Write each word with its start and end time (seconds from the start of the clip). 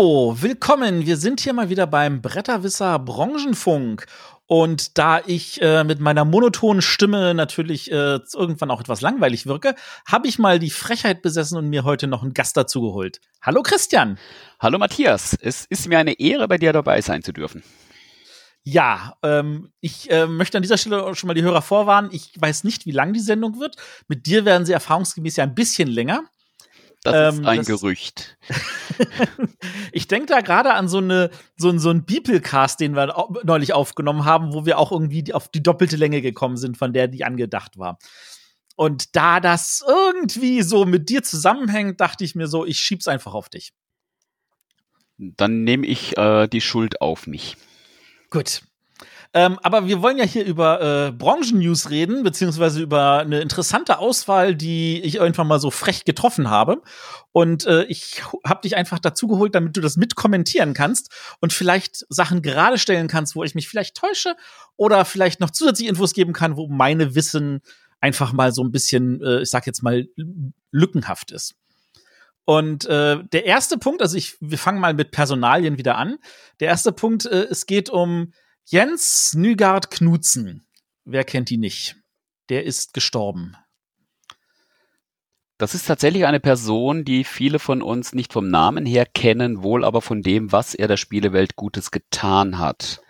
Hallo, 0.00 0.34
willkommen. 0.40 1.04
Wir 1.04 1.18
sind 1.18 1.40
hier 1.40 1.52
mal 1.52 1.68
wieder 1.68 1.86
beim 1.86 2.22
Bretterwisser 2.22 2.98
Branchenfunk. 2.98 4.06
Und 4.46 4.96
da 4.96 5.20
ich 5.26 5.60
äh, 5.60 5.84
mit 5.84 6.00
meiner 6.00 6.24
monotonen 6.24 6.80
Stimme 6.80 7.34
natürlich 7.34 7.92
äh, 7.92 8.18
irgendwann 8.32 8.70
auch 8.70 8.80
etwas 8.80 9.02
langweilig 9.02 9.44
wirke, 9.44 9.74
habe 10.06 10.26
ich 10.26 10.38
mal 10.38 10.58
die 10.58 10.70
Frechheit 10.70 11.20
besessen 11.20 11.58
und 11.58 11.68
mir 11.68 11.84
heute 11.84 12.06
noch 12.06 12.22
einen 12.22 12.32
Gast 12.32 12.56
dazu 12.56 12.80
geholt. 12.80 13.20
Hallo 13.42 13.62
Christian. 13.62 14.18
Hallo 14.58 14.78
Matthias. 14.78 15.36
Es 15.38 15.66
ist 15.66 15.86
mir 15.86 15.98
eine 15.98 16.18
Ehre, 16.18 16.48
bei 16.48 16.56
dir 16.56 16.72
dabei 16.72 17.02
sein 17.02 17.22
zu 17.22 17.34
dürfen. 17.34 17.62
Ja, 18.62 19.18
ähm, 19.22 19.70
ich 19.82 20.10
äh, 20.10 20.26
möchte 20.26 20.56
an 20.56 20.62
dieser 20.62 20.78
Stelle 20.78 21.14
schon 21.14 21.28
mal 21.28 21.34
die 21.34 21.42
Hörer 21.42 21.60
vorwarnen. 21.60 22.08
Ich 22.10 22.32
weiß 22.38 22.64
nicht, 22.64 22.86
wie 22.86 22.92
lang 22.92 23.12
die 23.12 23.20
Sendung 23.20 23.60
wird. 23.60 23.76
Mit 24.08 24.24
dir 24.24 24.46
werden 24.46 24.64
sie 24.64 24.72
erfahrungsgemäß 24.72 25.36
ja 25.36 25.44
ein 25.44 25.54
bisschen 25.54 25.90
länger. 25.90 26.22
Das 27.02 27.34
ähm, 27.34 27.40
ist 27.40 27.46
ein 27.46 27.56
das 27.58 27.66
Gerücht. 27.66 28.36
ich 29.92 30.06
denke 30.06 30.26
da 30.26 30.40
gerade 30.42 30.74
an 30.74 30.86
so 30.88 30.98
eine 30.98 31.30
so, 31.56 31.76
so 31.78 31.88
einen 31.90 32.04
Bibelcast, 32.04 32.78
den 32.78 32.94
wir 32.94 33.28
neulich 33.42 33.72
aufgenommen 33.72 34.26
haben, 34.26 34.52
wo 34.52 34.66
wir 34.66 34.78
auch 34.78 34.92
irgendwie 34.92 35.32
auf 35.32 35.48
die 35.48 35.62
doppelte 35.62 35.96
Länge 35.96 36.20
gekommen 36.20 36.58
sind, 36.58 36.76
von 36.76 36.92
der 36.92 37.08
die 37.08 37.24
angedacht 37.24 37.78
war. 37.78 37.98
Und 38.76 39.16
da 39.16 39.40
das 39.40 39.82
irgendwie 39.86 40.62
so 40.62 40.84
mit 40.84 41.08
dir 41.08 41.22
zusammenhängt, 41.22 42.00
dachte 42.00 42.24
ich 42.24 42.34
mir 42.34 42.46
so, 42.46 42.64
ich 42.64 42.78
schieb's 42.78 43.08
einfach 43.08 43.34
auf 43.34 43.48
dich. 43.48 43.72
Dann 45.16 45.64
nehme 45.64 45.86
ich 45.86 46.16
äh, 46.16 46.48
die 46.48 46.62
Schuld 46.62 47.00
auf 47.00 47.26
mich. 47.26 47.56
Gut. 48.30 48.62
Ähm, 49.32 49.60
aber 49.62 49.86
wir 49.86 50.02
wollen 50.02 50.18
ja 50.18 50.24
hier 50.24 50.44
über 50.44 50.80
äh, 50.80 51.12
Branchen-News 51.12 51.90
reden, 51.90 52.24
beziehungsweise 52.24 52.80
über 52.80 53.18
eine 53.18 53.40
interessante 53.40 53.98
Auswahl, 53.98 54.56
die 54.56 55.00
ich 55.02 55.16
irgendwann 55.16 55.46
mal 55.46 55.60
so 55.60 55.70
frech 55.70 56.04
getroffen 56.04 56.50
habe. 56.50 56.82
Und 57.30 57.64
äh, 57.66 57.84
ich 57.84 58.22
habe 58.44 58.62
dich 58.62 58.76
einfach 58.76 58.98
dazu 58.98 59.28
geholt, 59.28 59.54
damit 59.54 59.76
du 59.76 59.80
das 59.80 59.96
mitkommentieren 59.96 60.74
kannst 60.74 61.12
und 61.40 61.52
vielleicht 61.52 62.04
Sachen 62.08 62.42
gerade 62.42 62.76
stellen 62.76 63.06
kannst, 63.06 63.36
wo 63.36 63.44
ich 63.44 63.54
mich 63.54 63.68
vielleicht 63.68 63.96
täusche 63.96 64.34
oder 64.76 65.04
vielleicht 65.04 65.38
noch 65.38 65.50
zusätzliche 65.50 65.90
Infos 65.90 66.12
geben 66.12 66.32
kann, 66.32 66.56
wo 66.56 66.66
meine 66.66 67.14
Wissen 67.14 67.60
einfach 68.00 68.32
mal 68.32 68.52
so 68.52 68.64
ein 68.64 68.72
bisschen, 68.72 69.22
äh, 69.22 69.42
ich 69.42 69.50
sag 69.50 69.64
jetzt 69.64 69.84
mal, 69.84 70.08
lückenhaft 70.72 71.30
ist. 71.30 71.54
Und 72.46 72.86
äh, 72.86 73.22
der 73.32 73.44
erste 73.44 73.78
Punkt, 73.78 74.02
also 74.02 74.16
ich, 74.16 74.36
wir 74.40 74.58
fangen 74.58 74.80
mal 74.80 74.94
mit 74.94 75.12
Personalien 75.12 75.78
wieder 75.78 75.96
an. 75.96 76.18
Der 76.58 76.66
erste 76.66 76.90
Punkt, 76.90 77.26
äh, 77.26 77.46
es 77.48 77.66
geht 77.66 77.90
um 77.90 78.32
Jens 78.72 79.34
Nygard 79.34 79.90
Knutzen. 79.90 80.64
Wer 81.04 81.24
kennt 81.24 81.50
ihn 81.50 81.58
nicht? 81.58 81.96
Der 82.50 82.62
ist 82.64 82.94
gestorben. 82.94 83.56
Das 85.58 85.74
ist 85.74 85.86
tatsächlich 85.86 86.24
eine 86.24 86.38
Person, 86.38 87.04
die 87.04 87.24
viele 87.24 87.58
von 87.58 87.82
uns 87.82 88.12
nicht 88.12 88.32
vom 88.32 88.48
Namen 88.48 88.86
her 88.86 89.06
kennen, 89.06 89.64
wohl 89.64 89.84
aber 89.84 90.00
von 90.02 90.22
dem, 90.22 90.52
was 90.52 90.76
er 90.76 90.86
der 90.86 90.98
Spielewelt 90.98 91.56
Gutes 91.56 91.90
getan 91.90 92.60
hat. 92.60 93.02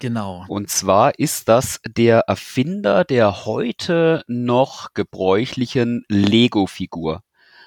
Genau. 0.00 0.46
Und 0.48 0.70
zwar 0.70 1.18
ist 1.18 1.50
das 1.50 1.78
der 1.86 2.20
Erfinder 2.20 3.04
der 3.04 3.44
heute 3.44 4.24
noch 4.28 4.94
gebräuchlichen 4.94 6.06
Lego-Figur. 6.08 7.22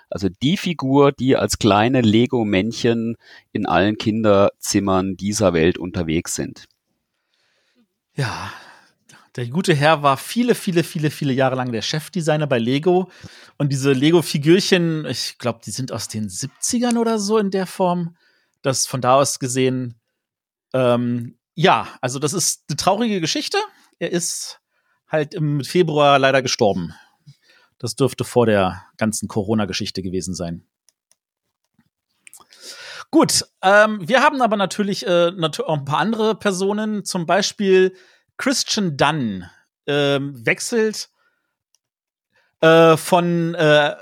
Also 0.10 0.30
die 0.42 0.58
Figur, 0.58 1.12
die 1.12 1.36
als 1.36 1.60
kleine 1.60 2.02
Lego-Männchen 2.02 3.18
in 3.52 3.68
allen 3.68 4.00
Kinderzimmern 4.00 5.16
dieser 5.16 5.54
Welt 5.54 5.78
unterwegs 5.78 6.34
sind. 6.34 6.66
Ja, 8.20 8.52
der 9.38 9.48
gute 9.48 9.74
Herr 9.74 10.04
war 10.04 10.18
viele, 10.18 10.54
viele, 10.54 10.84
viele, 10.84 11.10
viele 11.10 11.32
Jahre 11.32 11.56
lang 11.56 11.72
der 11.72 11.82
Chefdesigner 11.82 12.48
bei 12.48 12.60
Lego. 12.60 13.10
Und 13.58 13.72
diese 13.72 13.94
Lego-Figürchen, 13.94 15.06
ich 15.06 15.38
glaube, 15.38 15.62
die 15.66 15.72
sind 15.72 15.94
aus 15.94 16.10
den 16.10 16.28
70ern 16.28 16.98
oder 16.98 17.18
so 17.18 17.38
in 17.38 17.50
der 17.50 17.66
Form. 17.66 18.18
Das 18.62 18.88
von 18.88 19.00
da 19.00 19.16
aus 19.16 19.40
gesehen, 19.40 20.02
ähm, 20.74 21.40
ja, 21.56 21.88
also 22.02 22.20
das 22.20 22.34
ist 22.34 22.66
eine 22.68 22.76
traurige 22.76 23.22
Geschichte. 23.22 23.58
Er 24.00 24.12
ist 24.12 24.60
halt 25.08 25.34
im 25.34 25.64
Februar 25.64 26.20
leider 26.20 26.42
gestorben. 26.42 26.94
Das 27.78 27.96
dürfte 27.96 28.26
vor 28.26 28.48
der 28.48 28.84
ganzen 28.98 29.30
Corona-Geschichte 29.30 30.02
gewesen 30.02 30.36
sein. 30.36 30.68
Gut, 33.12 33.44
ähm, 33.64 34.08
wir 34.08 34.22
haben 34.22 34.42
aber 34.42 34.56
natürlich 34.56 35.06
äh, 35.06 35.32
nat 35.32 35.60
auch 35.60 35.78
ein 35.78 35.86
paar 35.86 35.98
andere 36.00 36.36
Personen, 36.36 37.04
zum 37.06 37.26
Beispiel 37.26 37.96
Christian 38.38 38.98
Dunn 38.98 39.50
ähm, 39.88 40.46
wechselt 40.46 41.10
äh, 42.62 42.98
von, 42.98 43.56
äh, 43.56 43.96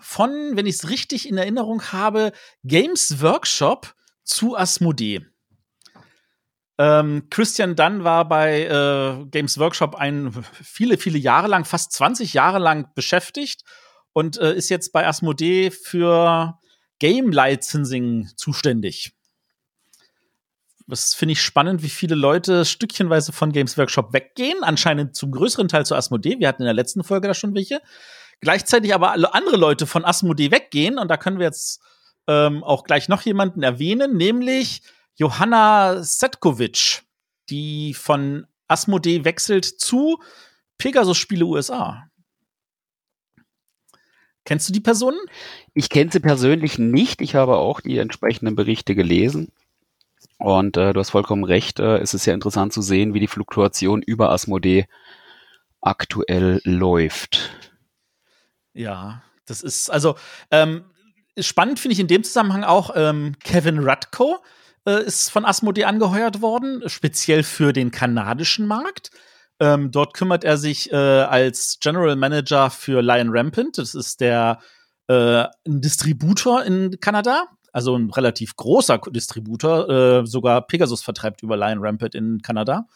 von, 0.00 0.52
wenn 0.54 0.66
ich 0.66 0.76
es 0.76 0.90
richtig 0.90 1.28
in 1.28 1.38
Erinnerung 1.38 1.82
habe, 1.92 2.32
Games 2.62 3.20
Workshop 3.20 3.94
zu 4.22 4.56
Asmodee. 4.56 5.26
Ähm, 6.78 7.26
Christian 7.30 7.74
Dunn 7.74 8.04
war 8.04 8.28
bei 8.28 8.62
äh, 8.62 9.26
Games 9.26 9.58
Workshop 9.58 9.96
ein 9.96 10.32
viele, 10.52 10.98
viele 10.98 11.18
Jahre 11.18 11.48
lang, 11.48 11.64
fast 11.64 11.92
20 11.92 12.32
Jahre 12.32 12.60
lang 12.60 12.94
beschäftigt 12.94 13.62
und 14.12 14.38
äh, 14.38 14.54
ist 14.54 14.68
jetzt 14.68 14.92
bei 14.92 15.06
Asmodee 15.06 15.70
für 15.70 16.58
Game 17.02 17.32
Licensing 17.32 18.30
zuständig. 18.36 19.12
Das 20.86 21.14
finde 21.14 21.32
ich 21.32 21.42
spannend, 21.42 21.82
wie 21.82 21.88
viele 21.88 22.14
Leute 22.14 22.64
stückchenweise 22.64 23.32
von 23.32 23.50
Games 23.50 23.76
Workshop 23.76 24.12
weggehen. 24.12 24.62
Anscheinend 24.62 25.16
zum 25.16 25.32
größeren 25.32 25.66
Teil 25.66 25.84
zu 25.84 25.96
Asmodee. 25.96 26.38
Wir 26.38 26.46
hatten 26.46 26.62
in 26.62 26.66
der 26.66 26.74
letzten 26.74 27.02
Folge 27.02 27.26
da 27.26 27.34
schon 27.34 27.56
welche. 27.56 27.82
Gleichzeitig 28.40 28.94
aber 28.94 29.10
alle 29.10 29.34
andere 29.34 29.56
Leute 29.56 29.88
von 29.88 30.04
Asmodee 30.04 30.52
weggehen. 30.52 30.96
Und 30.96 31.08
da 31.08 31.16
können 31.16 31.40
wir 31.40 31.46
jetzt 31.46 31.80
ähm, 32.28 32.62
auch 32.62 32.84
gleich 32.84 33.08
noch 33.08 33.22
jemanden 33.22 33.64
erwähnen, 33.64 34.16
nämlich 34.16 34.82
Johanna 35.16 36.04
Setkovic, 36.04 37.02
die 37.50 37.94
von 37.94 38.46
Asmodee 38.68 39.24
wechselt 39.24 39.64
zu 39.64 40.22
Pegasus 40.78 41.18
Spiele 41.18 41.46
USA. 41.46 42.04
Kennst 44.44 44.68
du 44.68 44.72
die 44.72 44.80
Personen? 44.80 45.18
Ich 45.74 45.88
kenne 45.88 46.10
sie 46.10 46.20
persönlich 46.20 46.78
nicht. 46.78 47.20
Ich 47.20 47.34
habe 47.34 47.56
auch 47.56 47.80
die 47.80 47.98
entsprechenden 47.98 48.56
Berichte 48.56 48.94
gelesen. 48.94 49.52
Und 50.38 50.76
äh, 50.76 50.92
du 50.92 51.00
hast 51.00 51.10
vollkommen 51.10 51.44
recht. 51.44 51.78
Äh, 51.78 51.98
es 51.98 52.14
ist 52.14 52.24
sehr 52.24 52.34
interessant 52.34 52.72
zu 52.72 52.82
sehen, 52.82 53.14
wie 53.14 53.20
die 53.20 53.28
Fluktuation 53.28 54.02
über 54.02 54.30
Asmodee 54.30 54.86
aktuell 55.80 56.60
läuft. 56.64 57.50
Ja, 58.72 59.22
das 59.46 59.62
ist 59.62 59.90
also 59.90 60.16
ähm, 60.50 60.84
spannend 61.38 61.78
finde 61.78 61.92
ich 61.92 62.00
in 62.00 62.08
dem 62.08 62.24
Zusammenhang 62.24 62.64
auch 62.64 62.90
ähm, 62.94 63.36
Kevin 63.44 63.78
Rutko 63.78 64.38
äh, 64.86 65.04
ist 65.04 65.30
von 65.30 65.44
Asmodee 65.44 65.84
angeheuert 65.84 66.42
worden, 66.42 66.82
speziell 66.88 67.42
für 67.42 67.72
den 67.72 67.90
kanadischen 67.90 68.66
Markt. 68.66 69.10
Ähm, 69.62 69.92
dort 69.92 70.12
kümmert 70.12 70.42
er 70.42 70.58
sich 70.58 70.90
äh, 70.90 70.96
als 70.96 71.78
General 71.80 72.16
Manager 72.16 72.68
für 72.68 73.00
Lion 73.00 73.28
Rampant. 73.30 73.78
Das 73.78 73.94
ist 73.94 74.20
der 74.20 74.58
äh, 75.06 75.44
ein 75.44 75.80
Distributor 75.80 76.64
in 76.64 76.98
Kanada, 76.98 77.46
also 77.72 77.96
ein 77.96 78.10
relativ 78.10 78.56
großer 78.56 78.98
Distributor. 79.12 79.88
Äh, 79.88 80.26
sogar 80.26 80.66
Pegasus 80.66 81.04
vertreibt 81.04 81.44
über 81.44 81.56
Lion 81.56 81.78
Rampant 81.80 82.16
in 82.16 82.42
Kanada. 82.42 82.88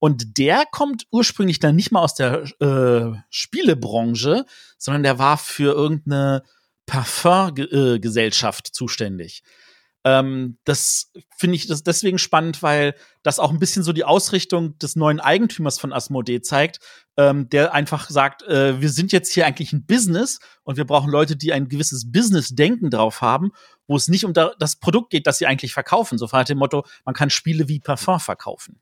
Und 0.00 0.36
der 0.36 0.64
kommt 0.72 1.06
ursprünglich 1.12 1.60
dann 1.60 1.76
nicht 1.76 1.92
mal 1.92 2.02
aus 2.02 2.16
der 2.16 2.42
äh, 2.60 3.16
Spielebranche, 3.28 4.46
sondern 4.78 5.04
der 5.04 5.20
war 5.20 5.38
für 5.38 5.74
irgendeine 5.74 6.42
Parfumgesellschaft 6.86 8.74
zuständig. 8.74 9.44
Ähm, 10.04 10.58
das 10.64 11.12
finde 11.36 11.56
ich 11.56 11.66
das 11.66 11.82
deswegen 11.82 12.18
spannend, 12.18 12.62
weil 12.62 12.94
das 13.22 13.38
auch 13.38 13.50
ein 13.50 13.58
bisschen 13.58 13.82
so 13.82 13.92
die 13.92 14.04
Ausrichtung 14.04 14.78
des 14.78 14.96
neuen 14.96 15.20
Eigentümers 15.20 15.78
von 15.78 15.92
Asmodee 15.92 16.40
zeigt, 16.40 16.78
ähm, 17.18 17.50
der 17.50 17.74
einfach 17.74 18.08
sagt, 18.08 18.42
äh, 18.44 18.80
wir 18.80 18.88
sind 18.88 19.12
jetzt 19.12 19.32
hier 19.32 19.46
eigentlich 19.46 19.74
ein 19.74 19.84
Business 19.84 20.38
und 20.62 20.78
wir 20.78 20.86
brauchen 20.86 21.10
Leute, 21.10 21.36
die 21.36 21.52
ein 21.52 21.68
gewisses 21.68 22.10
Business-Denken 22.10 22.88
drauf 22.88 23.20
haben, 23.20 23.52
wo 23.86 23.96
es 23.96 24.08
nicht 24.08 24.24
um 24.24 24.32
da, 24.32 24.52
das 24.58 24.76
Produkt 24.76 25.10
geht, 25.10 25.26
das 25.26 25.38
sie 25.38 25.46
eigentlich 25.46 25.74
verkaufen. 25.74 26.16
So 26.16 26.28
nach 26.32 26.44
dem 26.44 26.58
Motto, 26.58 26.86
man 27.04 27.14
kann 27.14 27.28
Spiele 27.28 27.68
wie 27.68 27.80
Parfum 27.80 28.20
verkaufen. 28.20 28.80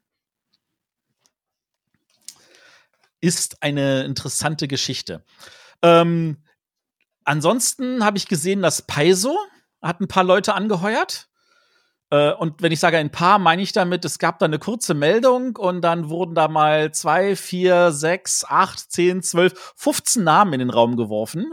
Ist 3.21 3.61
eine 3.65 4.05
interessante 4.05 4.69
Geschichte. 4.69 5.25
Ähm, 5.83 6.45
ansonsten 7.25 8.05
habe 8.05 8.19
ich 8.19 8.29
gesehen, 8.29 8.63
dass 8.63 8.83
Paizo 8.83 9.37
hat 9.83 10.01
ein 10.01 10.09
paar 10.09 10.25
Leute 10.25 10.55
angeheuert. 10.55 11.29
Äh, 12.11 12.33
und 12.33 12.63
wenn 12.63 12.73
ich 12.73 12.81
sage 12.81 12.99
ein 12.99 13.11
paar, 13.11 13.39
meine 13.39 13.63
ich 13.63 13.73
damit, 13.73 14.05
es 14.05 14.19
gab 14.19 14.39
da 14.39 14.47
eine 14.47 14.59
kurze 14.59 14.95
Meldung 14.95 15.57
und 15.57 15.83
dann 15.83 16.09
wurden 16.09 16.35
da 16.35 16.49
mal 16.49 16.93
zwei, 16.93 17.37
vier, 17.37 17.93
sechs, 17.93 18.45
acht, 18.45 18.91
zehn, 18.91 19.23
zwölf, 19.23 19.75
15 19.77 20.25
Namen 20.25 20.55
in 20.55 20.61
den 20.61 20.71
Raum 20.71 20.97
geworfen. 20.97 21.47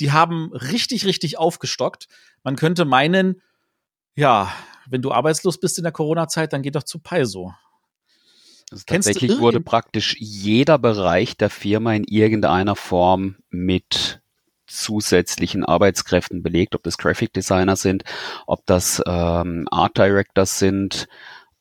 Die 0.00 0.12
haben 0.12 0.52
richtig, 0.52 1.06
richtig 1.06 1.38
aufgestockt. 1.38 2.08
Man 2.42 2.56
könnte 2.56 2.84
meinen, 2.84 3.42
ja, 4.14 4.52
wenn 4.88 5.02
du 5.02 5.12
arbeitslos 5.12 5.58
bist 5.58 5.78
in 5.78 5.84
der 5.84 5.92
Corona-Zeit, 5.92 6.52
dann 6.52 6.62
geh 6.62 6.70
doch 6.70 6.84
zu 6.84 6.98
Paiso. 6.98 7.52
Also 8.70 8.84
tatsächlich 8.86 9.38
wurde 9.38 9.60
praktisch 9.60 10.16
jeder 10.18 10.78
Bereich 10.78 11.36
der 11.38 11.48
Firma 11.48 11.94
in 11.94 12.04
irgendeiner 12.04 12.76
Form 12.76 13.36
mit 13.48 14.17
zusätzlichen 14.68 15.64
Arbeitskräften 15.64 16.42
belegt, 16.42 16.74
ob 16.74 16.82
das 16.82 16.98
Graphic 16.98 17.32
Designer 17.32 17.76
sind, 17.76 18.04
ob 18.46 18.64
das 18.66 19.02
ähm, 19.06 19.66
Art 19.70 19.96
Directors 19.96 20.58
sind, 20.58 21.08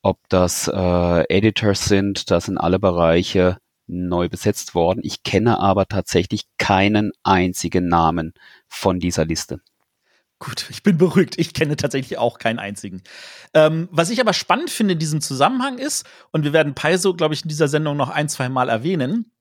ob 0.02 0.20
das 0.30 0.68
äh, 0.68 1.24
Editors 1.30 1.86
sind, 1.86 2.32
das 2.32 2.46
sind 2.46 2.58
alle 2.58 2.80
Bereiche 2.80 3.58
neu 3.88 4.30
besetzt 4.30 4.76
worden. 4.76 5.00
Ich 5.04 5.24
kenne 5.24 5.60
aber 5.60 5.88
tatsächlich 5.88 6.44
keinen 6.58 7.12
einzigen 7.24 7.88
Namen 7.88 8.34
von 8.68 9.00
dieser 9.00 9.26
Liste. 9.26 9.62
Gut, 10.40 10.68
ich 10.70 10.84
bin 10.84 10.98
beruhigt. 10.98 11.40
Ich 11.40 11.54
kenne 11.54 11.78
tatsächlich 11.78 12.20
auch 12.20 12.38
keinen 12.38 12.60
einzigen. 12.60 13.02
Ähm, 13.56 13.90
was 13.92 14.12
ich 14.12 14.22
aber 14.22 14.34
spannend 14.34 14.70
finde 14.70 14.94
in 14.94 15.00
diesem 15.00 15.20
Zusammenhang 15.20 15.80
ist, 15.80 16.06
und 16.32 16.44
wir 16.44 16.54
werden 16.54 16.76
Paizo, 16.76 17.16
glaube 17.16 17.34
ich, 17.34 17.42
in 17.42 17.50
dieser 17.50 17.68
Sendung 17.68 17.98
noch 17.98 18.10
ein, 18.10 18.30
zwei 18.30 18.48
Mal 18.48 18.70
erwähnen, 18.70 19.32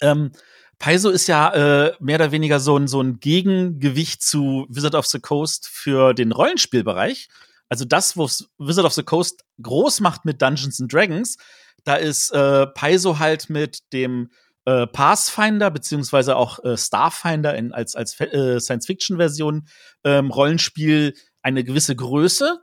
ähm, 0.00 0.32
Paizo 0.78 1.10
ist 1.10 1.26
ja 1.26 1.86
äh, 1.86 1.92
mehr 2.00 2.16
oder 2.16 2.32
weniger 2.32 2.60
so 2.60 2.76
ein, 2.76 2.88
so 2.88 3.00
ein 3.00 3.20
Gegengewicht 3.20 4.22
zu 4.22 4.66
Wizard 4.68 4.94
of 4.94 5.06
the 5.06 5.20
Coast 5.20 5.68
für 5.68 6.14
den 6.14 6.32
Rollenspielbereich. 6.32 7.28
Also 7.68 7.84
das, 7.84 8.16
was 8.16 8.48
Wizard 8.58 8.84
of 8.84 8.92
the 8.92 9.02
Coast 9.02 9.44
groß 9.62 10.00
macht 10.00 10.24
mit 10.24 10.42
Dungeons 10.42 10.80
and 10.80 10.92
Dragons, 10.92 11.36
da 11.84 11.96
ist 11.96 12.30
äh, 12.32 12.66
Paizo 12.66 13.18
halt 13.18 13.50
mit 13.50 13.92
dem 13.92 14.30
äh, 14.64 14.86
Pathfinder 14.86 15.70
beziehungsweise 15.70 16.36
auch 16.36 16.62
äh, 16.64 16.76
Starfinder 16.76 17.54
in, 17.54 17.72
als, 17.72 17.94
als 17.94 18.18
äh, 18.20 18.58
Science-Fiction-Version 18.58 19.68
ähm, 20.04 20.30
Rollenspiel 20.30 21.14
eine 21.42 21.64
gewisse 21.64 21.94
Größe. 21.94 22.60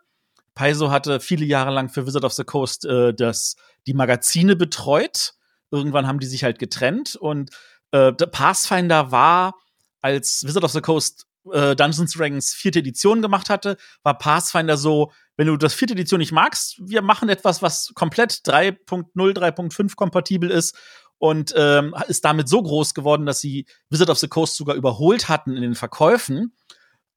Paizo 0.55 0.91
hatte 0.91 1.19
viele 1.19 1.45
Jahre 1.45 1.71
lang 1.71 1.89
für 1.89 2.07
Wizard 2.07 2.25
of 2.25 2.33
the 2.33 2.43
Coast 2.43 2.85
äh, 2.85 3.13
das, 3.13 3.55
die 3.87 3.93
Magazine 3.93 4.55
betreut. 4.55 5.33
Irgendwann 5.69 6.07
haben 6.07 6.19
die 6.19 6.27
sich 6.27 6.43
halt 6.43 6.59
getrennt 6.59 7.15
und 7.15 7.51
äh, 7.91 8.11
Pathfinder 8.13 9.11
war, 9.11 9.55
als 10.01 10.43
Wizard 10.45 10.63
of 10.63 10.71
the 10.71 10.81
Coast 10.81 11.27
äh, 11.51 11.75
Dungeons 11.75 12.13
Dragons 12.13 12.53
vierte 12.53 12.79
Edition 12.79 13.21
gemacht 13.21 13.49
hatte, 13.49 13.77
war 14.03 14.17
Pathfinder 14.17 14.77
so, 14.77 15.11
wenn 15.37 15.47
du 15.47 15.57
das 15.57 15.73
vierte 15.73 15.93
Edition 15.93 16.19
nicht 16.19 16.31
magst, 16.31 16.79
wir 16.79 17.01
machen 17.01 17.29
etwas, 17.29 17.61
was 17.61 17.91
komplett 17.95 18.31
3.0, 18.45 18.77
3.5 19.15 19.95
kompatibel 19.95 20.51
ist 20.51 20.77
und 21.17 21.53
ähm, 21.55 21.95
ist 22.07 22.25
damit 22.25 22.49
so 22.49 22.61
groß 22.61 22.93
geworden, 22.93 23.25
dass 23.25 23.39
sie 23.39 23.65
Wizard 23.89 24.09
of 24.09 24.19
the 24.19 24.27
Coast 24.27 24.55
sogar 24.55 24.75
überholt 24.75 25.29
hatten 25.29 25.55
in 25.55 25.61
den 25.61 25.75
Verkäufen. 25.75 26.55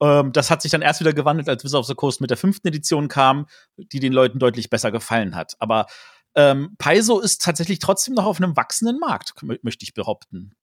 Ähm, 0.01 0.31
das 0.31 0.51
hat 0.51 0.61
sich 0.61 0.71
dann 0.71 0.81
erst 0.81 0.99
wieder 0.99 1.13
gewandelt, 1.13 1.49
als 1.49 1.63
Wizard 1.63 1.79
of 1.79 1.87
the 1.87 1.95
Coast 1.95 2.21
mit 2.21 2.29
der 2.29 2.37
fünften 2.37 2.67
Edition 2.67 3.07
kam, 3.07 3.47
die 3.77 3.99
den 3.99 4.13
Leuten 4.13 4.39
deutlich 4.39 4.69
besser 4.69 4.91
gefallen 4.91 5.35
hat. 5.35 5.55
Aber 5.59 5.87
ähm, 6.35 6.75
Paizo 6.77 7.19
ist 7.19 7.41
tatsächlich 7.41 7.79
trotzdem 7.79 8.13
noch 8.13 8.25
auf 8.25 8.41
einem 8.41 8.55
wachsenden 8.57 8.99
Markt, 8.99 9.33
möchte 9.63 9.83
ich 9.83 9.93
behaupten. 9.93 10.53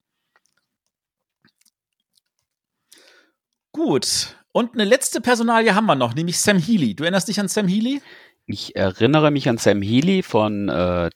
Gut. 3.72 4.36
Und 4.52 4.74
eine 4.74 4.84
letzte 4.84 5.20
Personalie 5.20 5.74
haben 5.74 5.86
wir 5.86 5.94
noch, 5.94 6.14
nämlich 6.14 6.38
Sam 6.38 6.58
Healy. 6.58 6.94
Du 6.94 7.04
erinnerst 7.04 7.28
dich 7.28 7.40
an 7.40 7.48
Sam 7.48 7.66
Healy? 7.66 8.02
Ich 8.46 8.76
erinnere 8.76 9.30
mich 9.30 9.48
an 9.48 9.56
Sam 9.56 9.80
Healy 9.80 10.22
von 10.22 10.68
äh, 10.68 11.10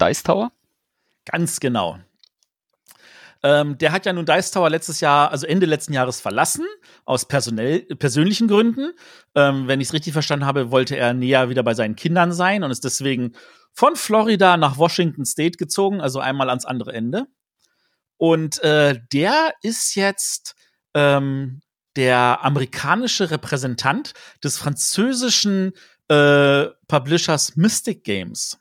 Dice 0.00 0.22
Tower. 0.22 0.52
Ganz 1.24 1.58
genau. 1.58 1.98
Ähm, 3.42 3.78
der 3.78 3.92
hat 3.92 4.06
ja 4.06 4.12
nun 4.12 4.26
Dice 4.26 4.50
Tower 4.50 4.68
letztes 4.68 5.00
Jahr, 5.00 5.30
also 5.30 5.46
Ende 5.46 5.66
letzten 5.66 5.94
Jahres 5.94 6.20
verlassen, 6.20 6.66
aus 7.04 7.26
personell, 7.26 7.80
persönlichen 7.96 8.46
Gründen. 8.46 8.92
Ähm, 9.34 9.66
wenn 9.66 9.80
ich 9.80 9.88
es 9.88 9.94
richtig 9.94 10.12
verstanden 10.12 10.46
habe, 10.46 10.70
wollte 10.70 10.96
er 10.96 11.14
näher 11.14 11.48
wieder 11.48 11.62
bei 11.62 11.74
seinen 11.74 11.96
Kindern 11.96 12.32
sein 12.32 12.62
und 12.62 12.70
ist 12.70 12.84
deswegen 12.84 13.32
von 13.72 13.96
Florida 13.96 14.56
nach 14.58 14.76
Washington 14.76 15.24
State 15.24 15.56
gezogen, 15.56 16.00
also 16.00 16.20
einmal 16.20 16.50
ans 16.50 16.66
andere 16.66 16.92
Ende. 16.92 17.26
Und 18.18 18.62
äh, 18.62 19.00
der 19.12 19.54
ist 19.62 19.96
jetzt 19.96 20.54
ähm, 20.94 21.62
der 21.96 22.44
amerikanische 22.44 23.30
Repräsentant 23.30 24.14
des 24.42 24.58
französischen 24.58 25.72
äh, 26.08 26.66
Publishers 26.88 27.56
Mystic 27.56 28.04
Games. 28.04 28.58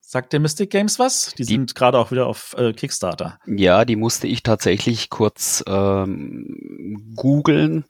Sagt 0.00 0.32
der 0.34 0.40
Mystic 0.40 0.70
Games 0.70 0.98
was? 0.98 1.30
Die, 1.30 1.36
die 1.36 1.44
sind 1.44 1.74
gerade 1.74 1.98
auch 1.98 2.10
wieder 2.10 2.26
auf 2.26 2.54
äh, 2.58 2.72
Kickstarter. 2.74 3.38
Ja, 3.46 3.84
die 3.86 3.96
musste 3.96 4.26
ich 4.26 4.42
tatsächlich 4.42 5.08
kurz 5.08 5.64
ähm, 5.66 7.14
googeln. 7.16 7.86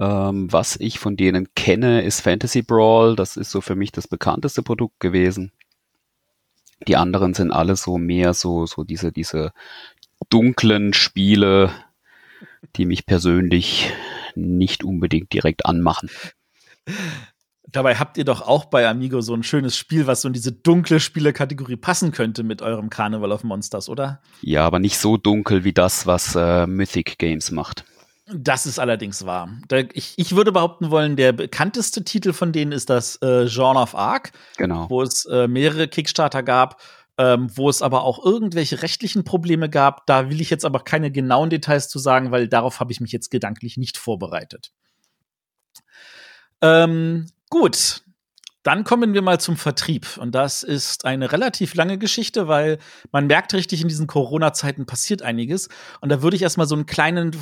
Ähm, 0.00 0.52
was 0.52 0.74
ich 0.76 0.98
von 0.98 1.16
denen 1.16 1.54
kenne, 1.54 2.02
ist 2.02 2.20
Fantasy 2.20 2.62
Brawl. 2.62 3.14
Das 3.14 3.36
ist 3.36 3.52
so 3.52 3.60
für 3.60 3.76
mich 3.76 3.92
das 3.92 4.08
bekannteste 4.08 4.64
Produkt 4.64 4.98
gewesen. 4.98 5.52
Die 6.88 6.96
anderen 6.96 7.32
sind 7.32 7.52
alle 7.52 7.76
so 7.76 7.96
mehr 7.96 8.34
so, 8.34 8.66
so 8.66 8.82
diese, 8.82 9.12
diese 9.12 9.52
dunklen 10.30 10.92
Spiele, 10.94 11.70
die 12.76 12.86
mich 12.86 13.06
persönlich 13.06 13.92
nicht 14.34 14.84
unbedingt 14.84 15.32
direkt 15.32 15.66
anmachen. 15.66 16.10
Dabei 17.68 17.96
habt 17.96 18.18
ihr 18.18 18.24
doch 18.24 18.42
auch 18.42 18.66
bei 18.66 18.86
Amigo 18.86 19.20
so 19.22 19.34
ein 19.34 19.42
schönes 19.42 19.76
Spiel, 19.76 20.06
was 20.06 20.22
so 20.22 20.28
in 20.28 20.34
diese 20.34 20.52
dunkle 20.52 21.00
Spielekategorie 21.00 21.76
passen 21.76 22.12
könnte 22.12 22.42
mit 22.42 22.60
eurem 22.60 22.90
Carnival 22.90 23.32
of 23.32 23.44
Monsters, 23.44 23.88
oder? 23.88 24.20
Ja, 24.42 24.66
aber 24.66 24.78
nicht 24.78 24.98
so 24.98 25.16
dunkel 25.16 25.64
wie 25.64 25.72
das, 25.72 26.06
was 26.06 26.34
äh, 26.34 26.66
Mythic 26.66 27.18
Games 27.18 27.50
macht. 27.50 27.84
Das 28.34 28.66
ist 28.66 28.78
allerdings 28.78 29.26
wahr. 29.26 29.48
Ich, 29.94 30.14
ich, 30.16 30.36
würde 30.36 30.52
behaupten 30.52 30.90
wollen, 30.90 31.16
der 31.16 31.32
bekannteste 31.32 32.04
Titel 32.04 32.32
von 32.32 32.52
denen 32.52 32.72
ist 32.72 32.88
das 32.88 33.20
äh, 33.20 33.46
Genre 33.46 33.80
of 33.80 33.94
Arc, 33.94 34.32
genau. 34.56 34.88
wo 34.88 35.02
es 35.02 35.24
äh, 35.26 35.48
mehrere 35.48 35.88
Kickstarter 35.88 36.42
gab 36.42 36.80
ähm, 37.18 37.48
wo 37.54 37.68
es 37.68 37.82
aber 37.82 38.04
auch 38.04 38.24
irgendwelche 38.24 38.82
rechtlichen 38.82 39.24
Probleme 39.24 39.68
gab. 39.68 40.06
Da 40.06 40.30
will 40.30 40.40
ich 40.40 40.50
jetzt 40.50 40.64
aber 40.64 40.80
keine 40.80 41.10
genauen 41.10 41.50
Details 41.50 41.88
zu 41.88 41.98
sagen, 41.98 42.30
weil 42.30 42.48
darauf 42.48 42.80
habe 42.80 42.92
ich 42.92 43.00
mich 43.00 43.12
jetzt 43.12 43.30
gedanklich 43.30 43.76
nicht 43.76 43.98
vorbereitet. 43.98 44.72
Ähm, 46.62 47.26
gut, 47.50 48.02
dann 48.62 48.84
kommen 48.84 49.12
wir 49.14 49.22
mal 49.22 49.40
zum 49.40 49.56
Vertrieb. 49.56 50.16
Und 50.18 50.34
das 50.34 50.62
ist 50.62 51.04
eine 51.04 51.32
relativ 51.32 51.74
lange 51.74 51.98
Geschichte, 51.98 52.48
weil 52.48 52.78
man 53.10 53.26
merkt 53.26 53.52
richtig, 53.54 53.82
in 53.82 53.88
diesen 53.88 54.06
Corona-Zeiten 54.06 54.86
passiert 54.86 55.22
einiges. 55.22 55.68
Und 56.00 56.08
da 56.08 56.22
würde 56.22 56.36
ich 56.36 56.42
erstmal 56.42 56.68
so 56.68 56.76
einen 56.76 56.86
kleinen 56.86 57.36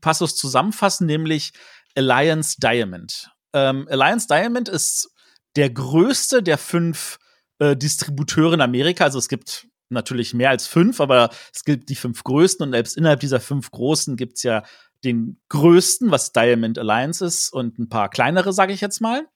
Passus 0.00 0.36
zusammenfassen, 0.36 1.06
nämlich 1.06 1.52
Alliance 1.96 2.56
Diamond. 2.60 3.30
Ähm, 3.52 3.88
Alliance 3.90 4.28
Diamond 4.28 4.68
ist 4.68 5.10
der 5.56 5.70
größte 5.70 6.42
der 6.44 6.58
fünf 6.58 7.18
äh, 7.60 7.76
Distributeure 7.76 8.54
in 8.54 8.60
Amerika. 8.60 9.04
Also 9.04 9.18
es 9.18 9.28
gibt 9.28 9.68
natürlich 9.88 10.34
mehr 10.34 10.50
als 10.50 10.66
fünf, 10.66 11.00
aber 11.00 11.30
es 11.54 11.64
gibt 11.64 11.88
die 11.88 11.94
fünf 11.96 12.24
größten 12.24 12.66
und 12.66 12.72
selbst 12.72 12.96
innerhalb 12.96 13.20
dieser 13.20 13.40
fünf 13.40 13.70
großen 13.70 14.16
gibt's 14.16 14.42
ja 14.42 14.64
den 15.04 15.40
größten, 15.48 16.10
was 16.10 16.32
Diamond 16.32 16.78
Alliance 16.78 17.24
ist, 17.24 17.52
und 17.52 17.78
ein 17.78 17.88
paar 17.88 18.10
kleinere, 18.10 18.52
sage 18.52 18.72
ich 18.72 18.80
jetzt 18.80 19.00
mal. 19.00 19.26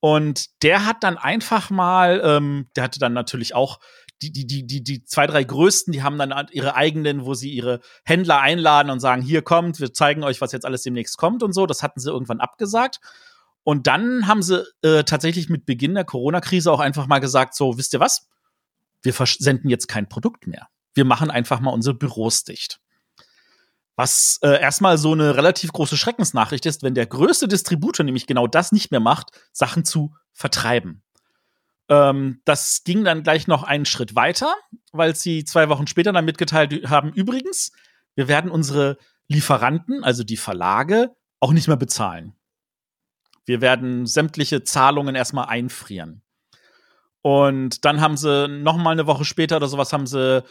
Und 0.00 0.62
der 0.62 0.86
hat 0.86 1.02
dann 1.02 1.18
einfach 1.18 1.68
mal, 1.70 2.22
ähm, 2.24 2.68
der 2.74 2.84
hatte 2.84 2.98
dann 2.98 3.12
natürlich 3.12 3.54
auch 3.54 3.78
die, 4.22 4.32
die, 4.32 4.46
die, 4.46 4.66
die, 4.66 4.82
die 4.82 5.04
zwei, 5.04 5.26
drei 5.26 5.44
größten, 5.44 5.92
die 5.92 6.02
haben 6.02 6.18
dann 6.18 6.48
ihre 6.52 6.74
eigenen, 6.74 7.24
wo 7.24 7.34
sie 7.34 7.50
ihre 7.50 7.80
Händler 8.04 8.40
einladen 8.40 8.90
und 8.90 9.00
sagen, 9.00 9.22
hier 9.22 9.42
kommt, 9.42 9.80
wir 9.80 9.92
zeigen 9.92 10.24
euch, 10.24 10.40
was 10.40 10.52
jetzt 10.52 10.66
alles 10.66 10.82
demnächst 10.82 11.16
kommt 11.16 11.42
und 11.42 11.52
so. 11.52 11.66
Das 11.66 11.82
hatten 11.82 12.00
sie 12.00 12.10
irgendwann 12.10 12.40
abgesagt. 12.40 13.00
Und 13.62 13.86
dann 13.86 14.26
haben 14.26 14.42
sie 14.42 14.64
äh, 14.82 15.04
tatsächlich 15.04 15.48
mit 15.48 15.66
Beginn 15.66 15.94
der 15.94 16.04
Corona-Krise 16.04 16.72
auch 16.72 16.80
einfach 16.80 17.06
mal 17.06 17.18
gesagt, 17.18 17.54
so, 17.54 17.76
wisst 17.78 17.92
ihr 17.92 18.00
was? 18.00 18.28
Wir 19.02 19.14
versenden 19.14 19.70
jetzt 19.70 19.88
kein 19.88 20.08
Produkt 20.08 20.46
mehr. 20.46 20.68
Wir 20.94 21.04
machen 21.04 21.30
einfach 21.30 21.60
mal 21.60 21.70
unsere 21.70 21.94
Büros 21.94 22.44
dicht. 22.44 22.80
Was 23.96 24.38
äh, 24.42 24.60
erstmal 24.60 24.96
so 24.96 25.12
eine 25.12 25.36
relativ 25.36 25.72
große 25.72 25.96
Schreckensnachricht 25.96 26.64
ist, 26.64 26.82
wenn 26.82 26.94
der 26.94 27.06
größte 27.06 27.48
Distributor 27.48 28.04
nämlich 28.04 28.26
genau 28.26 28.46
das 28.46 28.72
nicht 28.72 28.90
mehr 28.90 29.00
macht, 29.00 29.30
Sachen 29.52 29.84
zu 29.84 30.14
vertreiben. 30.32 31.02
Ähm, 31.90 32.40
das 32.46 32.82
ging 32.84 33.04
dann 33.04 33.22
gleich 33.22 33.46
noch 33.46 33.62
einen 33.62 33.84
Schritt 33.84 34.14
weiter, 34.14 34.54
weil 34.92 35.14
sie 35.16 35.44
zwei 35.44 35.68
Wochen 35.68 35.86
später 35.86 36.12
dann 36.12 36.24
mitgeteilt 36.24 36.88
haben, 36.88 37.12
übrigens, 37.12 37.72
wir 38.14 38.26
werden 38.26 38.50
unsere 38.50 38.96
Lieferanten, 39.28 40.02
also 40.02 40.24
die 40.24 40.36
Verlage, 40.36 41.14
auch 41.38 41.52
nicht 41.52 41.68
mehr 41.68 41.76
bezahlen. 41.76 42.34
Wir 43.50 43.60
werden 43.60 44.06
sämtliche 44.06 44.62
Zahlungen 44.62 45.16
erstmal 45.16 45.48
einfrieren. 45.48 46.22
Und 47.20 47.84
dann 47.84 48.00
haben 48.00 48.16
sie 48.16 48.46
noch 48.46 48.76
mal 48.76 48.92
eine 48.92 49.08
Woche 49.08 49.24
später 49.24 49.56
oder 49.56 49.66
sowas 49.66 49.92
haben 49.92 50.06
sie 50.06 50.44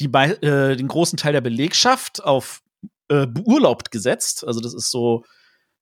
die, 0.00 0.12
äh, 0.12 0.76
den 0.76 0.86
großen 0.86 1.16
Teil 1.16 1.32
der 1.32 1.40
Belegschaft 1.40 2.22
auf 2.22 2.62
äh, 3.08 3.26
beurlaubt 3.26 3.90
gesetzt. 3.90 4.46
Also 4.46 4.60
das 4.60 4.74
ist 4.74 4.90
so 4.90 5.24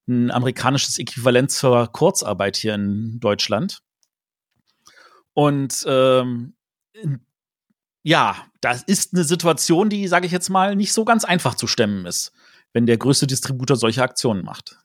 ein 0.07 0.31
amerikanisches 0.31 1.01
Äquivalent 1.01 1.51
zur 1.51 1.89
Kurzarbeit 1.89 2.57
hier 2.57 2.77
in 2.77 3.19
Deutschland. 3.19 3.83
Und 5.35 5.85
ähm, 5.89 6.55
ja, 8.05 8.47
das 8.61 8.85
ist 8.85 9.13
eine 9.13 9.25
Situation, 9.25 9.89
die, 9.89 10.07
sage 10.07 10.27
ich 10.27 10.33
jetzt 10.33 10.51
mal, 10.51 10.77
nicht 10.77 10.93
so 10.93 11.05
ganz 11.05 11.25
einfach 11.25 11.57
zu 11.57 11.67
stemmen 11.67 12.07
ist, 12.07 12.31
wenn 12.73 12.87
der 12.87 12.97
größte 12.97 13.27
Distributor 13.27 13.77
solche 13.77 14.05
Aktionen 14.05 14.45
macht. 14.45 14.79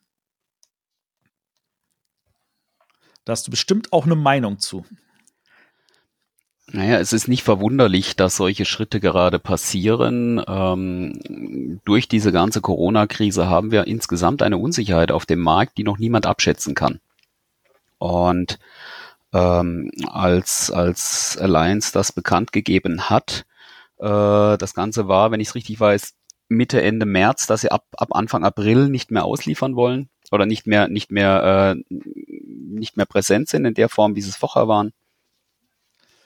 Da 3.26 3.32
hast 3.32 3.48
du 3.48 3.52
bestimmt 3.52 3.92
auch 3.92 4.06
eine 4.06 4.16
Meinung 4.16 4.60
zu. 4.60 4.86
Naja, 6.72 7.00
es 7.00 7.14
ist 7.14 7.28
nicht 7.28 7.44
verwunderlich, 7.44 8.16
dass 8.16 8.38
solche 8.38 8.66
Schritte 8.66 9.00
gerade 9.00 9.40
passieren. 9.40 10.42
Ähm, 10.48 11.80
durch 11.86 12.08
diese 12.08 12.32
ganze 12.32 12.62
Corona-Krise 12.62 13.48
haben 13.48 13.72
wir 13.72 13.86
insgesamt 13.88 14.42
eine 14.42 14.58
Unsicherheit 14.58 15.12
auf 15.12 15.26
dem 15.26 15.40
Markt, 15.40 15.78
die 15.78 15.84
noch 15.84 16.00
niemand 16.00 16.26
abschätzen 16.26 16.74
kann. 16.74 17.00
Und 17.98 18.60
ähm, 19.34 19.92
als, 20.08 20.72
als 20.72 21.38
Alliance 21.40 21.92
das 21.94 22.12
bekannt 22.12 22.52
gegeben 22.52 23.10
hat, 23.10 23.46
äh, 23.98 24.58
das 24.58 24.74
Ganze 24.74 25.08
war, 25.08 25.32
wenn 25.32 25.40
ich 25.40 25.50
es 25.50 25.56
richtig 25.56 25.80
weiß, 25.80 26.14
Mitte, 26.48 26.82
Ende 26.82 27.06
März, 27.06 27.48
dass 27.48 27.62
sie 27.62 27.72
ab, 27.72 27.86
ab 27.98 28.10
Anfang 28.12 28.44
April 28.44 28.90
nicht 28.90 29.12
mehr 29.12 29.26
ausliefern 29.26 29.76
wollen 29.76 30.10
oder 30.32 30.46
nicht 30.46 30.68
mehr, 30.68 30.88
nicht 30.88 31.12
mehr, 31.12 31.76
äh, 31.78 31.96
nicht 32.76 32.98
mehr 32.98 33.06
präsent 33.06 33.50
sind 33.50 33.66
in 33.66 33.74
der 33.74 33.90
Form, 33.90 34.16
wie 34.16 34.22
sie 34.22 34.30
es 34.30 34.36
vorher 34.36 34.68
waren. 34.68 34.94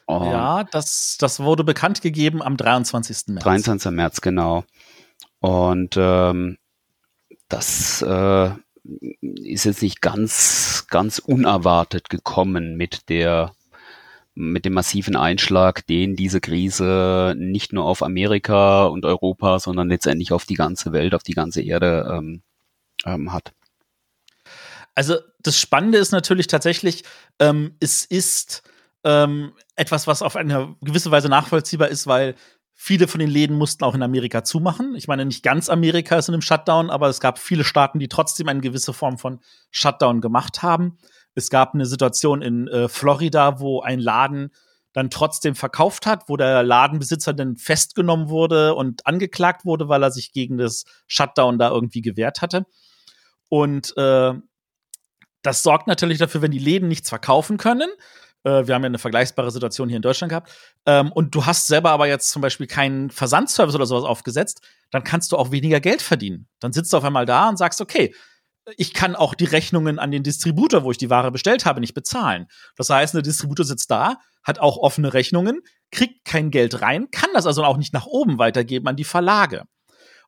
Und 0.06 0.25
ja, 0.25 0.63
das, 0.63 1.18
das 1.20 1.39
wurde 1.39 1.63
bekannt 1.63 2.01
gegeben 2.01 2.41
am 2.41 2.58
23. 2.58 3.27
März. 3.27 3.44
23. 3.44 3.91
März, 3.91 4.22
genau. 4.22 4.63
Und 5.39 5.96
ähm, 5.98 6.58
das 7.48 8.01
äh, 8.01 8.50
ist 9.22 9.65
jetzt 9.65 9.82
nicht 9.82 10.01
ganz, 10.01 10.86
ganz 10.89 11.20
unerwartet 11.20 12.10
gekommen 12.10 12.75
mit 12.75 13.10
der 13.10 13.53
mit 14.36 14.63
dem 14.63 14.74
massiven 14.74 15.18
Einschlag, 15.18 15.86
den 15.88 16.15
diese 16.15 16.39
Krise 16.39 17.36
nicht 17.38 17.74
nur 17.74 17.84
auf 17.84 18.01
Amerika 18.01 18.86
und 18.86 19.03
Europa, 19.03 19.60
sondern 19.60 19.89
letztendlich 19.89 20.32
auf 20.32 20.46
die 20.46 20.56
ganze 20.56 20.94
Welt, 20.94 21.13
auf 21.13 21.24
die 21.24 21.34
ganze 21.34 21.62
Erde 21.62 22.10
ähm, 22.10 22.41
ähm, 23.06 23.34
hat. 23.34 23.51
Also 24.96 25.15
das 25.41 25.60
Spannende 25.60 25.98
ist 25.98 26.12
natürlich 26.12 26.48
tatsächlich, 26.48 27.03
ähm, 27.39 27.75
es 27.79 28.05
ist 28.05 28.63
ähm, 29.03 29.53
etwas, 29.75 30.08
was 30.08 30.22
auf 30.22 30.36
eine 30.36 30.75
gewisse 30.81 31.12
Weise 31.12 31.29
nachvollziehbar 31.29 31.88
ist, 31.88 32.08
weil 32.08 32.36
viele 32.74 33.08
von 33.08 33.19
den 33.19 33.29
Läden 33.29 33.58
mussten 33.58 33.84
auch 33.84 33.96
in 33.96 34.03
Amerika 34.03 34.43
zumachen. 34.43 34.96
Ich 34.96 35.08
meine, 35.08 35.25
nicht 35.25 35.43
ganz 35.43 35.69
Amerika 35.69 36.17
ist 36.17 36.29
in 36.29 36.34
einem 36.34 36.41
Shutdown, 36.41 36.89
aber 36.89 37.08
es 37.08 37.19
gab 37.19 37.39
viele 37.39 37.63
Staaten, 37.63 38.00
die 38.00 38.08
trotzdem 38.08 38.48
eine 38.48 38.62
gewisse 38.62 38.93
Form 38.93 39.17
von 39.17 39.39
Shutdown 39.72 40.22
gemacht 40.22 40.62
haben. 40.62 40.98
Es 41.36 41.50
gab 41.50 41.74
eine 41.74 41.86
Situation 41.86 42.41
in 42.41 42.67
äh, 42.67 42.89
Florida, 42.89 43.60
wo 43.60 43.81
ein 43.81 44.00
Laden 44.00 44.51
dann 44.93 45.10
trotzdem 45.10 45.55
verkauft 45.55 46.05
hat, 46.05 46.27
wo 46.27 46.36
der 46.36 46.63
Ladenbesitzer 46.63 47.34
dann 47.34 47.58
festgenommen 47.58 48.29
wurde 48.29 48.75
und 48.75 49.05
angeklagt 49.05 49.65
wurde, 49.65 49.88
weil 49.88 50.01
er 50.03 50.12
sich 50.12 50.31
gegen 50.31 50.58
das 50.58 50.86
Shutdown 51.08 51.60
da 51.60 51.69
irgendwie 51.69 52.01
gewehrt 52.01 52.41
hatte. 52.41 52.65
Und 53.50 53.96
äh, 53.98 54.34
das 55.41 55.63
sorgt 55.63 55.88
natürlich 55.88 56.17
dafür, 56.17 56.41
wenn 56.41 56.51
die 56.51 56.60
Läden 56.60 56.88
nichts 56.88 57.10
verkaufen 57.10 57.58
können. 57.58 57.89
Äh, 58.43 58.67
wir 58.67 58.75
haben 58.75 58.84
ja 58.84 58.88
eine 58.88 59.00
vergleichbare 59.00 59.51
Situation 59.51 59.89
hier 59.89 59.98
in 59.98 60.01
Deutschland 60.01 60.29
gehabt. 60.29 60.51
Ähm, 60.86 61.12
und 61.12 61.36
du 61.36 61.46
hast 61.46 61.67
selber 61.67 61.91
aber 61.91 62.08
jetzt 62.08 62.29
zum 62.29 62.41
Beispiel 62.41 62.67
keinen 62.67 63.10
Versandservice 63.10 63.75
oder 63.75 63.86
sowas 63.86 64.03
aufgesetzt, 64.03 64.62
dann 64.91 65.03
kannst 65.03 65.31
du 65.31 65.38
auch 65.38 65.51
weniger 65.51 65.79
Geld 65.79 66.01
verdienen. 66.01 66.48
Dann 66.60 66.74
sitzt 66.74 66.93
du 66.93 66.98
auf 66.98 67.03
einmal 67.03 67.25
da 67.25 67.50
und 67.50 67.58
sagst, 67.58 67.81
okay, 67.81 68.13
ich 68.77 68.93
kann 68.93 69.15
auch 69.15 69.34
die 69.34 69.46
Rechnungen 69.46 70.00
an 70.00 70.12
den 70.12 70.24
Distributor, 70.24 70.84
wo 70.84 70.91
ich 70.91 70.98
die 70.98 71.10
Ware 71.10 71.31
bestellt 71.31 71.65
habe, 71.65 71.79
nicht 71.79 71.93
bezahlen. 71.93 72.48
Das 72.75 72.89
heißt, 72.89 73.13
der 73.13 73.22
Distributor 73.22 73.65
sitzt 73.65 73.89
da, 73.89 74.17
hat 74.43 74.60
auch 74.60 74.77
offene 74.77 75.13
Rechnungen, 75.13 75.62
kriegt 75.91 76.24
kein 76.25 76.51
Geld 76.51 76.81
rein, 76.81 77.10
kann 77.12 77.29
das 77.34 77.48
also 77.48 77.63
auch 77.63 77.77
nicht 77.77 77.93
nach 77.93 78.05
oben 78.05 78.38
weitergeben 78.38 78.88
an 78.88 78.96
die 78.96 79.03
Verlage. 79.03 79.63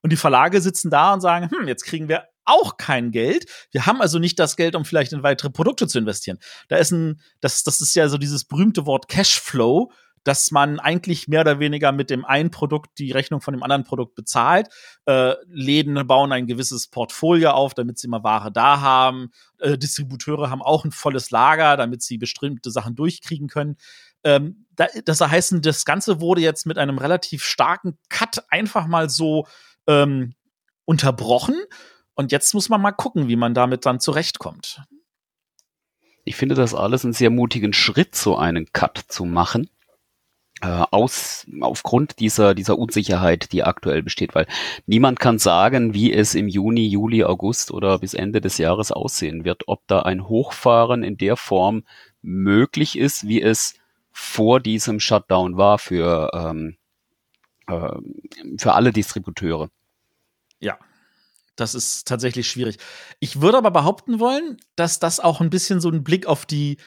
Und 0.01 0.11
die 0.11 0.17
Verlage 0.17 0.61
sitzen 0.61 0.89
da 0.89 1.13
und 1.13 1.21
sagen, 1.21 1.49
hm, 1.51 1.67
jetzt 1.67 1.83
kriegen 1.83 2.09
wir 2.09 2.25
auch 2.51 2.77
kein 2.77 3.11
Geld. 3.11 3.45
Wir 3.71 3.85
haben 3.85 4.01
also 4.01 4.19
nicht 4.19 4.39
das 4.39 4.55
Geld, 4.55 4.75
um 4.75 4.85
vielleicht 4.85 5.13
in 5.13 5.23
weitere 5.23 5.49
Produkte 5.49 5.87
zu 5.87 5.97
investieren. 5.99 6.37
Da 6.67 6.77
ist 6.77 6.91
ein, 6.91 7.21
das, 7.39 7.63
das 7.63 7.81
ist 7.81 7.95
ja 7.95 8.07
so 8.09 8.17
dieses 8.17 8.45
berühmte 8.45 8.85
Wort 8.85 9.07
Cashflow 9.07 9.91
dass 10.23 10.51
man 10.51 10.79
eigentlich 10.79 11.27
mehr 11.27 11.41
oder 11.41 11.59
weniger 11.59 11.91
mit 11.91 12.09
dem 12.09 12.25
einen 12.25 12.51
Produkt 12.51 12.99
die 12.99 13.11
Rechnung 13.11 13.41
von 13.41 13.53
dem 13.53 13.63
anderen 13.63 13.83
Produkt 13.83 14.15
bezahlt. 14.15 14.67
Äh, 15.05 15.33
Läden 15.47 15.95
bauen 16.07 16.31
ein 16.31 16.47
gewisses 16.47 16.87
Portfolio 16.87 17.51
auf, 17.51 17.73
damit 17.73 17.97
sie 17.97 18.07
immer 18.07 18.23
Ware 18.23 18.51
da 18.51 18.81
haben. 18.81 19.31
Äh, 19.59 19.77
Distributeure 19.77 20.49
haben 20.49 20.61
auch 20.61 20.85
ein 20.85 20.91
volles 20.91 21.31
Lager, 21.31 21.75
damit 21.77 22.03
sie 22.03 22.17
bestimmte 22.17 22.71
Sachen 22.71 22.95
durchkriegen 22.95 23.47
können. 23.47 23.77
Ähm, 24.23 24.67
da, 24.75 24.87
das 25.05 25.21
heißt, 25.21 25.55
das 25.61 25.85
Ganze 25.85 26.21
wurde 26.21 26.41
jetzt 26.41 26.67
mit 26.67 26.77
einem 26.77 26.99
relativ 26.99 27.43
starken 27.43 27.97
Cut 28.09 28.43
einfach 28.49 28.85
mal 28.85 29.09
so 29.09 29.47
ähm, 29.87 30.33
unterbrochen. 30.85 31.55
Und 32.21 32.31
jetzt 32.31 32.53
muss 32.53 32.69
man 32.69 32.79
mal 32.79 32.91
gucken, 32.91 33.29
wie 33.29 33.35
man 33.35 33.55
damit 33.55 33.87
dann 33.87 33.99
zurechtkommt. 33.99 34.83
Ich 36.23 36.35
finde 36.35 36.53
das 36.53 36.75
alles 36.75 37.03
einen 37.03 37.13
sehr 37.13 37.31
mutigen 37.31 37.73
Schritt, 37.73 38.13
so 38.13 38.37
einen 38.37 38.71
Cut 38.73 38.99
zu 39.07 39.25
machen 39.25 39.71
äh, 40.61 40.83
aus, 40.91 41.47
aufgrund 41.61 42.19
dieser, 42.19 42.53
dieser 42.53 42.77
Unsicherheit, 42.77 43.51
die 43.53 43.63
aktuell 43.63 44.03
besteht, 44.03 44.35
weil 44.35 44.45
niemand 44.85 45.19
kann 45.19 45.39
sagen, 45.39 45.95
wie 45.95 46.13
es 46.13 46.35
im 46.35 46.47
Juni, 46.47 46.85
Juli, 46.85 47.23
August 47.23 47.71
oder 47.71 47.97
bis 47.97 48.13
Ende 48.13 48.39
des 48.39 48.59
Jahres 48.59 48.91
aussehen 48.91 49.43
wird, 49.43 49.63
ob 49.65 49.81
da 49.87 50.03
ein 50.03 50.27
Hochfahren 50.27 51.01
in 51.01 51.17
der 51.17 51.37
Form 51.37 51.85
möglich 52.21 52.99
ist, 52.99 53.27
wie 53.27 53.41
es 53.41 53.73
vor 54.11 54.59
diesem 54.59 54.99
Shutdown 54.99 55.57
war 55.57 55.79
für, 55.79 56.29
ähm, 56.35 56.77
äh, 57.65 57.97
für 58.59 58.73
alle 58.73 58.91
Distributeure. 58.91 59.71
Ja, 60.59 60.77
das 61.61 61.75
ist 61.75 62.07
tatsächlich 62.07 62.49
schwierig. 62.49 62.77
Ich 63.19 63.41
würde 63.41 63.57
aber 63.57 63.71
behaupten 63.71 64.19
wollen, 64.19 64.57
dass 64.75 64.99
das 64.99 65.19
auch 65.19 65.41
ein 65.41 65.49
bisschen 65.49 65.79
so 65.79 65.89
ein 65.89 66.03
Blick 66.03 66.25
auf 66.25 66.45
die 66.45 66.77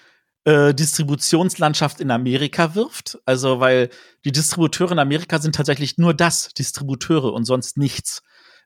äh, 0.45 0.75
Distributionslandschaft 0.75 2.01
in 2.01 2.11
Amerika 2.11 2.75
wirft. 2.75 3.19
Also, 3.25 3.61
weil 3.61 3.89
die 4.25 4.33
Distributeure 4.33 4.93
in 4.93 4.99
Amerika 4.99 5.39
sind 5.39 5.55
tatsächlich 5.55 5.97
nur 5.97 6.15
das, 6.15 6.53
Distributeure 6.55 7.33
und 7.33 7.45
sonst 7.45 7.77
nichts. 7.79 8.23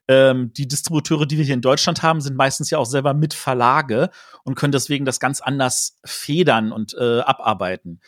Ähm, 0.07 0.51
die 0.53 0.67
Distributeure, 0.67 1.25
die 1.25 1.37
wir 1.37 1.45
hier 1.45 1.53
in 1.53 1.61
Deutschland 1.61 2.01
haben, 2.01 2.19
sind 2.19 2.35
meistens 2.35 2.69
ja 2.71 2.79
auch 2.79 2.85
selber 2.85 3.13
mit 3.13 3.33
Verlage 3.33 4.09
und 4.43 4.55
können 4.55 4.71
deswegen 4.71 5.05
das 5.05 5.19
ganz 5.19 5.39
anders 5.39 5.99
federn 6.03 6.71
und 6.71 6.95
äh, 6.95 7.19
abarbeiten. 7.19 8.01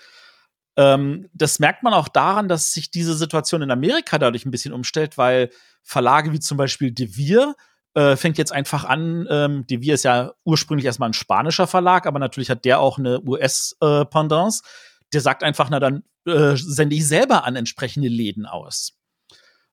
Ähm, 0.78 1.30
das 1.34 1.60
merkt 1.60 1.84
man 1.84 1.94
auch 1.94 2.08
daran, 2.08 2.48
dass 2.48 2.74
sich 2.74 2.92
diese 2.92 3.14
Situation 3.16 3.62
in 3.62 3.72
Amerika 3.72 4.18
dadurch 4.18 4.46
ein 4.46 4.52
bisschen 4.52 4.74
umstellt, 4.74 5.18
weil 5.18 5.52
Verlage 5.84 6.34
wie 6.34 6.40
zum 6.40 6.58
Beispiel 6.58 6.92
Devir 6.92 7.56
äh, 7.94 8.16
fängt 8.16 8.38
jetzt 8.38 8.52
einfach 8.52 8.86
an. 8.86 9.28
Ähm, 9.30 9.66
Devir 9.68 9.96
ist 9.96 10.04
ja 10.04 10.34
ursprünglich 10.46 10.86
erstmal 10.86 11.10
ein 11.10 11.14
spanischer 11.14 11.68
Verlag, 11.68 12.06
aber 12.08 12.20
natürlich 12.20 12.50
hat 12.50 12.66
der 12.66 12.80
auch 12.80 12.98
eine 12.98 13.22
US-Pendance. 13.22 14.64
Äh, 14.64 14.68
der 15.14 15.22
sagt 15.22 15.44
einfach, 15.44 15.70
na 15.70 15.80
dann 15.80 16.04
äh, 16.26 16.56
sende 16.56 16.96
ich 16.96 17.08
selber 17.08 17.44
an 17.44 17.56
entsprechende 17.56 18.08
Läden 18.08 18.46
aus. 18.46 18.98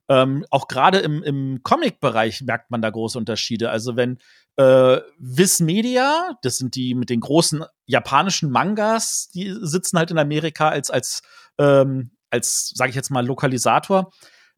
Ähm, 0.08 0.44
auch 0.50 0.68
gerade 0.68 0.98
im, 0.98 1.22
im 1.22 1.62
Comic-Bereich 1.62 2.40
merkt 2.42 2.70
man 2.70 2.80
da 2.80 2.88
große 2.90 3.18
Unterschiede. 3.18 3.70
Also 3.70 3.94
wenn 3.94 4.18
äh, 4.56 5.00
Viz 5.18 5.60
Media, 5.60 6.30
das 6.42 6.56
sind 6.56 6.74
die 6.74 6.94
mit 6.94 7.10
den 7.10 7.20
großen 7.20 7.64
japanischen 7.86 8.50
Mangas, 8.50 9.28
die 9.34 9.54
sitzen 9.60 9.98
halt 9.98 10.10
in 10.10 10.18
Amerika 10.18 10.70
als 10.70 10.90
als 10.90 11.22
ähm, 11.58 12.12
als 12.30 12.72
sage 12.74 12.90
ich 12.90 12.96
jetzt 12.96 13.10
mal 13.10 13.24
Lokalisator. 13.24 14.10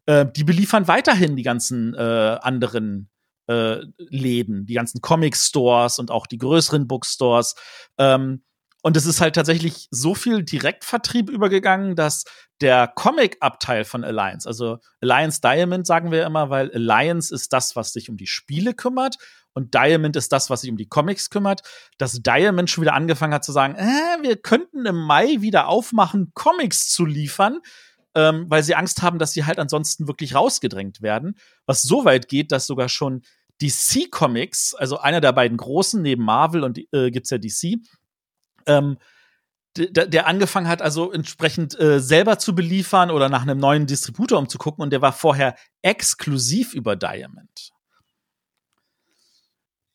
Äh, 0.05 0.25
die 0.35 0.45
beliefern 0.45 0.87
weiterhin 0.87 1.35
die 1.35 1.43
ganzen 1.43 1.93
äh, 1.93 2.39
anderen 2.41 3.10
äh, 3.51 3.85
Läden, 3.97 4.65
die 4.65 4.75
ganzen 4.75 5.01
Comic-Stores 5.01 5.99
und 5.99 6.09
auch 6.09 6.25
die 6.25 6.37
größeren 6.37 6.87
Bookstores. 6.87 7.55
Ähm, 7.97 8.43
und 8.83 8.97
es 8.97 9.05
ist 9.05 9.21
halt 9.21 9.35
tatsächlich 9.35 9.87
so 9.91 10.15
viel 10.15 10.43
Direktvertrieb 10.43 11.29
übergegangen, 11.29 11.95
dass 11.95 12.23
der 12.61 12.87
Comic-Abteil 12.87 13.83
von 13.83 14.03
Alliance, 14.03 14.47
also 14.47 14.79
Alliance 15.01 15.39
Diamond 15.41 15.85
sagen 15.85 16.11
wir 16.11 16.25
immer, 16.25 16.49
weil 16.49 16.71
Alliance 16.73 17.33
ist 17.33 17.53
das, 17.53 17.75
was 17.75 17.93
sich 17.93 18.09
um 18.09 18.17
die 18.17 18.27
Spiele 18.27 18.73
kümmert 18.73 19.17
und 19.53 19.75
Diamond 19.75 20.15
ist 20.15 20.31
das, 20.31 20.49
was 20.49 20.61
sich 20.61 20.71
um 20.71 20.77
die 20.77 20.87
Comics 20.87 21.29
kümmert, 21.29 21.61
dass 21.97 22.23
Diamond 22.23 22.69
schon 22.69 22.83
wieder 22.83 22.93
angefangen 22.93 23.33
hat 23.33 23.43
zu 23.43 23.51
sagen, 23.51 23.75
äh, 23.75 24.23
wir 24.23 24.37
könnten 24.37 24.85
im 24.85 24.95
Mai 24.95 25.41
wieder 25.41 25.67
aufmachen, 25.67 26.31
Comics 26.33 26.89
zu 26.89 27.05
liefern 27.05 27.59
ähm, 28.15 28.45
weil 28.49 28.63
sie 28.63 28.75
Angst 28.75 29.01
haben, 29.01 29.19
dass 29.19 29.33
sie 29.33 29.45
halt 29.45 29.59
ansonsten 29.59 30.07
wirklich 30.07 30.35
rausgedrängt 30.35 31.01
werden. 31.01 31.35
Was 31.65 31.81
so 31.81 32.05
weit 32.05 32.27
geht, 32.27 32.51
dass 32.51 32.67
sogar 32.67 32.89
schon 32.89 33.21
DC 33.61 34.09
Comics, 34.09 34.73
also 34.73 34.97
einer 34.97 35.21
der 35.21 35.33
beiden 35.33 35.57
großen, 35.57 36.01
neben 36.01 36.23
Marvel 36.23 36.63
und 36.63 36.79
äh, 36.93 37.11
gibt's 37.11 37.29
ja 37.29 37.37
DC, 37.37 37.79
ähm, 38.65 38.97
der 39.77 40.27
angefangen 40.27 40.67
hat, 40.67 40.81
also 40.81 41.11
entsprechend 41.13 41.79
äh, 41.79 42.01
selber 42.01 42.37
zu 42.39 42.53
beliefern 42.53 43.09
oder 43.09 43.29
nach 43.29 43.43
einem 43.43 43.57
neuen 43.57 43.87
Distributor 43.87 44.37
umzugucken 44.37 44.83
und 44.83 44.89
der 44.91 45.01
war 45.01 45.13
vorher 45.13 45.55
exklusiv 45.81 46.73
über 46.73 46.97
Diamond. 46.97 47.71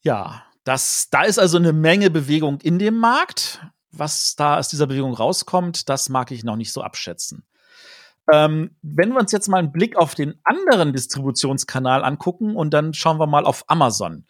Ja, 0.03 0.47
das, 0.65 1.09
da 1.11 1.25
ist 1.25 1.39
also 1.39 1.59
eine 1.59 1.73
Menge 1.73 2.11
Bewegung 2.11 2.61
in 2.61 2.79
dem 2.79 2.97
Markt. 2.99 3.61
Was 3.91 4.35
da 4.37 4.59
aus 4.59 4.69
dieser 4.69 4.87
Bewegung 4.87 5.15
rauskommt, 5.15 5.89
das 5.89 6.09
mag 6.09 6.31
ich 6.31 6.45
noch 6.45 6.57
nicht 6.57 6.73
so 6.73 6.83
abschätzen. 6.83 7.47
Ähm, 8.33 8.76
wenn 8.83 9.11
wir 9.11 9.21
uns 9.21 9.33
jetzt 9.33 9.49
mal 9.49 9.59
einen 9.59 9.73
Blick 9.73 9.97
auf 9.97 10.14
den 10.14 10.35
anderen 10.45 10.92
Distributionskanal 10.92 12.04
angucken 12.04 12.56
und 12.56 12.75
dann 12.75 12.92
schauen 12.92 13.18
wir 13.18 13.26
mal 13.26 13.45
auf 13.45 13.64
Amazon. 13.68 14.26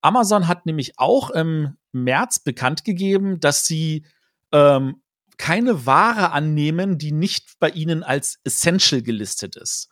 Amazon 0.00 0.48
hat 0.48 0.66
nämlich 0.66 0.98
auch 0.98 1.30
im 1.30 1.76
März 1.92 2.40
bekannt 2.40 2.84
gegeben, 2.84 3.40
dass 3.40 3.64
sie 3.64 4.04
ähm, 4.52 5.02
keine 5.38 5.86
Ware 5.86 6.32
annehmen, 6.32 6.98
die 6.98 7.12
nicht 7.12 7.58
bei 7.58 7.70
ihnen 7.70 8.02
als 8.02 8.38
essential 8.44 9.02
gelistet 9.02 9.56
ist. 9.56 9.88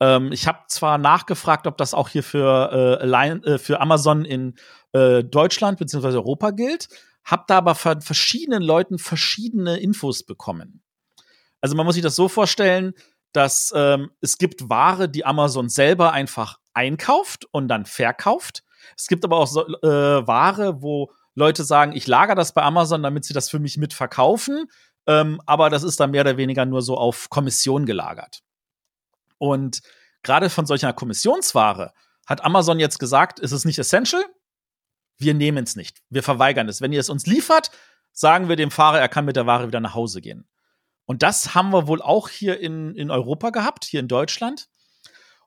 Ähm, 0.00 0.32
ich 0.32 0.46
habe 0.46 0.60
zwar 0.68 0.98
nachgefragt, 0.98 1.66
ob 1.66 1.76
das 1.78 1.94
auch 1.94 2.08
hier 2.08 2.22
für, 2.22 3.00
äh, 3.00 3.06
Line, 3.06 3.44
äh, 3.44 3.58
für 3.58 3.80
Amazon 3.80 4.24
in 4.24 4.54
äh, 4.92 5.22
Deutschland 5.22 5.78
bzw. 5.78 6.08
Europa 6.08 6.50
gilt, 6.50 6.88
habe 7.24 7.44
da 7.46 7.58
aber 7.58 7.74
von 7.74 8.00
verschiedenen 8.00 8.62
Leuten 8.62 8.98
verschiedene 8.98 9.78
Infos 9.78 10.24
bekommen. 10.24 10.82
Also 11.62 11.76
man 11.76 11.86
muss 11.86 11.94
sich 11.94 12.02
das 12.02 12.16
so 12.16 12.28
vorstellen, 12.28 12.92
dass 13.32 13.72
ähm, 13.74 14.10
es 14.20 14.36
gibt 14.36 14.68
Ware, 14.68 15.08
die 15.08 15.24
Amazon 15.24 15.70
selber 15.70 16.12
einfach 16.12 16.58
einkauft 16.74 17.46
und 17.50 17.68
dann 17.68 17.86
verkauft. 17.86 18.62
Es 18.96 19.06
gibt 19.06 19.24
aber 19.24 19.38
auch 19.38 19.46
so, 19.46 19.66
äh, 19.66 20.26
Ware, 20.26 20.82
wo 20.82 21.12
Leute 21.34 21.64
sagen, 21.64 21.92
ich 21.92 22.06
lager 22.06 22.34
das 22.34 22.52
bei 22.52 22.62
Amazon, 22.62 23.02
damit 23.02 23.24
sie 23.24 23.32
das 23.32 23.48
für 23.48 23.58
mich 23.58 23.78
mitverkaufen. 23.78 24.66
Ähm, 25.06 25.40
aber 25.46 25.70
das 25.70 25.82
ist 25.82 25.98
dann 25.98 26.10
mehr 26.10 26.20
oder 26.22 26.36
weniger 26.36 26.66
nur 26.66 26.82
so 26.82 26.96
auf 26.98 27.30
Kommission 27.30 27.86
gelagert. 27.86 28.42
Und 29.38 29.80
gerade 30.22 30.50
von 30.50 30.66
solcher 30.66 30.92
Kommissionsware 30.92 31.92
hat 32.26 32.44
Amazon 32.44 32.78
jetzt 32.78 32.98
gesagt, 32.98 33.40
es 33.40 33.52
ist 33.52 33.64
nicht 33.64 33.78
essential. 33.78 34.24
Wir 35.18 35.34
nehmen 35.34 35.64
es 35.64 35.76
nicht. 35.76 36.02
Wir 36.10 36.22
verweigern 36.22 36.68
es. 36.68 36.80
Wenn 36.80 36.92
ihr 36.92 37.00
es 37.00 37.10
uns 37.10 37.26
liefert, 37.26 37.70
sagen 38.12 38.48
wir 38.48 38.56
dem 38.56 38.70
Fahrer, 38.70 39.00
er 39.00 39.08
kann 39.08 39.24
mit 39.24 39.36
der 39.36 39.46
Ware 39.46 39.66
wieder 39.66 39.80
nach 39.80 39.94
Hause 39.94 40.20
gehen. 40.20 40.46
Und 41.06 41.22
das 41.22 41.54
haben 41.54 41.70
wir 41.70 41.86
wohl 41.86 42.00
auch 42.00 42.28
hier 42.28 42.60
in, 42.60 42.94
in 42.94 43.10
Europa 43.10 43.50
gehabt, 43.50 43.84
hier 43.84 44.00
in 44.00 44.08
Deutschland. 44.08 44.68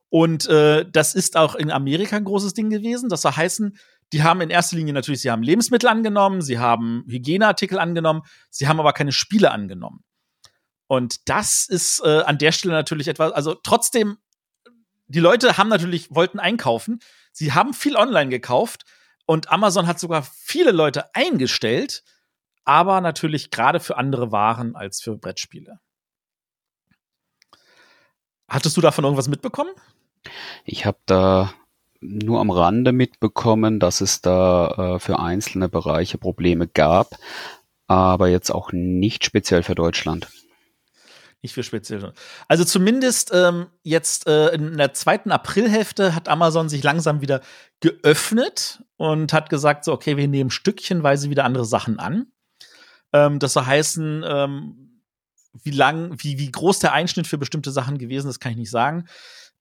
Und 0.09 0.47
äh, 0.47 0.85
das 0.89 1.15
ist 1.15 1.37
auch 1.37 1.55
in 1.55 1.71
Amerika 1.71 2.17
ein 2.17 2.25
großes 2.25 2.53
Ding 2.53 2.69
gewesen. 2.69 3.09
Das 3.09 3.21
soll 3.21 3.33
heißen, 3.33 3.77
die 4.13 4.23
haben 4.23 4.41
in 4.41 4.49
erster 4.49 4.77
Linie 4.77 4.93
natürlich, 4.93 5.21
sie 5.21 5.31
haben 5.31 5.43
Lebensmittel 5.43 5.89
angenommen, 5.89 6.41
sie 6.41 6.59
haben 6.59 7.03
Hygieneartikel 7.07 7.79
angenommen, 7.79 8.21
sie 8.49 8.67
haben 8.67 8.79
aber 8.79 8.93
keine 8.93 9.11
Spiele 9.11 9.51
angenommen. 9.51 10.03
Und 10.87 11.27
das 11.27 11.67
ist 11.67 12.01
äh, 12.05 12.21
an 12.21 12.37
der 12.37 12.51
Stelle 12.51 12.73
natürlich 12.73 13.07
etwas, 13.07 13.31
also 13.31 13.55
trotzdem, 13.55 14.17
die 15.07 15.19
Leute 15.19 15.57
haben 15.57 15.69
natürlich, 15.69 16.13
wollten 16.13 16.39
einkaufen, 16.39 16.99
sie 17.31 17.53
haben 17.53 17.73
viel 17.73 17.95
online 17.95 18.29
gekauft 18.29 18.85
und 19.25 19.51
Amazon 19.51 19.87
hat 19.87 19.99
sogar 19.99 20.23
viele 20.23 20.71
Leute 20.71 21.13
eingestellt, 21.15 22.03
aber 22.65 22.99
natürlich 23.01 23.51
gerade 23.51 23.79
für 23.79 23.97
andere 23.97 24.31
Waren 24.31 24.75
als 24.75 25.01
für 25.01 25.17
Brettspiele. 25.17 25.79
Hattest 28.47 28.77
du 28.77 28.81
davon 28.81 29.05
irgendwas 29.05 29.27
mitbekommen? 29.27 29.71
Ich 30.65 30.85
habe 30.85 30.97
da 31.05 31.53
nur 32.01 32.39
am 32.39 32.51
Rande 32.51 32.91
mitbekommen, 32.91 33.79
dass 33.79 34.01
es 34.01 34.21
da 34.21 34.95
äh, 34.95 34.99
für 34.99 35.19
einzelne 35.19 35.69
Bereiche 35.69 36.17
Probleme 36.17 36.67
gab, 36.67 37.17
aber 37.87 38.27
jetzt 38.27 38.51
auch 38.51 38.71
nicht 38.71 39.25
speziell 39.25 39.63
für 39.63 39.75
Deutschland. 39.75 40.27
Nicht 41.41 41.53
für 41.53 41.63
speziell. 41.63 42.13
Also 42.47 42.63
zumindest 42.63 43.31
ähm, 43.33 43.67
jetzt 43.83 44.27
äh, 44.27 44.49
in 44.49 44.77
der 44.77 44.93
zweiten 44.93 45.31
Aprilhälfte 45.31 46.15
hat 46.15 46.27
Amazon 46.27 46.69
sich 46.69 46.81
langsam 46.81 47.21
wieder 47.21 47.41
geöffnet 47.81 48.83
und 48.97 49.31
hat 49.31 49.49
gesagt, 49.49 49.85
so, 49.85 49.93
okay, 49.93 50.17
wir 50.17 50.27
nehmen 50.27 50.49
stückchenweise 50.49 51.29
wieder 51.29 51.43
andere 51.43 51.65
Sachen 51.65 51.99
an. 51.99 52.31
Ähm, 53.15 53.39
das 53.39 53.53
soll 53.53 53.65
heißen, 53.65 54.25
ähm, 54.27 55.01
wie 55.63 55.71
lang, 55.71 56.15
wie, 56.17 56.37
wie 56.37 56.51
groß 56.51 56.79
der 56.79 56.91
Einschnitt 56.91 57.27
für 57.27 57.37
bestimmte 57.37 57.71
Sachen 57.71 57.97
gewesen 57.97 58.29
ist, 58.29 58.41
kann 58.41 58.51
ich 58.51 58.57
nicht 58.57 58.71
sagen. 58.71 59.05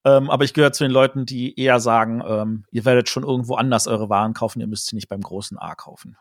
Ähm, 0.04 0.28
aber 0.28 0.42
ich 0.44 0.54
gehöre 0.54 0.72
zu 0.72 0.82
den 0.82 0.90
Leuten, 0.90 1.24
die 1.24 1.58
eher 1.58 1.78
sagen, 1.78 2.20
ähm, 2.26 2.64
ihr 2.72 2.84
werdet 2.84 3.08
schon 3.08 3.22
irgendwo 3.22 3.54
anders 3.54 3.86
eure 3.86 4.08
Waren 4.08 4.34
kaufen, 4.34 4.60
ihr 4.60 4.66
müsst 4.66 4.88
sie 4.88 4.96
nicht 4.96 5.08
beim 5.08 5.20
großen 5.20 5.56
A 5.56 5.76
kaufen. 5.76 6.16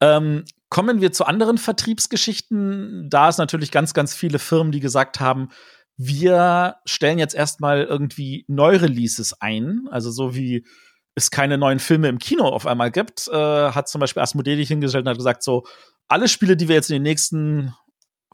Ähm, 0.00 0.44
kommen 0.70 1.02
wir 1.02 1.12
zu 1.12 1.26
anderen 1.26 1.58
Vertriebsgeschichten. 1.58 3.08
Da 3.10 3.28
ist 3.28 3.38
natürlich 3.38 3.70
ganz, 3.70 3.92
ganz 3.92 4.14
viele 4.14 4.38
Firmen, 4.38 4.72
die 4.72 4.80
gesagt 4.80 5.20
haben, 5.20 5.50
wir 5.96 6.76
stellen 6.86 7.18
jetzt 7.18 7.34
erstmal 7.34 7.84
irgendwie 7.84 8.44
Neureleases 8.48 9.40
ein. 9.40 9.86
Also 9.90 10.10
so 10.10 10.34
wie 10.34 10.66
es 11.14 11.30
keine 11.30 11.58
neuen 11.58 11.78
Filme 11.78 12.08
im 12.08 12.18
Kino 12.18 12.48
auf 12.48 12.66
einmal 12.66 12.90
gibt, 12.90 13.28
äh, 13.28 13.70
hat 13.70 13.88
zum 13.88 14.00
Beispiel 14.00 14.22
Asmodee 14.22 14.64
hingestellt 14.64 15.04
und 15.04 15.10
hat 15.10 15.16
gesagt, 15.16 15.42
so, 15.42 15.64
alle 16.08 16.28
Spiele, 16.28 16.56
die 16.56 16.68
wir 16.68 16.74
jetzt 16.74 16.90
in 16.90 16.94
den 16.94 17.02
nächsten 17.02 17.74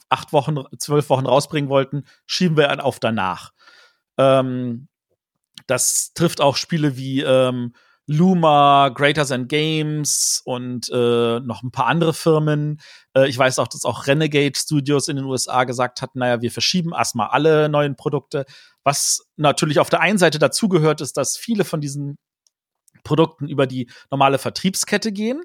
acht 0.09 0.33
Wochen, 0.33 0.57
zwölf 0.79 1.09
Wochen 1.11 1.27
rausbringen 1.27 1.71
wollten, 1.71 2.05
schieben 2.27 2.57
wir 2.57 2.85
auf 2.85 2.99
danach. 2.99 3.53
Ähm, 4.19 4.89
das 5.67 6.13
trifft 6.15 6.41
auch 6.41 6.57
Spiele 6.57 6.97
wie 6.97 7.21
ähm, 7.21 7.75
Luma, 8.07 8.89
Greater 8.89 9.25
Than 9.25 9.47
Games 9.47 10.43
und 10.45 10.89
äh, 10.91 11.39
noch 11.41 11.63
ein 11.63 11.71
paar 11.71 11.87
andere 11.87 12.13
Firmen. 12.13 12.81
Äh, 13.15 13.29
ich 13.29 13.39
weiß 13.39 13.61
auch, 13.61 13.69
dass 13.69 13.85
auch 13.85 14.09
Renegade 14.09 14.59
Studios 14.59 15.07
in 15.07 15.15
den 15.15 15.27
USA 15.27 15.63
gesagt 15.63 16.03
hat, 16.03 16.17
naja, 16.17 16.43
wir 16.43 16.51
verschieben 16.51 16.93
erstmal 16.93 17.29
alle 17.29 17.69
neuen 17.69 17.95
Produkte. 17.95 18.47
Was 18.83 19.29
natürlich 19.37 19.79
auf 19.79 19.91
der 19.91 20.01
einen 20.01 20.19
Seite 20.19 20.41
dazugehört, 20.41 21.01
ist, 21.01 21.17
dass 21.17 21.37
viele 21.37 21.65
von 21.65 21.81
diesen 21.81 22.19
Produkten 23.03 23.49
über 23.49 23.67
die 23.67 23.91
normale 24.11 24.39
Vertriebskette 24.39 25.13
gehen 25.13 25.43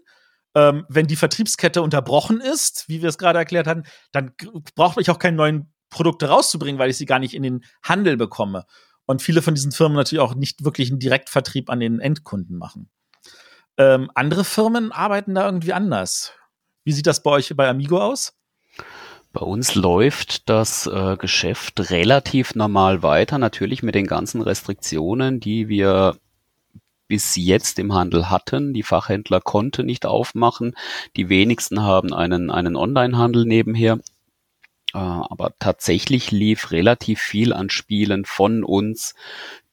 ähm, 0.55 0.85
wenn 0.87 1.05
die 1.05 1.17
Vertriebskette 1.17 1.81
unterbrochen 1.81 2.39
ist, 2.39 2.85
wie 2.87 3.01
wir 3.01 3.09
es 3.09 3.17
gerade 3.17 3.37
erklärt 3.37 3.67
hatten, 3.67 3.83
dann 4.11 4.31
braucht 4.75 4.97
ich 4.99 5.09
auch 5.11 5.19
keine 5.19 5.37
neuen 5.37 5.73
Produkte 5.89 6.29
rauszubringen, 6.29 6.79
weil 6.79 6.89
ich 6.89 6.97
sie 6.97 7.05
gar 7.05 7.19
nicht 7.19 7.33
in 7.33 7.43
den 7.43 7.63
Handel 7.83 8.17
bekomme. 8.17 8.65
Und 9.05 9.21
viele 9.21 9.41
von 9.41 9.53
diesen 9.53 9.71
Firmen 9.71 9.97
natürlich 9.97 10.21
auch 10.21 10.33
nicht 10.33 10.63
wirklich 10.63 10.89
einen 10.89 10.99
Direktvertrieb 10.99 11.69
an 11.69 11.79
den 11.79 11.99
Endkunden 11.99 12.57
machen. 12.57 12.89
Ähm, 13.77 14.09
andere 14.15 14.45
Firmen 14.45 14.91
arbeiten 14.91 15.35
da 15.35 15.45
irgendwie 15.45 15.73
anders. 15.73 16.31
Wie 16.85 16.93
sieht 16.93 17.05
das 17.05 17.21
bei 17.21 17.31
euch 17.31 17.53
bei 17.55 17.67
Amigo 17.67 17.99
aus? 17.99 18.33
Bei 19.33 19.41
uns 19.41 19.75
läuft 19.75 20.49
das 20.49 20.87
äh, 20.87 21.17
Geschäft 21.17 21.91
relativ 21.91 22.55
normal 22.55 23.03
weiter, 23.03 23.37
natürlich 23.37 23.83
mit 23.83 23.93
den 23.93 24.07
ganzen 24.07 24.41
Restriktionen, 24.41 25.41
die 25.41 25.67
wir 25.67 26.17
bis 27.07 27.35
jetzt 27.35 27.79
im 27.79 27.93
Handel 27.93 28.29
hatten. 28.29 28.73
Die 28.73 28.83
Fachhändler 28.83 29.41
konnten 29.41 29.85
nicht 29.85 30.05
aufmachen. 30.05 30.75
Die 31.15 31.29
wenigsten 31.29 31.81
haben 31.81 32.13
einen, 32.13 32.49
einen 32.49 32.75
Online-Handel 32.75 33.45
nebenher. 33.45 33.99
Äh, 34.93 34.97
aber 34.97 35.53
tatsächlich 35.59 36.31
lief 36.31 36.71
relativ 36.71 37.19
viel 37.19 37.53
an 37.53 37.69
Spielen 37.69 38.25
von 38.25 38.63
uns 38.63 39.13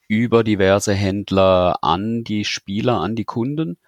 über 0.09 0.45
diverse 0.45 0.93
Händler 0.93 1.79
an 1.83 2.25
die 2.25 2.45
Spieler, 2.45 3.01
an 3.01 3.17
die 3.17 3.25
Kunden. 3.25 3.79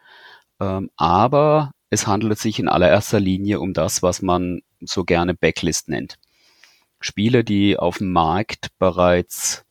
Ähm, 0.61 0.91
aber 0.97 1.73
es 1.91 2.07
handelt 2.07 2.39
sich 2.39 2.59
in 2.59 2.69
allererster 2.69 3.21
Linie 3.21 3.61
um 3.61 3.75
das, 3.75 4.03
was 4.03 4.23
man 4.23 4.63
so 4.81 5.05
gerne 5.05 5.35
Backlist 5.35 5.89
nennt. 5.89 6.17
Spiele, 7.01 7.45
die 7.45 7.79
auf 7.79 7.99
dem 7.99 8.13
Markt 8.13 8.69
bereits 8.79 9.65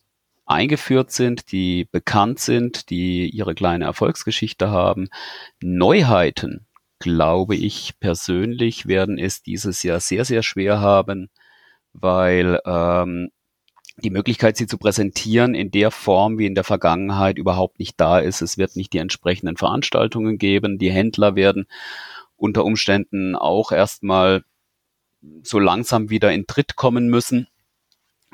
eingeführt 0.45 1.11
sind, 1.11 1.51
die 1.51 1.87
bekannt 1.91 2.39
sind, 2.39 2.89
die 2.89 3.29
ihre 3.29 3.55
kleine 3.55 3.85
Erfolgsgeschichte 3.85 4.69
haben. 4.69 5.09
Neuheiten, 5.61 6.65
glaube 6.99 7.55
ich 7.55 7.99
persönlich, 7.99 8.87
werden 8.87 9.17
es 9.17 9.41
dieses 9.41 9.83
Jahr 9.83 9.99
sehr, 9.99 10.25
sehr 10.25 10.43
schwer 10.43 10.79
haben, 10.79 11.29
weil 11.93 12.59
ähm, 12.65 13.29
die 13.97 14.09
Möglichkeit, 14.09 14.57
sie 14.57 14.67
zu 14.67 14.77
präsentieren 14.77 15.53
in 15.53 15.69
der 15.69 15.91
Form 15.91 16.37
wie 16.39 16.47
in 16.47 16.55
der 16.55 16.63
Vergangenheit 16.63 17.37
überhaupt 17.37 17.79
nicht 17.79 17.99
da 17.99 18.19
ist. 18.19 18.41
Es 18.41 18.57
wird 18.57 18.75
nicht 18.75 18.91
die 18.93 18.97
entsprechenden 18.97 19.55
Veranstaltungen 19.55 20.37
geben. 20.37 20.79
Die 20.79 20.91
Händler 20.91 21.35
werden 21.35 21.67
unter 22.35 22.65
Umständen 22.65 23.35
auch 23.35 23.71
erstmal 23.71 24.43
so 25.43 25.59
langsam 25.59 26.09
wieder 26.09 26.33
in 26.33 26.47
Tritt 26.47 26.75
kommen 26.75 27.07
müssen. 27.07 27.47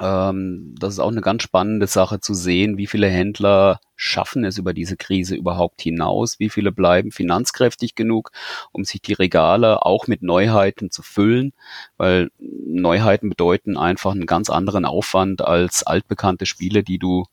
Ähm, 0.01 0.75
das 0.79 0.93
ist 0.93 0.99
auch 0.99 1.11
eine 1.11 1.21
ganz 1.21 1.43
spannende 1.43 1.87
Sache 1.87 2.19
zu 2.21 2.33
sehen, 2.33 2.77
wie 2.77 2.87
viele 2.87 3.07
Händler 3.07 3.81
schaffen 3.95 4.45
es 4.45 4.57
über 4.57 4.73
diese 4.73 4.95
Krise 4.95 5.35
überhaupt 5.35 5.81
hinaus, 5.81 6.39
wie 6.39 6.49
viele 6.49 6.71
bleiben 6.71 7.11
finanzkräftig 7.11 7.95
genug, 7.95 8.31
um 8.71 8.85
sich 8.85 9.01
die 9.01 9.13
Regale 9.13 9.85
auch 9.85 10.07
mit 10.07 10.21
Neuheiten 10.21 10.89
zu 10.89 11.01
füllen, 11.01 11.51
weil 11.97 12.31
Neuheiten 12.39 13.29
bedeuten 13.29 13.77
einfach 13.77 14.11
einen 14.11 14.25
ganz 14.25 14.49
anderen 14.49 14.85
Aufwand 14.85 15.41
als 15.41 15.83
altbekannte 15.83 16.45
Spiele, 16.45 16.83
die 16.83 16.97
du 16.97 17.25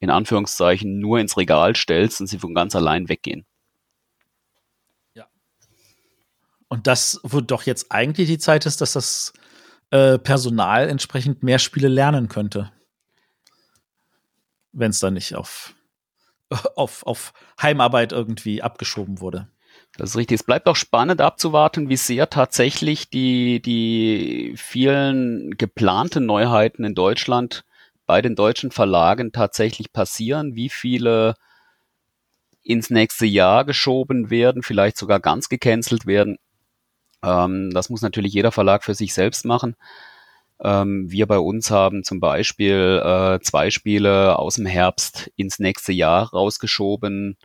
in 0.00 0.08
Anführungszeichen 0.08 0.98
nur 0.98 1.18
ins 1.18 1.36
Regal 1.36 1.76
stellst 1.76 2.20
und 2.22 2.26
sie 2.26 2.38
von 2.38 2.54
ganz 2.54 2.74
allein 2.74 3.10
weggehen. 3.10 3.44
Ja. 5.14 5.26
Und 6.68 6.86
das, 6.86 7.20
wo 7.22 7.42
doch 7.42 7.64
jetzt 7.64 7.92
eigentlich 7.92 8.28
die 8.28 8.38
Zeit 8.38 8.64
ist, 8.64 8.80
dass 8.80 8.94
das 8.94 9.34
äh, 9.94 10.18
Personal 10.18 10.88
entsprechend 10.88 11.44
mehr 11.44 11.60
Spiele 11.60 11.86
lernen 11.86 12.28
könnte. 12.28 12.72
Wenn 14.72 14.90
es 14.90 14.98
dann 14.98 15.14
nicht 15.14 15.36
auf, 15.36 15.72
auf, 16.74 17.06
auf 17.06 17.32
Heimarbeit 17.62 18.10
irgendwie 18.10 18.60
abgeschoben 18.60 19.20
wurde. 19.20 19.46
Das 19.96 20.10
ist 20.10 20.16
richtig. 20.16 20.40
Es 20.40 20.46
bleibt 20.46 20.66
auch 20.66 20.74
spannend 20.74 21.20
abzuwarten, 21.20 21.88
wie 21.88 21.96
sehr 21.96 22.28
tatsächlich 22.28 23.08
die, 23.08 23.62
die 23.62 24.54
vielen 24.56 25.52
geplanten 25.56 26.26
Neuheiten 26.26 26.82
in 26.82 26.96
Deutschland 26.96 27.64
bei 28.04 28.20
den 28.20 28.34
deutschen 28.34 28.72
Verlagen 28.72 29.30
tatsächlich 29.30 29.92
passieren, 29.92 30.56
wie 30.56 30.70
viele 30.70 31.36
ins 32.64 32.90
nächste 32.90 33.26
Jahr 33.26 33.64
geschoben 33.64 34.28
werden, 34.28 34.64
vielleicht 34.64 34.96
sogar 34.96 35.20
ganz 35.20 35.48
gecancelt 35.48 36.04
werden 36.06 36.38
Ähm, 37.24 37.70
das 37.70 37.88
muss 37.90 38.02
natürlich 38.02 38.34
jeder 38.34 38.52
Verlag 38.52 38.84
für 38.84 38.94
sich 38.94 39.14
selbst 39.14 39.44
machen. 39.44 39.76
Ähm, 40.60 41.10
wir 41.10 41.26
bei 41.26 41.38
uns 41.38 41.70
haben 41.70 42.04
zum 42.04 42.20
Beispiel 42.20 43.02
äh, 43.04 43.40
zwei 43.40 43.70
Spiele 43.70 44.38
aus 44.38 44.56
dem 44.56 44.66
Herbst 44.66 45.30
ins 45.36 45.58
nächste 45.58 45.92
Jahr 45.92 46.30
rausgeschoben, 46.30 47.36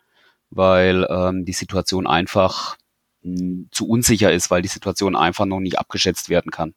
weil 0.49 1.07
ähm, 1.09 1.45
die 1.45 1.53
Situation 1.53 2.07
einfach 2.07 2.77
mh, 3.23 3.39
hm, 3.39 3.67
zu 3.71 3.87
unsicher 3.87 4.31
ist, 4.31 4.51
weil 4.51 4.61
die 4.61 4.67
Situation 4.67 5.15
einfach 5.15 5.45
noch 5.45 5.59
nicht 5.59 5.79
abgeschätzt 5.79 6.29
werden 6.29 6.51
kann. 6.51 6.73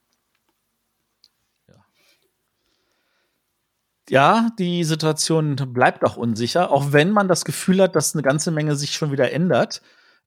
Ja, 4.08 4.50
die 4.58 4.84
Situation 4.84 5.56
bleibt 5.72 6.04
auch 6.04 6.16
unsicher, 6.16 6.70
auch 6.70 6.92
wenn 6.92 7.12
man 7.12 7.28
das 7.28 7.44
Gefühl 7.44 7.80
hat, 7.80 7.96
dass 7.96 8.14
eine 8.14 8.22
ganze 8.22 8.50
Menge 8.50 8.76
sich 8.76 8.94
schon 8.94 9.12
wieder 9.12 9.32
ändert. 9.32 9.80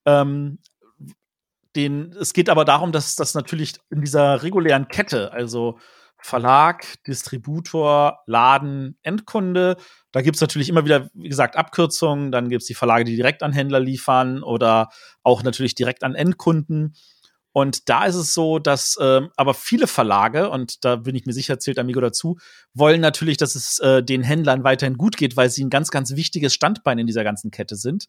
Ähm, 0.05 0.59
den, 1.75 2.13
es 2.19 2.33
geht 2.33 2.49
aber 2.49 2.65
darum, 2.65 2.91
dass 2.91 3.15
das 3.15 3.33
natürlich 3.33 3.75
in 3.89 4.01
dieser 4.01 4.43
regulären 4.43 4.87
Kette, 4.87 5.31
also 5.31 5.77
Verlag, 6.17 6.85
Distributor, 7.05 8.19
Laden, 8.25 8.97
Endkunde, 9.03 9.77
da 10.15 10.21
gibt 10.21 10.35
es 10.35 10.41
natürlich 10.41 10.69
immer 10.69 10.85
wieder, 10.85 11.09
wie 11.13 11.27
gesagt, 11.27 11.57
Abkürzungen. 11.57 12.31
Dann 12.31 12.47
gibt 12.47 12.61
es 12.61 12.67
die 12.67 12.73
Verlage, 12.73 13.03
die 13.03 13.17
direkt 13.17 13.43
an 13.43 13.51
Händler 13.51 13.81
liefern 13.81 14.43
oder 14.43 14.87
auch 15.23 15.43
natürlich 15.43 15.75
direkt 15.75 16.05
an 16.05 16.15
Endkunden. 16.15 16.95
Und 17.51 17.89
da 17.89 18.05
ist 18.05 18.15
es 18.15 18.33
so, 18.33 18.57
dass 18.57 18.97
ähm, 19.01 19.29
aber 19.35 19.53
viele 19.53 19.87
Verlage, 19.87 20.49
und 20.49 20.85
da 20.85 20.95
bin 20.95 21.15
ich 21.15 21.25
mir 21.25 21.33
sicher, 21.33 21.59
zählt 21.59 21.79
Amigo 21.79 21.99
dazu, 21.99 22.37
wollen 22.73 23.01
natürlich, 23.01 23.35
dass 23.35 23.55
es 23.55 23.79
äh, 23.79 24.03
den 24.03 24.23
Händlern 24.23 24.63
weiterhin 24.63 24.97
gut 24.97 25.17
geht, 25.17 25.35
weil 25.35 25.49
sie 25.49 25.65
ein 25.65 25.69
ganz, 25.69 25.91
ganz 25.91 26.15
wichtiges 26.15 26.53
Standbein 26.53 26.97
in 26.97 27.07
dieser 27.07 27.25
ganzen 27.25 27.51
Kette 27.51 27.75
sind 27.75 28.07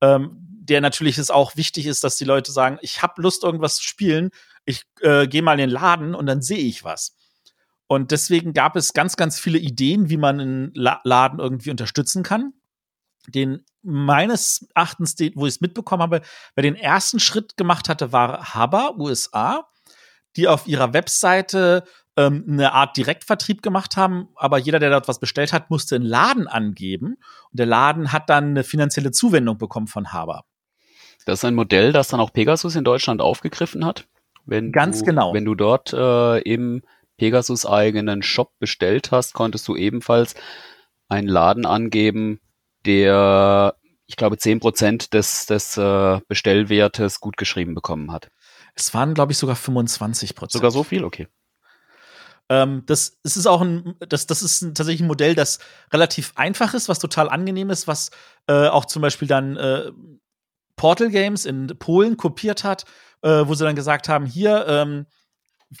ähm, 0.00 0.38
der 0.40 0.80
natürlich 0.80 1.18
ist 1.18 1.30
auch 1.30 1.56
wichtig 1.56 1.86
ist, 1.86 2.04
dass 2.04 2.16
die 2.16 2.24
Leute 2.24 2.50
sagen, 2.50 2.78
ich 2.80 3.02
habe 3.02 3.20
Lust, 3.20 3.44
irgendwas 3.44 3.76
zu 3.76 3.82
spielen, 3.82 4.30
ich 4.64 4.84
äh, 5.00 5.26
gehe 5.26 5.42
mal 5.42 5.52
in 5.52 5.68
den 5.68 5.70
Laden 5.70 6.14
und 6.14 6.26
dann 6.26 6.42
sehe 6.42 6.58
ich 6.58 6.84
was. 6.84 7.14
Und 7.86 8.10
deswegen 8.10 8.54
gab 8.54 8.76
es 8.76 8.94
ganz, 8.94 9.16
ganz 9.16 9.38
viele 9.38 9.58
Ideen, 9.58 10.08
wie 10.08 10.16
man 10.16 10.40
einen 10.40 10.74
La 10.74 11.00
Laden 11.04 11.38
irgendwie 11.38 11.70
unterstützen 11.70 12.22
kann. 12.22 12.54
Den 13.26 13.64
meines 13.82 14.66
Erachtens, 14.74 15.16
wo 15.34 15.46
ich 15.46 15.54
es 15.54 15.60
mitbekommen 15.60 16.02
habe, 16.02 16.22
wer 16.54 16.62
den 16.62 16.76
ersten 16.76 17.20
Schritt 17.20 17.56
gemacht 17.56 17.88
hatte, 17.88 18.12
war 18.12 18.54
Haber, 18.54 18.96
USA, 18.98 19.68
die 20.36 20.48
auf 20.48 20.66
ihrer 20.66 20.94
Webseite 20.94 21.84
ähm, 22.16 22.44
eine 22.48 22.72
Art 22.72 22.96
Direktvertrieb 22.96 23.62
gemacht 23.62 23.96
haben, 23.96 24.28
aber 24.36 24.58
jeder, 24.58 24.78
der 24.78 24.90
dort 24.90 25.08
was 25.08 25.18
bestellt 25.18 25.52
hat, 25.52 25.70
musste 25.70 25.96
einen 25.96 26.04
Laden 26.04 26.46
angeben 26.46 27.16
und 27.50 27.58
der 27.58 27.66
Laden 27.66 28.12
hat 28.12 28.30
dann 28.30 28.50
eine 28.50 28.64
finanzielle 28.64 29.10
Zuwendung 29.10 29.58
bekommen 29.58 29.88
von 29.88 30.12
Haber. 30.12 30.44
Das 31.26 31.40
ist 31.40 31.44
ein 31.44 31.54
Modell, 31.54 31.92
das 31.92 32.08
dann 32.08 32.20
auch 32.20 32.32
Pegasus 32.32 32.76
in 32.76 32.84
Deutschland 32.84 33.20
aufgegriffen 33.20 33.84
hat. 33.84 34.06
Wenn 34.46 34.72
Ganz 34.72 35.00
du, 35.00 35.06
genau. 35.06 35.32
Wenn 35.32 35.44
du 35.44 35.54
dort 35.54 35.92
äh, 35.92 36.38
im 36.40 36.82
Pegasus 37.16 37.64
eigenen 37.64 38.22
Shop 38.22 38.52
bestellt 38.58 39.10
hast, 39.10 39.34
konntest 39.34 39.66
du 39.68 39.76
ebenfalls 39.76 40.34
einen 41.08 41.28
Laden 41.28 41.64
angeben, 41.64 42.40
der, 42.84 43.76
ich 44.06 44.16
glaube, 44.16 44.36
zehn 44.36 44.60
Prozent 44.60 45.14
des, 45.14 45.46
des 45.46 45.76
äh, 45.78 46.20
Bestellwertes 46.28 47.20
gut 47.20 47.36
geschrieben 47.36 47.74
bekommen 47.74 48.12
hat. 48.12 48.28
Es 48.74 48.92
waren, 48.92 49.14
glaube 49.14 49.32
ich, 49.32 49.38
sogar 49.38 49.56
25 49.56 50.34
Prozent. 50.34 50.52
Sogar 50.52 50.70
so 50.70 50.82
viel? 50.82 51.04
Okay. 51.04 51.28
Ähm, 52.48 52.82
das, 52.86 53.18
es 53.22 53.36
ist 53.36 53.46
auch 53.46 53.62
ein, 53.62 53.94
das, 54.08 54.26
das 54.26 54.42
ist 54.42 54.62
ein, 54.62 54.74
tatsächlich 54.74 55.02
ein 55.02 55.08
Modell, 55.08 55.34
das 55.34 55.58
relativ 55.92 56.32
einfach 56.36 56.74
ist, 56.74 56.88
was 56.88 56.98
total 56.98 57.28
angenehm 57.28 57.70
ist, 57.70 57.88
was 57.88 58.10
äh, 58.46 58.68
auch 58.68 58.84
zum 58.84 59.02
Beispiel 59.02 59.28
dann 59.28 59.56
äh, 59.56 59.90
Portal 60.76 61.10
Games 61.10 61.46
in 61.46 61.68
Polen 61.78 62.16
kopiert 62.16 62.64
hat, 62.64 62.84
äh, 63.22 63.46
wo 63.46 63.54
sie 63.54 63.64
dann 63.64 63.76
gesagt 63.76 64.08
haben, 64.08 64.26
hier, 64.26 64.66
ähm, 64.68 65.06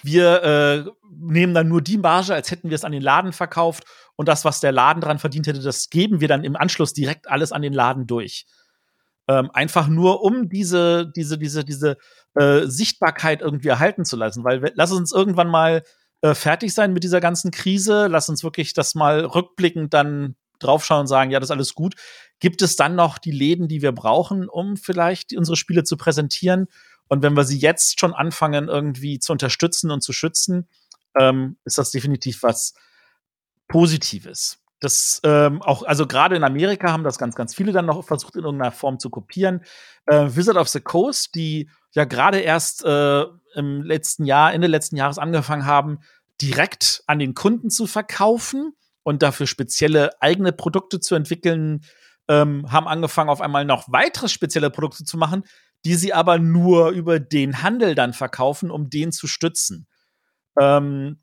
wir 0.02 0.42
äh, 0.42 0.90
nehmen 1.10 1.54
dann 1.54 1.68
nur 1.68 1.82
die 1.82 1.98
Marge, 1.98 2.34
als 2.34 2.50
hätten 2.50 2.70
wir 2.70 2.74
es 2.74 2.84
an 2.84 2.92
den 2.92 3.02
Laden 3.02 3.32
verkauft 3.32 3.84
und 4.16 4.28
das, 4.28 4.44
was 4.44 4.60
der 4.60 4.72
Laden 4.72 5.00
dran 5.00 5.18
verdient 5.18 5.46
hätte, 5.46 5.60
das 5.60 5.90
geben 5.90 6.20
wir 6.20 6.28
dann 6.28 6.44
im 6.44 6.56
Anschluss 6.56 6.92
direkt 6.92 7.28
alles 7.28 7.52
an 7.52 7.62
den 7.62 7.72
Laden 7.72 8.06
durch. 8.06 8.46
Ähm, 9.28 9.50
einfach 9.52 9.86
nur, 9.86 10.22
um 10.22 10.48
diese, 10.48 11.10
diese, 11.14 11.38
diese, 11.38 11.64
diese 11.64 11.96
äh, 12.34 12.66
Sichtbarkeit 12.66 13.40
irgendwie 13.40 13.68
erhalten 13.68 14.04
zu 14.04 14.16
lassen, 14.16 14.44
weil 14.44 14.72
lass 14.74 14.92
uns 14.92 15.12
irgendwann 15.12 15.48
mal 15.48 15.82
äh, 16.24 16.34
fertig 16.34 16.72
sein 16.72 16.94
mit 16.94 17.04
dieser 17.04 17.20
ganzen 17.20 17.50
Krise. 17.50 18.06
Lass 18.06 18.30
uns 18.30 18.42
wirklich 18.42 18.72
das 18.72 18.94
mal 18.94 19.26
rückblickend 19.26 19.92
dann 19.92 20.36
draufschauen 20.58 21.02
und 21.02 21.06
sagen, 21.06 21.30
ja, 21.30 21.38
das 21.38 21.48
ist 21.48 21.50
alles 21.50 21.74
gut. 21.74 21.96
Gibt 22.40 22.62
es 22.62 22.76
dann 22.76 22.94
noch 22.94 23.18
die 23.18 23.30
Läden, 23.30 23.68
die 23.68 23.82
wir 23.82 23.92
brauchen, 23.92 24.48
um 24.48 24.78
vielleicht 24.78 25.36
unsere 25.36 25.56
Spiele 25.56 25.84
zu 25.84 25.98
präsentieren? 25.98 26.68
Und 27.08 27.22
wenn 27.22 27.36
wir 27.36 27.44
sie 27.44 27.58
jetzt 27.58 28.00
schon 28.00 28.14
anfangen, 28.14 28.68
irgendwie 28.68 29.18
zu 29.18 29.32
unterstützen 29.32 29.90
und 29.90 30.00
zu 30.00 30.14
schützen, 30.14 30.66
ähm, 31.14 31.58
ist 31.66 31.76
das 31.76 31.90
definitiv 31.90 32.42
was 32.42 32.72
Positives. 33.68 34.63
Das 34.84 35.20
ähm, 35.24 35.62
auch, 35.62 35.82
also 35.82 36.06
gerade 36.06 36.36
in 36.36 36.44
Amerika 36.44 36.92
haben 36.92 37.04
das 37.04 37.18
ganz, 37.18 37.34
ganz 37.34 37.54
viele 37.54 37.72
dann 37.72 37.86
noch 37.86 38.04
versucht, 38.04 38.36
in 38.36 38.44
irgendeiner 38.44 38.72
Form 38.72 38.98
zu 38.98 39.08
kopieren. 39.08 39.62
Äh, 40.06 40.26
Wizard 40.28 40.56
of 40.56 40.68
the 40.68 40.80
Coast, 40.80 41.34
die 41.34 41.70
ja 41.92 42.04
gerade 42.04 42.40
erst 42.40 42.84
äh, 42.84 43.24
im 43.54 43.82
letzten 43.82 44.24
Jahr, 44.24 44.52
Ende 44.52 44.66
letzten 44.66 44.96
Jahres 44.96 45.18
angefangen 45.18 45.64
haben, 45.64 46.00
direkt 46.40 47.02
an 47.06 47.18
den 47.18 47.34
Kunden 47.34 47.70
zu 47.70 47.86
verkaufen 47.86 48.72
und 49.02 49.22
dafür 49.22 49.46
spezielle 49.46 50.20
eigene 50.20 50.52
Produkte 50.52 51.00
zu 51.00 51.14
entwickeln, 51.14 51.84
ähm, 52.28 52.70
haben 52.70 52.88
angefangen, 52.88 53.30
auf 53.30 53.40
einmal 53.40 53.64
noch 53.64 53.86
weitere 53.88 54.28
spezielle 54.28 54.70
Produkte 54.70 55.04
zu 55.04 55.16
machen, 55.16 55.44
die 55.84 55.94
sie 55.94 56.12
aber 56.12 56.38
nur 56.38 56.90
über 56.90 57.20
den 57.20 57.62
Handel 57.62 57.94
dann 57.94 58.12
verkaufen, 58.12 58.70
um 58.70 58.90
den 58.90 59.12
zu 59.12 59.26
stützen. 59.26 59.86
Ähm, 60.58 61.20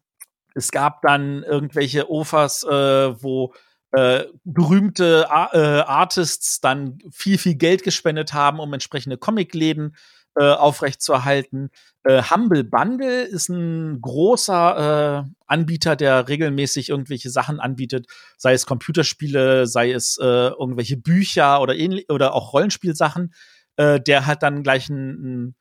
es 0.55 0.71
gab 0.71 1.01
dann 1.01 1.43
irgendwelche 1.43 2.09
Offers, 2.09 2.63
äh, 2.63 3.21
wo 3.21 3.53
äh, 3.91 4.25
berühmte 4.43 5.29
Ar 5.29 5.53
äh, 5.53 5.81
Artists 5.81 6.61
dann 6.61 6.99
viel, 7.11 7.37
viel 7.37 7.55
Geld 7.55 7.83
gespendet 7.83 8.33
haben, 8.33 8.59
um 8.59 8.71
entsprechende 8.73 9.17
Comicläden 9.17 9.95
äh, 10.35 10.45
aufrechtzuerhalten. 10.45 11.71
Äh, 12.03 12.23
Humble 12.23 12.63
Bundle 12.63 13.23
ist 13.23 13.49
ein 13.49 13.99
großer 14.01 15.25
äh, 15.27 15.31
Anbieter, 15.45 15.97
der 15.97 16.29
regelmäßig 16.29 16.89
irgendwelche 16.89 17.29
Sachen 17.29 17.59
anbietet, 17.59 18.07
sei 18.37 18.53
es 18.53 18.65
Computerspiele, 18.65 19.67
sei 19.67 19.91
es 19.91 20.17
äh, 20.21 20.23
irgendwelche 20.25 20.95
Bücher 20.95 21.61
oder 21.61 21.75
oder 22.09 22.33
auch 22.33 22.53
Rollenspielsachen. 22.53 23.33
Äh, 23.75 23.99
der 23.99 24.25
hat 24.25 24.41
dann 24.41 24.63
gleich 24.63 24.89
ein, 24.89 25.09
ein 25.49 25.55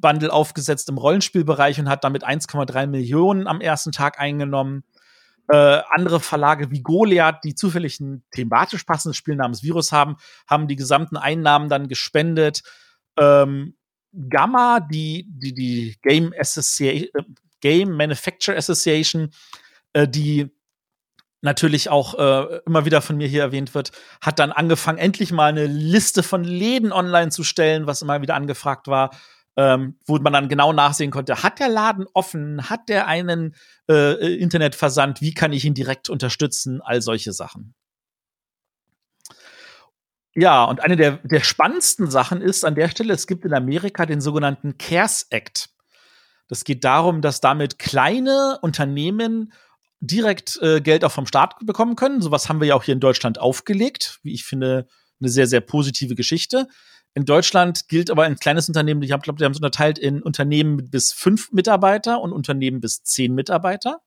Bundle 0.00 0.32
aufgesetzt 0.32 0.88
im 0.88 0.98
Rollenspielbereich 0.98 1.78
und 1.80 1.88
hat 1.88 2.04
damit 2.04 2.24
1,3 2.24 2.86
Millionen 2.86 3.46
am 3.46 3.60
ersten 3.60 3.92
Tag 3.92 4.18
eingenommen. 4.18 4.84
Äh, 5.48 5.80
andere 5.90 6.18
Verlage 6.20 6.70
wie 6.70 6.82
Goliath, 6.82 7.44
die 7.44 7.54
zufällig 7.54 8.00
ein 8.00 8.24
thematisch 8.32 8.84
passendes 8.84 9.16
Spiel 9.16 9.36
namens 9.36 9.62
Virus 9.62 9.92
haben, 9.92 10.16
haben 10.48 10.66
die 10.66 10.76
gesamten 10.76 11.16
Einnahmen 11.16 11.68
dann 11.68 11.88
gespendet. 11.88 12.62
Ähm, 13.16 13.76
Gamma, 14.28 14.80
die, 14.80 15.26
die, 15.28 15.54
die 15.54 15.96
Game, 16.02 16.34
Association, 16.38 17.08
äh, 17.14 17.22
Game 17.60 17.96
Manufacturer 17.96 18.56
Association, 18.56 19.30
äh, 19.92 20.08
die 20.08 20.50
natürlich 21.42 21.90
auch 21.90 22.14
äh, 22.18 22.60
immer 22.66 22.84
wieder 22.84 23.00
von 23.02 23.16
mir 23.16 23.28
hier 23.28 23.42
erwähnt 23.42 23.74
wird, 23.74 23.92
hat 24.20 24.38
dann 24.38 24.52
angefangen, 24.52 24.98
endlich 24.98 25.32
mal 25.32 25.46
eine 25.46 25.66
Liste 25.66 26.22
von 26.22 26.44
Läden 26.44 26.92
online 26.92 27.30
zu 27.30 27.44
stellen, 27.44 27.86
was 27.86 28.02
immer 28.02 28.20
wieder 28.20 28.34
angefragt 28.34 28.88
war, 28.88 29.10
ähm, 29.56 29.98
wo 30.06 30.18
man 30.18 30.32
dann 30.32 30.48
genau 30.48 30.72
nachsehen 30.72 31.10
konnte, 31.10 31.42
hat 31.42 31.58
der 31.58 31.68
Laden 31.68 32.06
offen, 32.12 32.68
hat 32.68 32.88
der 32.88 33.06
einen 33.06 33.54
äh, 33.88 34.34
Internetversand, 34.36 35.20
wie 35.20 35.34
kann 35.34 35.52
ich 35.52 35.64
ihn 35.64 35.74
direkt 35.74 36.10
unterstützen, 36.10 36.80
all 36.82 37.00
solche 37.00 37.32
Sachen. 37.32 37.74
Ja, 40.34 40.64
und 40.64 40.80
eine 40.80 40.96
der, 40.96 41.12
der 41.24 41.40
spannendsten 41.40 42.10
Sachen 42.10 42.42
ist 42.42 42.64
an 42.64 42.74
der 42.74 42.90
Stelle, 42.90 43.14
es 43.14 43.26
gibt 43.26 43.46
in 43.46 43.54
Amerika 43.54 44.04
den 44.04 44.20
sogenannten 44.20 44.76
CARES 44.76 45.28
Act. 45.30 45.70
Das 46.48 46.64
geht 46.64 46.84
darum, 46.84 47.22
dass 47.22 47.40
damit 47.40 47.78
kleine 47.78 48.58
Unternehmen 48.60 49.52
direkt 50.00 50.58
äh, 50.60 50.82
Geld 50.82 51.04
auch 51.04 51.12
vom 51.12 51.26
Staat 51.26 51.54
bekommen 51.64 51.96
können. 51.96 52.20
Sowas 52.20 52.50
haben 52.50 52.60
wir 52.60 52.68
ja 52.68 52.74
auch 52.74 52.84
hier 52.84 52.92
in 52.92 53.00
Deutschland 53.00 53.38
aufgelegt, 53.38 54.20
wie 54.22 54.34
ich 54.34 54.44
finde, 54.44 54.86
eine 55.20 55.30
sehr, 55.30 55.46
sehr 55.46 55.62
positive 55.62 56.14
Geschichte. 56.14 56.68
In 57.16 57.24
Deutschland 57.24 57.88
gilt 57.88 58.10
aber 58.10 58.24
ein 58.24 58.36
kleines 58.36 58.68
Unternehmen, 58.68 59.00
ich 59.00 59.08
glaube, 59.08 59.38
die 59.38 59.44
haben 59.46 59.52
es 59.52 59.56
unterteilt 59.56 59.98
in 59.98 60.22
Unternehmen 60.22 60.90
bis 60.90 61.14
fünf 61.14 61.50
Mitarbeiter 61.50 62.20
und 62.20 62.34
Unternehmen 62.34 62.82
bis 62.82 63.04
zehn 63.04 63.34
Mitarbeiter. 63.34 64.02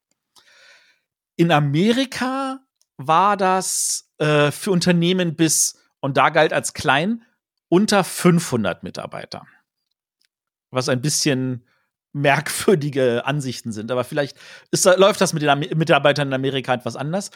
In 1.35 1.51
Amerika 1.51 2.59
war 2.97 3.35
das 3.35 4.11
äh, 4.19 4.51
für 4.51 4.69
Unternehmen 4.69 5.35
bis 5.35 5.79
und 6.01 6.17
da 6.17 6.29
galt 6.29 6.53
als 6.53 6.75
klein 6.75 7.23
unter 7.67 8.03
500 8.03 8.83
Mitarbeiter. 8.83 9.47
Was 10.69 10.87
ein 10.87 11.01
bisschen 11.01 11.65
merkwürdige 12.13 13.25
Ansichten 13.25 13.71
sind. 13.71 13.89
Aber 13.89 14.03
vielleicht 14.03 14.37
ist, 14.69 14.85
läuft 14.85 15.19
das 15.19 15.33
mit 15.33 15.41
den 15.41 15.59
Mitarbeitern 15.75 16.27
in 16.27 16.33
Amerika 16.35 16.75
etwas 16.75 16.95
anders. 16.95 17.31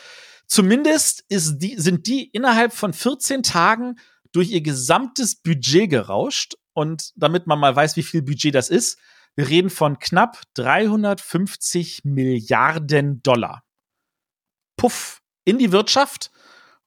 Zumindest 0.45 1.25
die, 1.31 1.79
sind 1.79 2.05
die 2.05 2.25
innerhalb 2.25 2.73
von 2.73 2.93
14 2.93 3.41
Tagen 3.41 3.95
durch 4.33 4.49
ihr 4.49 4.61
gesamtes 4.61 5.35
Budget 5.35 5.89
gerauscht. 5.89 6.55
Und 6.73 7.11
damit 7.15 7.47
man 7.47 7.59
mal 7.59 7.75
weiß, 7.75 7.95
wie 7.95 8.03
viel 8.03 8.21
Budget 8.21 8.55
das 8.55 8.69
ist, 8.69 8.99
Wir 9.35 9.49
reden 9.49 9.71
von 9.71 9.97
knapp 9.97 10.41
350 10.53 12.01
Milliarden 12.03 13.23
Dollar. 13.23 13.63
Puff, 14.77 15.21
in 15.43 15.57
die 15.57 15.71
Wirtschaft. 15.71 16.31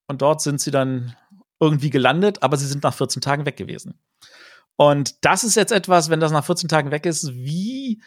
Und 0.06 0.22
dort 0.22 0.40
sind 0.40 0.60
sie 0.60 0.70
dann 0.70 1.16
irgendwie 1.58 1.90
gelandet, 1.90 2.42
aber 2.42 2.56
sie 2.56 2.66
sind 2.66 2.84
nach 2.84 2.94
14 2.94 3.20
Tagen 3.20 3.46
weg 3.46 3.56
gewesen. 3.56 3.98
Und 4.76 5.24
das 5.24 5.42
ist 5.42 5.56
jetzt 5.56 5.72
etwas, 5.72 6.10
wenn 6.10 6.20
das 6.20 6.32
nach 6.32 6.44
14 6.44 6.68
Tagen 6.68 6.90
weg 6.90 7.06
ist, 7.06 7.34
wie 7.34 8.02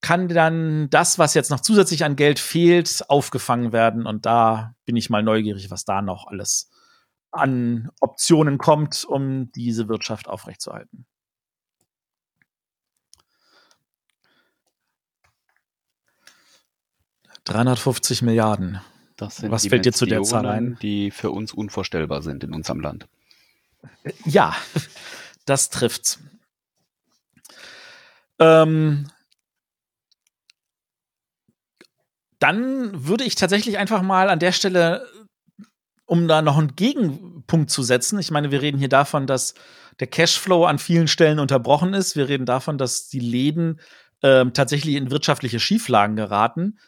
kann 0.00 0.28
dann 0.28 0.90
das, 0.90 1.18
was 1.18 1.32
jetzt 1.34 1.50
noch 1.50 1.60
zusätzlich 1.60 2.04
an 2.04 2.16
Geld 2.16 2.40
fehlt, 2.40 3.04
aufgefangen 3.08 3.72
werden? 3.72 4.04
Und 4.04 4.26
da 4.26 4.74
bin 4.84 4.96
ich 4.96 5.10
mal 5.10 5.22
neugierig, 5.22 5.70
was 5.70 5.84
da 5.84 6.02
noch 6.02 6.26
alles 6.26 6.68
an 7.32 7.90
Optionen 8.00 8.58
kommt, 8.58 9.04
um 9.04 9.50
diese 9.52 9.88
Wirtschaft 9.88 10.28
aufrechtzuerhalten. 10.28 11.06
»350 17.46 18.24
Milliarden«. 18.24 18.80
Was 19.18 19.66
fällt 19.66 19.84
dir 19.84 19.92
zu 19.92 20.06
der 20.06 20.22
Zahl 20.22 20.46
ein? 20.46 20.78
Die 20.82 21.10
für 21.10 21.30
uns 21.30 21.52
unvorstellbar 21.52 22.22
sind 22.22 22.44
in 22.44 22.54
unserem 22.54 22.80
Land. 22.80 23.08
Ja, 24.24 24.54
das 25.44 25.70
trifft's. 25.70 26.18
Ähm, 28.38 29.08
dann 32.38 33.06
würde 33.06 33.24
ich 33.24 33.36
tatsächlich 33.36 33.78
einfach 33.78 34.02
mal 34.02 34.28
an 34.28 34.40
der 34.40 34.52
Stelle, 34.52 35.06
um 36.12 36.28
da 36.28 36.42
noch 36.42 36.58
einen 36.58 36.76
Gegenpunkt 36.76 37.70
zu 37.70 37.82
setzen, 37.82 38.18
ich 38.18 38.30
meine, 38.30 38.50
wir 38.50 38.60
reden 38.60 38.76
hier 38.76 38.90
davon, 38.90 39.26
dass 39.26 39.54
der 39.98 40.08
Cashflow 40.08 40.66
an 40.66 40.78
vielen 40.78 41.08
Stellen 41.08 41.38
unterbrochen 41.38 41.94
ist. 41.94 42.16
Wir 42.16 42.28
reden 42.28 42.44
davon, 42.44 42.76
dass 42.76 43.08
die 43.08 43.18
Läden 43.18 43.80
äh, 44.20 44.44
tatsächlich 44.50 44.96
in 44.96 45.10
wirtschaftliche 45.10 45.58
Schieflagen 45.58 46.14
geraten. 46.14 46.78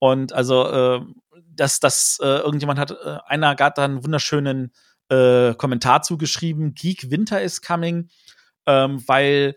Und 0.00 0.34
also, 0.34 0.68
äh, 0.68 1.00
dass 1.48 1.80
das 1.80 2.18
äh, 2.22 2.26
irgendjemand 2.26 2.78
hat, 2.78 2.90
äh, 2.90 3.16
einer 3.26 3.54
gab 3.54 3.74
da 3.74 3.86
einen 3.86 4.04
wunderschönen 4.04 4.70
äh, 5.08 5.54
Kommentar 5.54 6.02
zugeschrieben, 6.02 6.74
Geek 6.74 7.10
Winter 7.10 7.40
is 7.40 7.62
coming, 7.62 8.10
ähm, 8.66 9.02
weil 9.06 9.56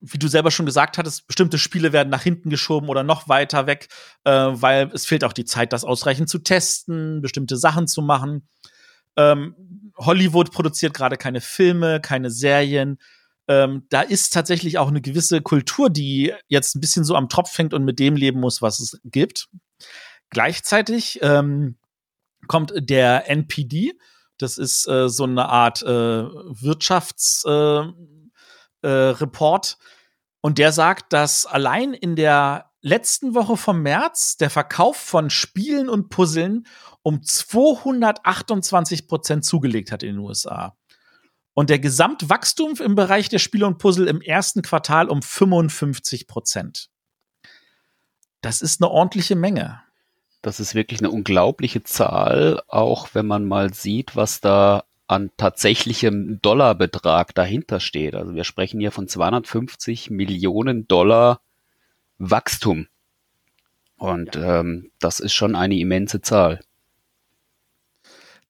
wie 0.00 0.18
du 0.18 0.28
selber 0.28 0.50
schon 0.50 0.66
gesagt 0.66 0.98
hattest, 0.98 1.26
bestimmte 1.26 1.58
Spiele 1.58 1.92
werden 1.92 2.10
nach 2.10 2.22
hinten 2.22 2.50
geschoben 2.50 2.88
oder 2.88 3.02
noch 3.02 3.28
weiter 3.28 3.66
weg, 3.66 3.88
äh, 4.24 4.30
weil 4.30 4.90
es 4.92 5.06
fehlt 5.06 5.24
auch 5.24 5.32
die 5.32 5.44
Zeit, 5.44 5.72
das 5.72 5.84
ausreichend 5.84 6.28
zu 6.28 6.38
testen, 6.38 7.20
bestimmte 7.20 7.56
Sachen 7.56 7.88
zu 7.88 8.02
machen. 8.02 8.48
Ähm, 9.16 9.92
Hollywood 9.96 10.52
produziert 10.52 10.94
gerade 10.94 11.16
keine 11.16 11.40
Filme, 11.40 12.00
keine 12.00 12.30
Serien. 12.30 12.98
Ähm, 13.48 13.86
da 13.88 14.02
ist 14.02 14.32
tatsächlich 14.32 14.78
auch 14.78 14.88
eine 14.88 15.00
gewisse 15.00 15.40
Kultur, 15.40 15.90
die 15.90 16.32
jetzt 16.46 16.76
ein 16.76 16.80
bisschen 16.80 17.04
so 17.04 17.16
am 17.16 17.28
Tropf 17.28 17.56
hängt 17.58 17.74
und 17.74 17.84
mit 17.84 17.98
dem 17.98 18.14
leben 18.14 18.40
muss, 18.40 18.62
was 18.62 18.78
es 18.78 19.00
gibt. 19.04 19.48
Gleichzeitig 20.30 21.18
ähm, 21.22 21.76
kommt 22.46 22.72
der 22.76 23.28
NPD. 23.28 23.94
Das 24.36 24.58
ist 24.58 24.86
äh, 24.86 25.08
so 25.08 25.24
eine 25.24 25.48
Art 25.48 25.82
äh, 25.82 25.86
Wirtschafts 25.86 27.44
äh, 28.82 28.88
Report 28.88 29.78
und 30.40 30.58
der 30.58 30.72
sagt, 30.72 31.12
dass 31.12 31.46
allein 31.46 31.94
in 31.94 32.16
der 32.16 32.70
letzten 32.80 33.34
Woche 33.34 33.56
vom 33.56 33.82
März 33.82 34.36
der 34.36 34.50
Verkauf 34.50 34.96
von 34.96 35.30
Spielen 35.30 35.88
und 35.88 36.10
Puzzeln 36.10 36.66
um 37.02 37.22
228 37.22 39.08
Prozent 39.08 39.44
zugelegt 39.44 39.92
hat 39.92 40.02
in 40.02 40.16
den 40.16 40.18
USA. 40.18 40.76
Und 41.54 41.70
der 41.70 41.80
Gesamtwachstum 41.80 42.74
im 42.76 42.94
Bereich 42.94 43.28
der 43.28 43.40
Spiele 43.40 43.66
und 43.66 43.78
Puzzle 43.78 44.06
im 44.06 44.20
ersten 44.20 44.62
Quartal 44.62 45.08
um 45.08 45.22
55 45.22 46.28
Prozent. 46.28 46.88
Das 48.42 48.62
ist 48.62 48.80
eine 48.80 48.90
ordentliche 48.90 49.34
Menge. 49.34 49.82
Das 50.40 50.60
ist 50.60 50.76
wirklich 50.76 51.00
eine 51.00 51.10
unglaubliche 51.10 51.82
Zahl, 51.82 52.62
auch 52.68 53.08
wenn 53.12 53.26
man 53.26 53.44
mal 53.44 53.74
sieht, 53.74 54.14
was 54.14 54.40
da 54.40 54.84
an 55.08 55.30
tatsächlichem 55.38 56.40
Dollarbetrag 56.42 57.34
dahinter 57.34 57.80
steht. 57.80 58.14
Also 58.14 58.34
wir 58.34 58.44
sprechen 58.44 58.78
hier 58.78 58.92
von 58.92 59.08
250 59.08 60.10
Millionen 60.10 60.86
Dollar 60.86 61.40
Wachstum. 62.18 62.88
Und 63.96 64.36
ja. 64.36 64.60
ähm, 64.60 64.92
das 65.00 65.18
ist 65.18 65.32
schon 65.32 65.56
eine 65.56 65.76
immense 65.76 66.20
Zahl. 66.20 66.60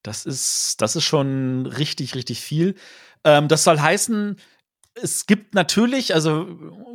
Das 0.02 0.26
ist, 0.26 0.80
das 0.80 0.96
ist 0.96 1.04
schon 1.04 1.66
richtig, 1.66 2.14
richtig 2.14 2.40
viel. 2.40 2.74
Ähm, 3.24 3.46
das 3.46 3.62
soll 3.64 3.78
heißen, 3.78 4.36
es 4.94 5.26
gibt 5.26 5.54
natürlich, 5.54 6.12
also 6.12 6.44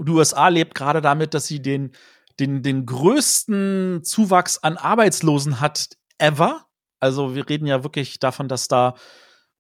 die 0.02 0.12
USA 0.12 0.50
lebt 0.50 0.76
gerade 0.76 1.02
damit, 1.02 1.34
dass 1.34 1.48
sie 1.48 1.62
den, 1.62 1.92
den, 2.40 2.64
den 2.64 2.86
größten 2.86 4.02
Zuwachs 4.04 4.58
an 4.58 4.76
Arbeitslosen 4.76 5.62
hat 5.62 5.98
ever. 6.18 6.66
Also 7.00 7.34
wir 7.34 7.48
reden 7.48 7.66
ja 7.66 7.84
wirklich 7.84 8.20
davon, 8.20 8.50
dass 8.50 8.68
da 8.68 8.96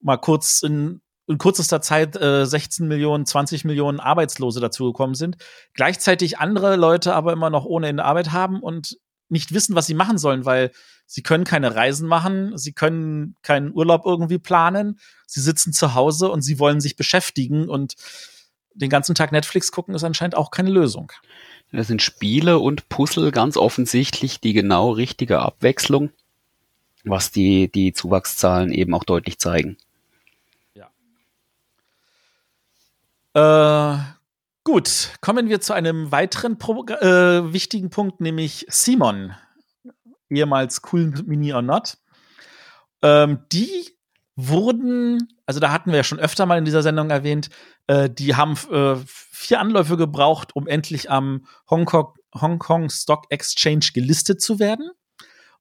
mal 0.04 0.18
kurz 0.18 0.62
in, 0.62 1.02
in 1.28 1.38
kürzester 1.38 1.82
Zeit 1.82 2.16
äh, 2.16 2.46
16 2.46 2.88
Millionen, 2.88 3.26
20 3.26 3.66
Millionen 3.66 4.00
Arbeitslose 4.00 4.60
dazugekommen 4.60 5.16
sind. 5.16 5.38
Gleichzeitig 5.74 6.40
andere 6.40 6.76
Leute 6.76 7.16
aber 7.16 7.34
immer 7.34 7.50
noch 7.50 7.66
ohne 7.66 7.90
in 7.90 8.00
Arbeit 8.00 8.32
haben 8.32 8.62
und 8.62 8.98
nicht 9.30 9.54
wissen, 9.54 9.76
was 9.76 9.88
sie 9.88 9.96
machen 9.96 10.18
sollen, 10.18 10.46
weil 10.46 10.72
sie 11.06 11.24
können 11.24 11.44
keine 11.44 11.76
Reisen 11.76 12.08
machen, 12.08 12.58
sie 12.58 12.74
können 12.74 13.36
keinen 13.42 13.74
Urlaub 13.74 14.06
irgendwie 14.06 14.38
planen, 14.38 15.00
sie 15.26 15.42
sitzen 15.42 15.74
zu 15.74 15.96
Hause 15.96 16.30
und 16.30 16.42
sie 16.42 16.60
wollen 16.60 16.82
sich 16.82 16.96
beschäftigen 16.96 17.68
und 17.68 17.96
den 18.76 18.90
ganzen 18.90 19.16
Tag 19.16 19.32
Netflix 19.32 19.72
gucken 19.72 19.96
ist 19.96 20.04
anscheinend 20.04 20.36
auch 20.36 20.52
keine 20.52 20.70
Lösung. 20.70 21.12
Das 21.72 21.88
sind 21.88 22.02
Spiele 22.02 22.60
und 22.60 22.90
Puzzle 22.90 23.32
ganz 23.32 23.58
offensichtlich 23.58 24.40
die 24.40 24.54
genau 24.54 24.92
richtige 24.92 25.40
Abwechslung, 25.40 26.12
was 27.04 27.32
die, 27.32 27.72
die 27.72 27.94
Zuwachszahlen 27.94 28.72
eben 28.72 28.94
auch 28.94 29.04
deutlich 29.04 29.40
zeigen. 29.40 29.78
Äh, 33.34 33.98
gut, 34.64 35.10
kommen 35.22 35.50
wir 35.50 35.60
zu 35.60 35.74
einem 35.74 36.12
weiteren 36.12 36.60
Pro 36.60 36.86
äh, 36.86 37.52
wichtigen 37.52 37.90
Punkt, 37.90 38.22
nämlich 38.22 38.66
Simon, 38.70 39.34
ehemals 40.30 40.82
Cool 40.92 41.14
Mini 41.26 41.54
or 41.54 41.64
Not. 41.64 41.98
Ähm, 43.02 43.40
die 43.52 43.90
wurden, 44.36 45.30
also 45.46 45.60
da 45.60 45.72
hatten 45.72 45.92
wir 45.92 45.98
ja 45.98 46.04
schon 46.04 46.20
öfter 46.20 46.46
mal 46.46 46.58
in 46.58 46.66
dieser 46.66 46.84
Sendung 46.84 47.10
erwähnt, 47.10 47.50
äh, 47.88 48.10
die 48.10 48.36
haben 48.36 48.56
äh, 48.72 48.96
vier 49.08 49.60
Anläufe 49.60 49.98
gebraucht, 49.98 50.56
um 50.56 50.68
endlich 50.68 51.10
am 51.10 51.48
Hongkong, 51.70 52.14
Hongkong 52.40 52.90
Stock 52.90 53.26
Exchange 53.30 53.90
gelistet 53.94 54.42
zu 54.42 54.60
werden. 54.60 54.90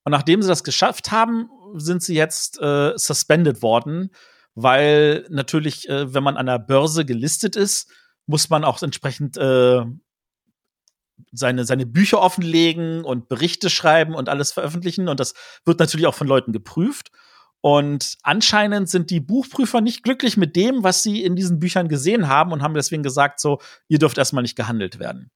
Und 0.03 0.11
nachdem 0.11 0.41
sie 0.41 0.47
das 0.47 0.63
geschafft 0.63 1.11
haben, 1.11 1.49
sind 1.75 2.03
sie 2.03 2.15
jetzt 2.15 2.61
äh, 2.61 2.93
suspended 2.97 3.61
worden 3.63 4.11
weil 4.55 5.25
natürlich, 5.29 5.89
äh, 5.89 6.13
wenn 6.13 6.23
man 6.23 6.37
an 6.37 6.45
der 6.45 6.59
Börse 6.59 7.05
gelistet 7.05 7.55
ist, 7.55 7.91
muss 8.25 8.49
man 8.49 8.63
auch 8.63 8.81
entsprechend 8.81 9.37
äh, 9.37 9.83
seine, 11.31 11.65
seine 11.65 11.85
Bücher 11.85 12.21
offenlegen 12.21 13.03
und 13.03 13.27
Berichte 13.27 13.69
schreiben 13.69 14.15
und 14.15 14.29
alles 14.29 14.51
veröffentlichen. 14.51 15.07
Und 15.07 15.19
das 15.19 15.33
wird 15.65 15.79
natürlich 15.79 16.07
auch 16.07 16.15
von 16.15 16.27
Leuten 16.27 16.53
geprüft. 16.53 17.11
Und 17.61 18.17
anscheinend 18.23 18.89
sind 18.89 19.09
die 19.09 19.21
Buchprüfer 19.21 19.79
nicht 19.79 20.03
glücklich 20.03 20.35
mit 20.35 20.55
dem, 20.55 20.83
was 20.83 21.01
sie 21.01 21.23
in 21.23 21.35
diesen 21.35 21.59
Büchern 21.59 21.87
gesehen 21.87 22.27
haben 22.27 22.51
und 22.51 22.61
haben 22.61 22.73
deswegen 22.73 23.03
gesagt, 23.03 23.39
so, 23.39 23.59
ihr 23.87 23.99
dürft 23.99 24.17
erstmal 24.17 24.41
nicht 24.41 24.57
gehandelt 24.57 24.99
werden. 24.99 25.31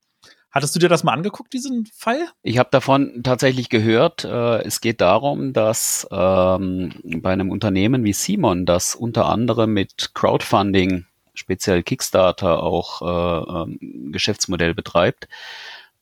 Hattest 0.49 0.75
du 0.75 0.79
dir 0.79 0.89
das 0.89 1.03
mal 1.03 1.13
angeguckt, 1.13 1.53
diesen 1.53 1.85
Fall? 1.93 2.29
Ich 2.41 2.57
habe 2.57 2.69
davon 2.71 3.21
tatsächlich 3.23 3.69
gehört. 3.69 4.23
Äh, 4.23 4.63
es 4.63 4.81
geht 4.81 5.01
darum, 5.01 5.53
dass 5.53 6.07
ähm, 6.09 6.93
bei 7.03 7.31
einem 7.31 7.51
Unternehmen 7.51 8.03
wie 8.03 8.13
Simon, 8.13 8.65
das 8.65 8.95
unter 8.95 9.27
anderem 9.27 9.73
mit 9.73 10.13
Crowdfunding, 10.13 11.05
speziell 11.33 11.83
Kickstarter, 11.83 12.63
auch 12.63 13.01
äh, 13.01 13.61
ähm, 13.61 14.11
Geschäftsmodell 14.11 14.73
betreibt, 14.73 15.27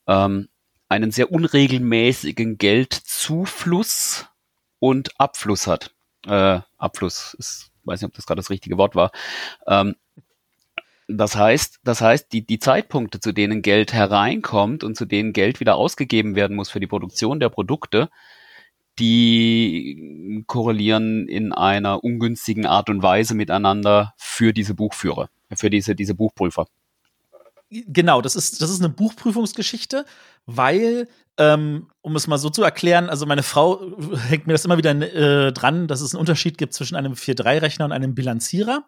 ähm, 0.08 0.48
einen 0.90 1.12
sehr 1.12 1.32
unregelmäßigen 1.32 2.58
Geldzufluss 2.58 4.28
und 4.80 5.20
Abfluss 5.20 5.66
hat. 5.66 5.92
Äh, 6.28 6.60
Abfluss 6.78 7.36
ist, 7.40 7.72
weiß 7.84 8.02
nicht, 8.02 8.10
ob 8.10 8.16
das 8.16 8.26
gerade 8.26 8.40
das 8.40 8.52
richtige 8.52 8.78
Wort 8.78 8.96
war. 8.96 9.12
Ähm, 9.68 9.96
das 11.08 11.36
heißt, 11.36 11.80
das 11.84 12.02
heißt, 12.02 12.32
die, 12.32 12.46
die 12.46 12.60
Zeitpunkte, 12.60 13.20
zu 13.20 13.32
denen 13.32 13.62
Geld 13.62 13.94
hereinkommt 13.94 14.84
und 14.84 14.96
zu 14.96 15.06
denen 15.06 15.34
Geld 15.34 15.60
wieder 15.60 15.76
ausgegeben 15.76 16.36
werden 16.36 16.56
muss 16.56 16.70
für 16.70 16.80
die 16.80 16.88
Produktion 16.88 17.40
der 17.40 17.50
Produkte, 17.50 18.10
die 18.98 20.44
korrelieren 20.48 21.28
in 21.28 21.52
einer 21.52 22.04
ungünstigen 22.04 22.66
Art 22.66 22.90
und 22.90 23.04
Weise 23.04 23.36
miteinander 23.36 24.14
für 24.18 24.54
diese 24.54 24.74
Buchführer, 24.74 25.30
für 25.56 25.70
diese, 25.70 25.96
diese 25.96 26.16
Buchprüfer. 26.16 26.68
Genau, 27.70 28.22
das 28.22 28.36
ist, 28.36 28.62
das 28.62 28.70
ist 28.70 28.80
eine 28.80 28.90
Buchprüfungsgeschichte, 28.90 30.06
weil, 30.46 31.08
ähm, 31.38 31.88
um 32.02 32.16
es 32.16 32.28
mal 32.28 32.38
so 32.38 32.50
zu 32.50 32.64
erklären, 32.64 33.10
also 33.10 33.26
meine 33.26 33.44
Frau 33.44 33.82
hängt 34.30 34.48
mir 34.48 34.54
das 34.54 34.66
immer 34.66 34.78
wieder 34.78 34.92
äh, 34.92 35.52
dran, 35.52 35.88
dass 35.88 36.02
es 36.02 36.14
einen 36.14 36.20
Unterschied 36.20 36.58
gibt 36.58 36.74
zwischen 36.74 36.96
einem 36.96 37.14
4-3-Rechner 37.14 37.86
und 37.86 37.92
einem 37.92 38.16
Bilanzierer. 38.16 38.86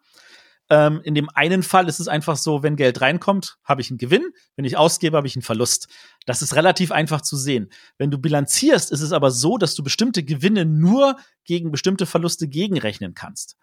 Ähm, 0.69 1.01
in 1.03 1.15
dem 1.15 1.30
einen 1.30 1.63
Fall 1.63 1.88
ist 1.88 1.99
es 1.99 2.08
einfach 2.08 2.36
so, 2.36 2.62
wenn 2.62 2.75
Geld 2.75 2.99
reinkommt, 2.99 3.58
habe 3.63 3.82
ich 3.82 3.89
einen 3.89 3.97
Gewinn, 3.97 4.34
wenn 4.56 4.65
ich 4.65 4.75
ausgebe, 4.75 5.15
habe 5.15 5.27
ich 5.27 5.36
einen 5.36 5.43
Verlust. 5.43 5.88
Das 6.25 6.41
ist 6.41 6.56
relativ 6.56 6.91
einfach 6.91 7.21
zu 7.21 7.38
sehen. 7.38 7.69
Wenn 7.97 8.12
du 8.12 8.17
bilanzierst, 8.17 8.91
ist 8.91 9.01
es 9.01 9.13
aber 9.13 9.32
so, 9.32 9.58
dass 9.58 9.75
du 9.75 9.84
bestimmte 9.84 10.23
Gewinne 10.23 10.65
nur 10.65 11.17
gegen 11.45 11.71
bestimmte 11.71 12.06
Verluste 12.06 12.47
gegenrechnen 12.47 13.13
kannst. 13.13 13.56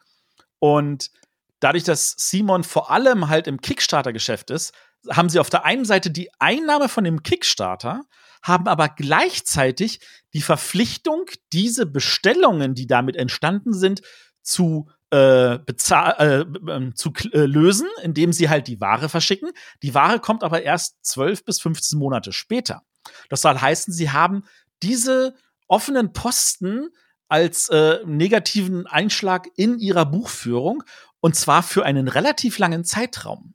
Und 0.58 1.10
dadurch, 1.60 1.84
dass 1.84 2.14
Simon 2.16 2.64
vor 2.64 2.90
allem 2.90 3.28
halt 3.28 3.46
im 3.46 3.60
Kickstarter-Geschäft 3.60 4.50
ist, 4.50 4.72
haben 5.10 5.28
sie 5.28 5.38
auf 5.38 5.50
der 5.50 5.66
einen 5.66 5.84
Seite 5.84 6.10
die 6.10 6.30
Einnahme 6.38 6.88
von 6.88 7.04
dem 7.04 7.22
Kickstarter, 7.22 8.04
haben 8.42 8.66
aber 8.66 8.88
gleichzeitig 8.88 10.00
die 10.32 10.42
Verpflichtung, 10.42 11.26
diese 11.52 11.84
Bestellungen, 11.84 12.74
die 12.74 12.86
damit 12.86 13.16
entstanden 13.16 13.74
sind, 13.74 14.00
zu 14.42 14.90
äh, 15.14 15.60
bezahl 15.64 16.16
äh, 16.18 16.72
ähm, 16.72 16.96
zu 16.96 17.12
äh, 17.32 17.46
lösen, 17.46 17.86
indem 18.02 18.32
sie 18.32 18.48
halt 18.48 18.66
die 18.66 18.80
Ware 18.80 19.08
verschicken. 19.08 19.50
Die 19.84 19.94
Ware 19.94 20.18
kommt 20.18 20.42
aber 20.42 20.62
erst 20.62 20.96
12 21.06 21.44
bis 21.44 21.60
15 21.60 21.96
Monate 22.00 22.32
später. 22.32 22.82
Das 23.28 23.42
soll 23.42 23.56
heißen, 23.56 23.94
sie 23.94 24.10
haben 24.10 24.42
diese 24.82 25.36
offenen 25.68 26.12
Posten 26.12 26.88
als 27.28 27.68
äh, 27.68 28.00
negativen 28.04 28.88
Einschlag 28.88 29.46
in 29.54 29.78
ihrer 29.78 30.04
Buchführung 30.04 30.82
und 31.20 31.36
zwar 31.36 31.62
für 31.62 31.84
einen 31.84 32.08
relativ 32.08 32.58
langen 32.58 32.84
Zeitraum. 32.84 33.54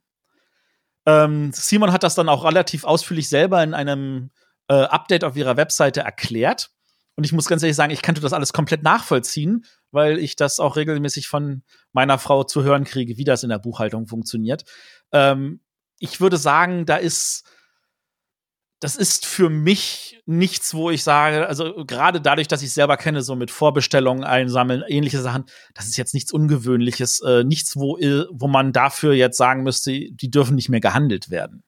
Ähm, 1.04 1.50
Simon 1.52 1.92
hat 1.92 2.04
das 2.04 2.14
dann 2.14 2.30
auch 2.30 2.44
relativ 2.44 2.84
ausführlich 2.84 3.28
selber 3.28 3.62
in 3.62 3.74
einem 3.74 4.30
äh, 4.68 4.74
Update 4.74 5.24
auf 5.24 5.36
ihrer 5.36 5.58
Webseite 5.58 6.00
erklärt. 6.00 6.70
Und 7.16 7.24
ich 7.24 7.32
muss 7.32 7.48
ganz 7.48 7.62
ehrlich 7.62 7.76
sagen, 7.76 7.92
ich 7.92 8.00
kannte 8.00 8.22
das 8.22 8.32
alles 8.32 8.54
komplett 8.54 8.82
nachvollziehen, 8.82 9.66
weil 9.90 10.18
ich 10.18 10.36
das 10.36 10.60
auch 10.60 10.76
regelmäßig 10.76 11.28
von 11.28 11.62
meiner 11.92 12.18
Frau 12.18 12.44
zu 12.44 12.62
hören 12.62 12.84
kriege, 12.84 13.16
wie 13.16 13.24
das 13.24 13.42
in 13.42 13.50
der 13.50 13.58
Buchhaltung 13.58 14.06
funktioniert. 14.06 14.64
Ähm, 15.12 15.60
ich 15.98 16.20
würde 16.20 16.36
sagen, 16.36 16.86
da 16.86 16.96
ist 16.96 17.44
das 18.80 18.96
ist 18.96 19.26
für 19.26 19.50
mich 19.50 20.22
nichts, 20.24 20.72
wo 20.72 20.90
ich 20.90 21.04
sage, 21.04 21.46
also 21.46 21.84
gerade 21.84 22.20
dadurch, 22.22 22.48
dass 22.48 22.62
ich 22.62 22.72
selber 22.72 22.96
kenne, 22.96 23.20
so 23.20 23.36
mit 23.36 23.50
Vorbestellungen 23.50 24.24
einsammeln, 24.24 24.82
ähnliche 24.88 25.20
Sachen, 25.20 25.44
das 25.74 25.86
ist 25.86 25.98
jetzt 25.98 26.14
nichts 26.14 26.32
Ungewöhnliches, 26.32 27.20
äh, 27.20 27.44
nichts, 27.44 27.76
wo, 27.76 27.98
äh, 27.98 28.24
wo 28.30 28.48
man 28.48 28.72
dafür 28.72 29.12
jetzt 29.12 29.36
sagen 29.36 29.64
müsste, 29.64 29.92
die 29.92 30.30
dürfen 30.30 30.54
nicht 30.54 30.70
mehr 30.70 30.80
gehandelt 30.80 31.30
werden. 31.30 31.62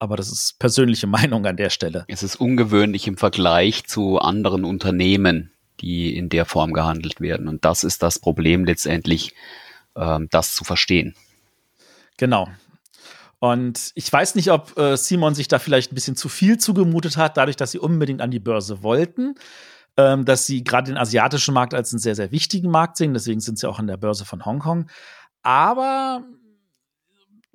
Aber 0.00 0.16
das 0.16 0.32
ist 0.32 0.58
persönliche 0.58 1.06
Meinung 1.06 1.46
an 1.46 1.56
der 1.56 1.70
Stelle. 1.70 2.04
Es 2.08 2.24
ist 2.24 2.34
ungewöhnlich 2.34 3.06
im 3.06 3.16
Vergleich 3.16 3.86
zu 3.86 4.18
anderen 4.18 4.64
Unternehmen, 4.64 5.52
die 5.80 6.16
in 6.16 6.28
der 6.28 6.44
Form 6.44 6.72
gehandelt 6.72 7.20
werden. 7.20 7.48
Und 7.48 7.64
das 7.64 7.84
ist 7.84 8.02
das 8.02 8.18
Problem 8.18 8.64
letztendlich, 8.64 9.34
ähm, 9.96 10.28
das 10.30 10.54
zu 10.54 10.64
verstehen. 10.64 11.14
Genau. 12.16 12.48
Und 13.38 13.92
ich 13.94 14.12
weiß 14.12 14.34
nicht, 14.34 14.50
ob 14.50 14.76
äh, 14.78 14.96
Simon 14.96 15.34
sich 15.34 15.48
da 15.48 15.58
vielleicht 15.58 15.92
ein 15.92 15.94
bisschen 15.94 16.16
zu 16.16 16.28
viel 16.28 16.58
zugemutet 16.58 17.16
hat, 17.16 17.38
dadurch, 17.38 17.56
dass 17.56 17.70
sie 17.70 17.78
unbedingt 17.78 18.20
an 18.20 18.30
die 18.30 18.38
Börse 18.38 18.82
wollten, 18.82 19.34
ähm, 19.96 20.26
dass 20.26 20.44
sie 20.44 20.62
gerade 20.62 20.90
den 20.90 20.98
asiatischen 20.98 21.54
Markt 21.54 21.72
als 21.72 21.92
einen 21.92 22.00
sehr, 22.00 22.14
sehr 22.14 22.32
wichtigen 22.32 22.70
Markt 22.70 22.98
sehen. 22.98 23.14
Deswegen 23.14 23.40
sind 23.40 23.58
sie 23.58 23.68
auch 23.68 23.78
an 23.78 23.86
der 23.86 23.96
Börse 23.96 24.26
von 24.26 24.44
Hongkong. 24.44 24.90
Aber 25.42 26.22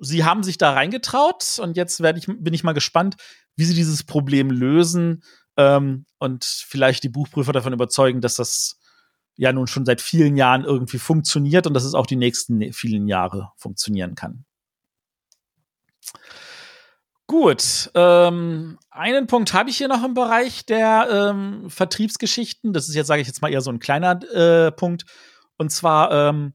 sie 0.00 0.24
haben 0.24 0.42
sich 0.42 0.58
da 0.58 0.72
reingetraut 0.72 1.60
und 1.62 1.76
jetzt 1.76 2.00
ich, 2.00 2.26
bin 2.26 2.52
ich 2.52 2.64
mal 2.64 2.72
gespannt, 2.72 3.16
wie 3.54 3.64
sie 3.64 3.74
dieses 3.74 4.02
Problem 4.02 4.50
lösen 4.50 5.22
ähm, 5.56 6.06
und 6.18 6.44
vielleicht 6.44 7.04
die 7.04 7.08
Buchprüfer 7.08 7.52
davon 7.52 7.72
überzeugen, 7.72 8.20
dass 8.20 8.36
das 8.36 8.78
ja 9.36 9.52
nun 9.52 9.66
schon 9.66 9.84
seit 9.84 10.00
vielen 10.00 10.36
Jahren 10.36 10.64
irgendwie 10.64 10.98
funktioniert 10.98 11.66
und 11.66 11.74
dass 11.74 11.84
es 11.84 11.94
auch 11.94 12.06
die 12.06 12.16
nächsten 12.16 12.72
vielen 12.72 13.06
Jahre 13.06 13.52
funktionieren 13.56 14.14
kann. 14.14 14.44
Gut, 17.28 17.90
ähm, 17.94 18.78
einen 18.88 19.26
Punkt 19.26 19.52
habe 19.52 19.68
ich 19.68 19.78
hier 19.78 19.88
noch 19.88 20.04
im 20.04 20.14
Bereich 20.14 20.64
der 20.64 21.08
ähm, 21.10 21.68
Vertriebsgeschichten. 21.68 22.72
Das 22.72 22.88
ist 22.88 22.94
jetzt, 22.94 23.08
sage 23.08 23.20
ich 23.20 23.26
jetzt 23.26 23.42
mal, 23.42 23.52
eher 23.52 23.62
so 23.62 23.70
ein 23.70 23.80
kleiner 23.80 24.22
äh, 24.32 24.70
Punkt. 24.70 25.04
Und 25.56 25.72
zwar 25.72 26.12
ähm, 26.12 26.54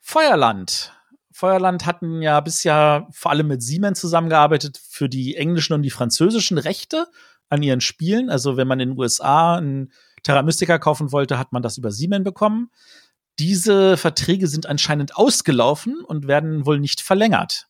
Feuerland. 0.00 0.92
Feuerland 1.30 1.86
hatten 1.86 2.22
ja 2.22 2.40
bisher 2.40 3.06
vor 3.12 3.30
allem 3.30 3.46
mit 3.46 3.62
Siemens 3.62 4.00
zusammengearbeitet 4.00 4.80
für 4.82 5.08
die 5.08 5.36
englischen 5.36 5.74
und 5.74 5.82
die 5.82 5.90
französischen 5.90 6.58
Rechte 6.58 7.06
an 7.50 7.62
ihren 7.62 7.80
Spielen. 7.80 8.30
Also 8.30 8.56
wenn 8.56 8.66
man 8.66 8.80
in 8.80 8.90
den 8.90 8.98
USA 8.98 9.56
einen 9.56 9.92
Terra 10.22 10.42
Mystica 10.42 10.78
kaufen 10.78 11.12
wollte, 11.12 11.38
hat 11.38 11.52
man 11.52 11.62
das 11.62 11.76
über 11.76 11.92
Siemens 11.92 12.24
bekommen. 12.24 12.70
Diese 13.38 13.96
Verträge 13.96 14.46
sind 14.46 14.66
anscheinend 14.66 15.16
ausgelaufen 15.16 16.02
und 16.04 16.26
werden 16.26 16.64
wohl 16.66 16.78
nicht 16.78 17.00
verlängert. 17.00 17.68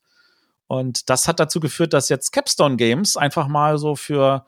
Und 0.67 1.09
das 1.09 1.27
hat 1.27 1.39
dazu 1.39 1.59
geführt, 1.59 1.93
dass 1.93 2.09
jetzt 2.09 2.31
Capstone 2.31 2.77
Games 2.77 3.17
einfach 3.17 3.47
mal 3.47 3.77
so 3.77 3.95
für 3.95 4.45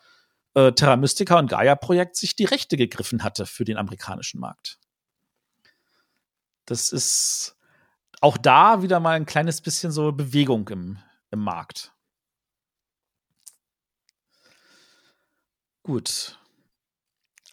äh, 0.53 0.71
Terra 0.71 0.95
Mystica 0.95 1.37
und 1.37 1.49
Gaia 1.49 1.75
Projekt 1.75 2.15
sich 2.15 2.35
die 2.35 2.45
Rechte 2.45 2.77
gegriffen 2.77 3.23
hatte 3.23 3.45
für 3.45 3.65
den 3.65 3.77
amerikanischen 3.77 4.39
Markt. 4.39 4.79
Das 6.65 6.91
ist 6.91 7.57
auch 8.21 8.37
da 8.37 8.81
wieder 8.81 8.99
mal 8.99 9.15
ein 9.15 9.25
kleines 9.25 9.59
bisschen 9.59 9.91
so 9.91 10.11
Bewegung 10.13 10.69
im, 10.69 10.97
im 11.31 11.39
Markt. 11.39 11.91
Gut. 15.83 16.39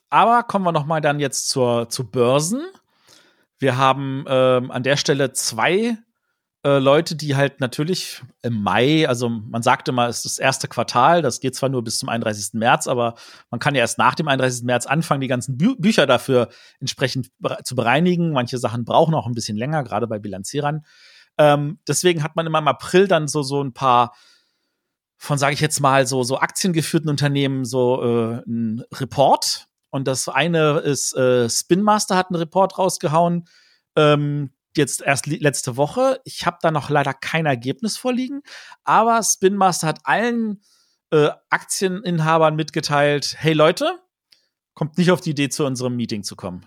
Aber 0.08 0.42
kommen 0.44 0.64
wir 0.64 0.72
noch 0.72 0.86
mal 0.86 1.00
dann 1.00 1.20
jetzt 1.20 1.48
zur, 1.48 1.88
zu 1.88 2.10
Börsen. 2.10 2.62
Wir 3.58 3.76
haben 3.76 4.24
ähm, 4.28 4.70
an 4.70 4.82
der 4.82 4.96
Stelle 4.96 5.32
zwei 5.32 5.98
äh, 6.64 6.78
Leute, 6.78 7.16
die 7.16 7.36
halt 7.36 7.60
natürlich 7.60 8.22
im 8.42 8.62
Mai, 8.62 9.08
also 9.08 9.28
man 9.28 9.62
sagte 9.62 9.92
mal, 9.92 10.08
es 10.08 10.18
ist 10.18 10.24
das 10.24 10.38
erste 10.38 10.68
Quartal, 10.68 11.22
das 11.22 11.40
geht 11.40 11.54
zwar 11.54 11.68
nur 11.68 11.82
bis 11.82 11.98
zum 11.98 12.08
31. 12.08 12.54
März, 12.54 12.86
aber 12.86 13.14
man 13.50 13.60
kann 13.60 13.74
ja 13.74 13.80
erst 13.80 13.98
nach 13.98 14.14
dem 14.14 14.28
31. 14.28 14.64
März 14.64 14.86
anfangen, 14.86 15.20
die 15.20 15.28
ganzen 15.28 15.56
Bü 15.56 15.74
Bücher 15.76 16.06
dafür 16.06 16.48
entsprechend 16.78 17.30
zu 17.64 17.74
bereinigen. 17.74 18.32
Manche 18.32 18.58
Sachen 18.58 18.84
brauchen 18.84 19.14
auch 19.14 19.26
ein 19.26 19.34
bisschen 19.34 19.56
länger, 19.56 19.84
gerade 19.84 20.06
bei 20.06 20.18
Bilanzierern. 20.18 20.84
Ähm, 21.38 21.78
deswegen 21.88 22.22
hat 22.22 22.36
man 22.36 22.46
immer 22.46 22.58
im 22.58 22.68
April 22.68 23.08
dann 23.08 23.26
so, 23.26 23.42
so 23.42 23.62
ein 23.62 23.72
paar 23.72 24.14
von, 25.22 25.36
sage 25.36 25.52
ich 25.52 25.60
jetzt 25.60 25.80
mal, 25.80 26.06
so, 26.06 26.22
so 26.22 26.38
aktiengeführten 26.38 27.10
Unternehmen 27.10 27.66
so 27.66 28.02
äh, 28.02 28.42
ein 28.46 28.82
Report. 28.94 29.68
Und 29.90 30.08
das 30.08 30.30
eine 30.30 30.78
ist, 30.78 31.14
äh, 31.14 31.46
Spin 31.50 31.82
Master 31.82 32.16
hat 32.16 32.30
einen 32.30 32.38
Report 32.38 32.78
rausgehauen. 32.78 33.46
Ähm, 33.96 34.50
jetzt 34.74 35.02
erst 35.02 35.26
letzte 35.26 35.76
Woche. 35.76 36.22
Ich 36.24 36.46
habe 36.46 36.56
da 36.62 36.70
noch 36.70 36.88
leider 36.88 37.12
kein 37.12 37.44
Ergebnis 37.44 37.98
vorliegen, 37.98 38.40
aber 38.84 39.22
Spin 39.22 39.56
Master 39.56 39.88
hat 39.88 39.98
allen 40.04 40.62
äh, 41.10 41.28
Aktieninhabern 41.50 42.56
mitgeteilt, 42.56 43.36
hey 43.38 43.52
Leute, 43.52 43.98
kommt 44.72 44.96
nicht 44.96 45.10
auf 45.10 45.20
die 45.20 45.30
Idee, 45.30 45.50
zu 45.50 45.66
unserem 45.66 45.96
Meeting 45.96 46.22
zu 46.22 46.34
kommen. 46.34 46.66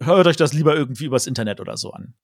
Hört 0.00 0.26
euch 0.26 0.36
das 0.36 0.54
lieber 0.54 0.74
irgendwie 0.74 1.04
übers 1.04 1.28
Internet 1.28 1.60
oder 1.60 1.76
so 1.76 1.92
an. 1.92 2.14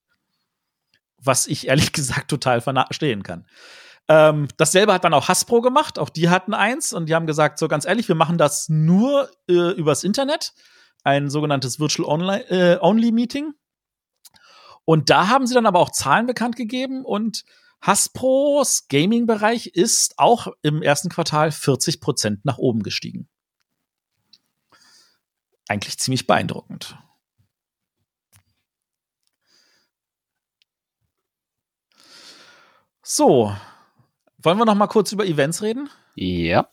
Was 1.19 1.47
ich 1.47 1.69
ehrlich 1.69 1.93
gesagt 1.93 2.29
total 2.29 2.61
verstehen 2.61 3.23
kann. 3.23 3.47
Ähm, 4.09 4.49
dasselbe 4.57 4.95
hat 4.95 5.05
dann 5.05 5.15
auch 5.15 5.29
Hasbro 5.29 5.61
gemacht. 5.61 5.99
Auch 5.99 6.09
die 6.09 6.31
hatten 6.31 6.55
eins 6.55 6.93
und 6.93 7.07
die 7.07 7.15
haben 7.15 7.27
gesagt, 7.27 7.59
so 7.59 7.69
ganz 7.69 7.85
ehrlich, 7.85 8.09
wir 8.09 8.15
machen 8.15 8.39
das 8.39 8.69
nur 8.69 9.31
äh, 9.49 9.73
übers 9.73 10.03
Internet. 10.03 10.55
Ein 11.05 11.31
sogenanntes 11.31 11.79
Virtual 11.79 12.09
Only, 12.09 12.41
äh, 12.49 12.79
Only 12.81 13.13
Meeting. 13.13 13.53
Und 14.85 15.11
da 15.11 15.29
haben 15.29 15.47
sie 15.47 15.55
dann 15.55 15.67
aber 15.67 15.81
auch 15.81 15.91
Zahlen 15.91 16.27
bekannt 16.27 16.57
gegeben 16.57 17.05
und 17.05 17.45
Hasbros 17.83 18.89
Gaming-Bereich 18.89 19.69
ist 19.69 20.19
auch 20.19 20.49
im 20.63 20.83
ersten 20.83 21.11
Quartal 21.11 21.53
40 21.53 22.01
Prozent 22.01 22.45
nach 22.45 22.59
oben 22.59 22.83
gestiegen. 22.83 23.29
Eigentlich 25.69 25.99
ziemlich 25.99 26.27
beeindruckend. 26.27 26.97
So, 33.03 33.55
wollen 34.39 34.59
wir 34.59 34.65
noch 34.65 34.75
mal 34.75 34.87
kurz 34.87 35.13
über 35.13 35.27
Events 35.27 35.63
reden? 35.63 35.89
Ja. 36.15 36.69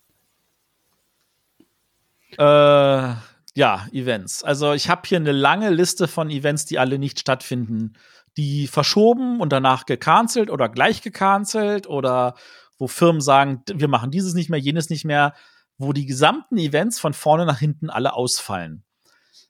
Äh, 2.37 3.15
ja, 3.55 3.87
Events. 3.91 4.43
Also 4.43 4.73
ich 4.73 4.89
habe 4.89 5.01
hier 5.05 5.17
eine 5.17 5.31
lange 5.31 5.69
Liste 5.69 6.07
von 6.07 6.29
Events, 6.29 6.65
die 6.65 6.77
alle 6.79 6.99
nicht 6.99 7.19
stattfinden. 7.19 7.93
Die 8.37 8.67
verschoben 8.67 9.39
und 9.39 9.51
danach 9.53 9.85
gecancelt 9.85 10.49
oder 10.49 10.67
gleich 10.67 11.01
gecancelt 11.01 11.87
oder 11.87 12.35
wo 12.77 12.87
Firmen 12.87 13.21
sagen, 13.21 13.63
wir 13.73 13.87
machen 13.87 14.11
dieses 14.11 14.33
nicht 14.33 14.49
mehr, 14.49 14.59
jenes 14.59 14.89
nicht 14.89 15.05
mehr, 15.05 15.33
wo 15.77 15.93
die 15.93 16.05
gesamten 16.05 16.57
Events 16.57 16.99
von 16.99 17.13
vorne 17.13 17.45
nach 17.45 17.59
hinten 17.59 17.89
alle 17.89 18.13
ausfallen. 18.13 18.83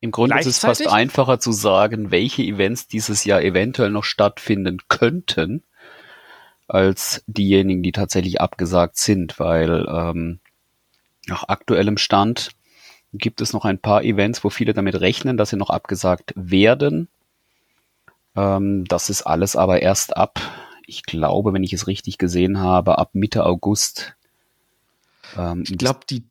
Im 0.01 0.11
Grunde 0.11 0.39
ist 0.39 0.45
es 0.45 0.59
fast 0.59 0.87
einfacher 0.87 1.39
zu 1.39 1.51
sagen, 1.51 2.11
welche 2.11 2.43
Events 2.43 2.87
dieses 2.87 3.25
Jahr 3.25 3.41
eventuell 3.41 3.89
noch 3.89 4.03
stattfinden 4.03 4.81
könnten, 4.87 5.63
als 6.67 7.23
diejenigen, 7.27 7.83
die 7.83 7.91
tatsächlich 7.91 8.41
abgesagt 8.41 8.97
sind, 8.97 9.39
weil 9.39 9.85
ähm, 9.87 10.39
nach 11.27 11.47
aktuellem 11.47 11.97
Stand 11.97 12.49
gibt 13.13 13.41
es 13.41 13.53
noch 13.53 13.65
ein 13.65 13.79
paar 13.79 14.03
Events, 14.03 14.43
wo 14.43 14.49
viele 14.49 14.73
damit 14.73 14.99
rechnen, 14.99 15.37
dass 15.37 15.49
sie 15.49 15.57
noch 15.57 15.69
abgesagt 15.69 16.33
werden. 16.35 17.07
Ähm, 18.35 18.85
das 18.85 19.09
ist 19.09 19.21
alles 19.23 19.55
aber 19.55 19.81
erst 19.81 20.17
ab, 20.17 20.39
ich 20.85 21.03
glaube, 21.03 21.53
wenn 21.53 21.63
ich 21.63 21.73
es 21.73 21.87
richtig 21.87 22.17
gesehen 22.17 22.59
habe, 22.59 22.97
ab 22.97 23.11
Mitte 23.13 23.45
August. 23.45 24.15
Ähm, 25.37 25.63
ich 25.65 25.77
glaube, 25.77 26.01
die 26.09 26.23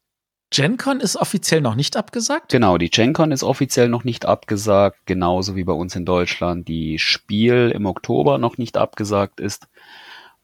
GenCon 0.50 1.00
ist 1.00 1.16
offiziell 1.16 1.60
noch 1.60 1.74
nicht 1.74 1.96
abgesagt? 1.96 2.52
Genau, 2.52 2.78
die 2.78 2.90
GenCon 2.90 3.32
ist 3.32 3.42
offiziell 3.42 3.88
noch 3.88 4.04
nicht 4.04 4.24
abgesagt, 4.24 4.98
genauso 5.04 5.56
wie 5.56 5.64
bei 5.64 5.72
uns 5.72 5.96
in 5.96 6.04
Deutschland 6.04 6.68
die 6.68 7.00
Spiel 7.00 7.72
im 7.74 7.86
Oktober 7.86 8.38
noch 8.38 8.56
nicht 8.56 8.76
abgesagt 8.76 9.40
ist, 9.40 9.66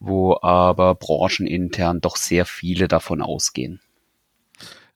wo 0.01 0.37
aber 0.43 0.95
branchenintern 0.95 2.01
doch 2.01 2.17
sehr 2.17 2.47
viele 2.47 2.89
davon 2.89 3.23
ausgehen 3.23 3.81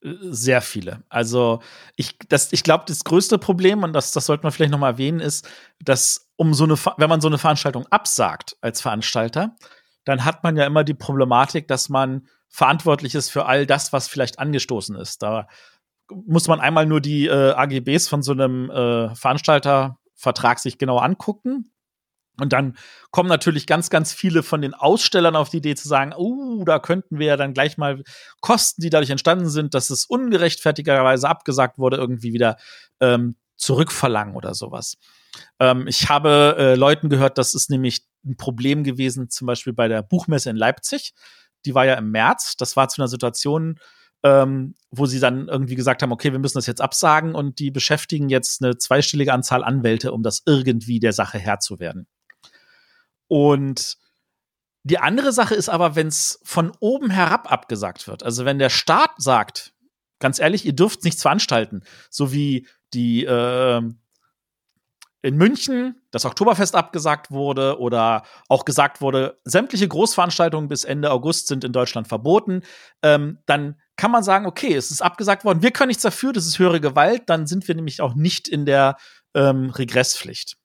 sehr 0.04 0.60
viele. 0.60 1.02
Also 1.08 1.60
ich, 1.96 2.18
ich 2.50 2.62
glaube, 2.62 2.84
das 2.86 3.04
größte 3.04 3.38
Problem, 3.38 3.82
und 3.82 3.94
das, 3.94 4.12
das 4.12 4.26
sollte 4.26 4.42
man 4.42 4.52
vielleicht 4.52 4.70
noch 4.70 4.78
mal 4.78 4.90
erwähnen, 4.90 5.20
ist, 5.20 5.48
dass 5.82 6.28
um 6.36 6.52
so 6.52 6.64
eine, 6.64 6.76
wenn 6.98 7.08
man 7.08 7.22
so 7.22 7.28
eine 7.28 7.38
Veranstaltung 7.38 7.86
absagt 7.86 8.56
als 8.60 8.82
Veranstalter, 8.82 9.56
dann 10.04 10.26
hat 10.26 10.44
man 10.44 10.56
ja 10.56 10.66
immer 10.66 10.84
die 10.84 10.94
Problematik, 10.94 11.68
dass 11.68 11.88
man 11.88 12.28
verantwortlich 12.48 13.14
ist 13.14 13.30
für 13.30 13.46
all 13.46 13.66
das, 13.66 13.94
was 13.94 14.06
vielleicht 14.06 14.38
angestoßen 14.38 14.94
ist. 14.96 15.22
Da 15.22 15.48
muss 16.10 16.48
man 16.48 16.60
einmal 16.60 16.84
nur 16.84 17.00
die 17.00 17.26
äh, 17.26 17.52
AGBs 17.52 18.06
von 18.06 18.22
so 18.22 18.32
einem 18.32 18.70
äh, 18.70 19.14
Veranstaltervertrag 19.14 20.58
sich 20.58 20.76
genau 20.76 20.98
angucken. 20.98 21.70
Und 22.40 22.52
dann 22.52 22.76
kommen 23.10 23.28
natürlich 23.28 23.66
ganz, 23.66 23.90
ganz 23.90 24.12
viele 24.12 24.42
von 24.42 24.60
den 24.60 24.74
Ausstellern 24.74 25.36
auf 25.36 25.50
die 25.50 25.58
Idee 25.58 25.76
zu 25.76 25.86
sagen, 25.86 26.12
uh, 26.16 26.64
da 26.64 26.78
könnten 26.78 27.18
wir 27.18 27.26
ja 27.28 27.36
dann 27.36 27.54
gleich 27.54 27.78
mal 27.78 28.02
Kosten, 28.40 28.82
die 28.82 28.90
dadurch 28.90 29.10
entstanden 29.10 29.48
sind, 29.48 29.74
dass 29.74 29.90
es 29.90 30.04
ungerechtfertigerweise 30.04 31.28
abgesagt 31.28 31.78
wurde, 31.78 31.96
irgendwie 31.96 32.32
wieder 32.32 32.56
ähm, 33.00 33.36
zurückverlangen 33.56 34.34
oder 34.34 34.54
sowas. 34.54 34.96
Ähm, 35.60 35.86
ich 35.86 36.08
habe 36.08 36.56
äh, 36.58 36.74
Leuten 36.74 37.08
gehört, 37.08 37.38
das 37.38 37.54
ist 37.54 37.70
nämlich 37.70 38.04
ein 38.24 38.36
Problem 38.36 38.82
gewesen, 38.82 39.30
zum 39.30 39.46
Beispiel 39.46 39.72
bei 39.72 39.86
der 39.86 40.02
Buchmesse 40.02 40.50
in 40.50 40.56
Leipzig 40.56 41.14
die 41.64 41.74
war 41.74 41.86
ja 41.86 41.94
im 41.94 42.10
März. 42.10 42.56
Das 42.56 42.76
war 42.76 42.88
zu 42.88 43.00
einer 43.00 43.08
Situation, 43.08 43.78
ähm, 44.22 44.74
wo 44.90 45.06
sie 45.06 45.20
dann 45.20 45.48
irgendwie 45.48 45.74
gesagt 45.74 46.02
haben, 46.02 46.12
okay, 46.12 46.32
wir 46.32 46.38
müssen 46.38 46.58
das 46.58 46.66
jetzt 46.66 46.80
absagen 46.80 47.34
und 47.34 47.58
die 47.58 47.70
beschäftigen 47.70 48.28
jetzt 48.28 48.62
eine 48.62 48.76
zweistellige 48.78 49.32
Anzahl 49.32 49.64
Anwälte, 49.64 50.12
um 50.12 50.22
das 50.22 50.42
irgendwie 50.46 51.00
der 51.00 51.12
Sache 51.12 51.38
Herr 51.38 51.60
zu 51.60 51.78
werden. 51.78 52.06
Und 53.28 53.98
die 54.82 54.98
andere 54.98 55.32
Sache 55.32 55.54
ist 55.54 55.68
aber, 55.68 55.96
wenn 55.96 56.08
es 56.08 56.40
von 56.44 56.72
oben 56.80 57.10
herab 57.10 57.50
abgesagt 57.50 58.06
wird. 58.06 58.22
Also 58.22 58.44
wenn 58.44 58.58
der 58.58 58.70
Staat 58.70 59.12
sagt, 59.16 59.72
ganz 60.18 60.38
ehrlich, 60.38 60.66
ihr 60.66 60.74
dürft 60.74 61.04
nichts 61.04 61.22
veranstalten, 61.22 61.82
so 62.10 62.32
wie 62.32 62.68
die 62.92 63.24
äh, 63.24 63.82
in 65.24 65.36
München 65.38 66.02
das 66.10 66.26
Oktoberfest 66.26 66.74
abgesagt 66.74 67.30
wurde 67.30 67.78
oder 67.80 68.24
auch 68.50 68.66
gesagt 68.66 69.00
wurde, 69.00 69.40
sämtliche 69.44 69.88
Großveranstaltungen 69.88 70.68
bis 70.68 70.84
Ende 70.84 71.10
August 71.10 71.46
sind 71.46 71.64
in 71.64 71.72
Deutschland 71.72 72.08
verboten, 72.08 72.60
ähm, 73.02 73.38
dann 73.46 73.80
kann 73.96 74.10
man 74.10 74.22
sagen, 74.22 74.44
okay, 74.44 74.74
es 74.74 74.90
ist 74.90 75.00
abgesagt 75.00 75.46
worden, 75.46 75.62
wir 75.62 75.70
können 75.70 75.88
nichts 75.88 76.02
dafür, 76.02 76.34
das 76.34 76.44
ist 76.44 76.58
höhere 76.58 76.80
Gewalt, 76.80 77.22
dann 77.26 77.46
sind 77.46 77.66
wir 77.66 77.74
nämlich 77.74 78.02
auch 78.02 78.14
nicht 78.14 78.48
in 78.48 78.66
der 78.66 78.98
ähm, 79.32 79.70
Regresspflicht. 79.70 80.58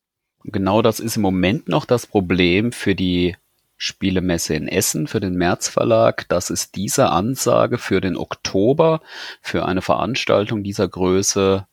Genau 0.44 0.82
das 0.82 1.00
ist 1.00 1.18
im 1.18 1.22
Moment 1.22 1.68
noch 1.68 1.86
das 1.86 2.08
Problem 2.08 2.72
für 2.72 2.96
die 2.96 3.36
Spielemesse 3.78 4.56
in 4.56 4.68
Essen 4.68 5.08
für 5.08 5.22
den 5.22 5.36
März 5.36 5.70
Verlag, 5.70 6.28
dass 6.28 6.50
es 6.50 6.72
diese 6.72 7.10
Ansage 7.10 7.78
für 7.78 8.02
den 8.02 8.18
Oktober 8.18 9.02
für 9.42 9.66
eine 9.66 9.82
Veranstaltung 9.82 10.64
dieser 10.64 10.88
Größe 10.88 11.66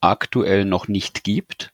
aktuell 0.00 0.64
noch 0.66 0.88
nicht 0.88 1.24
gibt. 1.24 1.72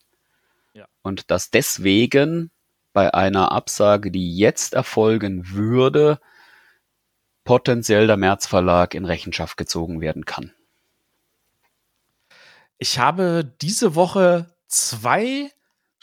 Und 1.03 1.31
dass 1.31 1.51
deswegen 1.51 2.51
bei 2.95 3.13
einer 3.13 3.53
Absage, 3.53 4.11
die 4.11 4.37
jetzt 4.37 4.73
erfolgen 4.73 5.51
würde, 5.51 6.19
potenziell 7.45 8.07
der 8.07 8.17
März 8.17 8.47
Verlag 8.47 8.95
in 8.95 9.05
Rechenschaft 9.05 9.57
gezogen 9.59 10.01
werden 10.01 10.25
kann. 10.25 10.53
Ich 12.79 12.99
habe 12.99 13.53
diese 13.61 13.95
Woche 13.95 14.47
zwei 14.67 15.51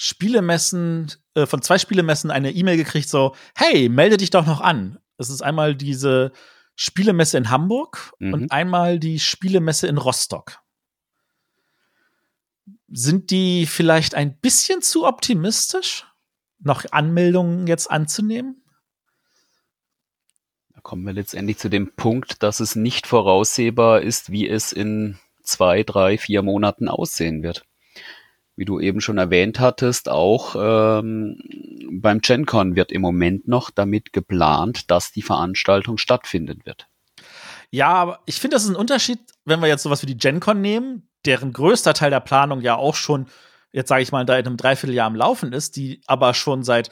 Spielemessen, 0.04 1.12
äh, 1.36 1.45
von 1.45 1.62
zwei 1.62 1.78
Spielemessen 1.78 2.32
eine 2.32 2.49
E-Mail 2.49 2.76
gekriegt, 2.76 3.08
so, 3.08 3.36
hey, 3.54 3.88
melde 3.88 4.18
dich 4.18 4.32
doch 4.32 4.47
noch 4.47 4.60
an. 4.60 4.97
Es 5.20 5.30
ist 5.30 5.43
einmal 5.43 5.76
diese 5.76 6.32
Spielemesse 6.76 7.38
in 7.38 7.52
Hamburg 7.52 8.12
mhm. 8.18 8.34
und 8.34 8.52
einmal 8.52 8.97
die 8.97 9.20
Spielemesse 9.20 9.86
in 9.86 9.99
Rostock. 9.99 10.58
Sind 12.88 13.30
die 13.30 13.68
vielleicht 13.68 14.16
ein 14.16 14.39
bisschen 14.39 14.82
zu 14.82 15.06
optimistisch, 15.06 16.08
noch 16.58 16.84
Anmeldungen 16.89 17.68
jetzt 17.68 17.91
anzunehmen? 17.91 18.64
Da 20.74 20.82
kommen 20.82 21.06
wir 21.06 21.14
letztendlich 21.14 21.60
zu 21.60 21.70
dem 21.70 21.93
Punkt, 21.95 22.41
dass 22.41 22.60
es 22.60 22.76
nicht 22.76 23.06
voraussehbar 23.06 24.02
ist, 24.02 24.32
wie 24.32 24.49
es 24.49 24.72
in 24.74 25.20
zwei, 25.43 25.84
drei, 25.84 26.18
vier 26.18 26.41
Monaten 26.41 26.88
aussehen 26.88 27.43
wird. 27.43 27.68
Wie 28.56 28.66
du 28.66 28.80
eben 28.80 29.02
schon 29.02 29.18
erwähnt 29.18 29.60
hattest, 29.60 30.10
auch 30.10 30.56
ähm, 30.58 31.38
beim 31.91 32.20
GenCon 32.20 32.76
wird 32.76 32.91
im 32.91 33.02
Moment 33.02 33.47
noch 33.47 33.72
damit 33.72 34.14
geplant, 34.14 34.91
dass 34.91 35.12
die 35.12 35.22
Veranstaltung 35.22 35.97
stattfinden 35.97 36.60
wird. 36.66 36.88
Ja, 37.70 37.89
aber 37.89 38.20
ich 38.26 38.39
finde, 38.39 38.56
das 38.56 38.64
ist 38.64 38.70
ein 38.70 38.76
Unterschied, 38.76 39.20
wenn 39.45 39.62
wir 39.62 39.68
jetzt 39.68 39.84
sowas 39.84 40.02
wie 40.02 40.08
die 40.08 40.18
GenCon 40.18 40.60
nehmen 40.60 41.08
deren 41.26 41.54
größter 41.54 41.93
Teil 41.93 42.10
der 42.10 42.20
Planung 42.20 42.62
ja 42.62 42.76
auch 42.76 42.95
schon, 42.95 43.28
jetzt 43.72 43.89
sage 43.89 44.04
ich 44.04 44.12
mal, 44.12 44.26
da 44.26 44.38
in 44.38 44.45
einem 44.45 44.58
Dreivierteljahr 44.58 45.08
am 45.08 45.16
Laufen 45.16 45.54
ist, 45.54 45.76
die 45.76 46.02
aber 46.08 46.34
schon 46.34 46.64
seit 46.64 46.89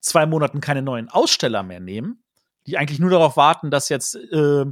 zwei 0.00 0.26
Monaten 0.26 0.60
keine 0.60 0.82
neuen 0.82 1.08
Aussteller 1.08 1.62
mehr 1.62 1.80
nehmen, 1.80 2.22
die 2.66 2.78
eigentlich 2.78 2.98
nur 3.00 3.10
darauf 3.10 3.36
warten, 3.36 3.70
dass 3.70 3.88
jetzt 3.88 4.14
äh, 4.14 4.64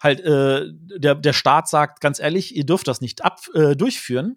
halt 0.00 0.20
äh, 0.20 0.66
der, 0.72 1.14
der 1.14 1.32
Staat 1.32 1.68
sagt, 1.68 2.00
ganz 2.00 2.18
ehrlich, 2.20 2.54
ihr 2.54 2.64
dürft 2.64 2.88
das 2.88 3.00
nicht 3.00 3.24
ab, 3.24 3.40
äh, 3.54 3.74
durchführen. 3.74 4.36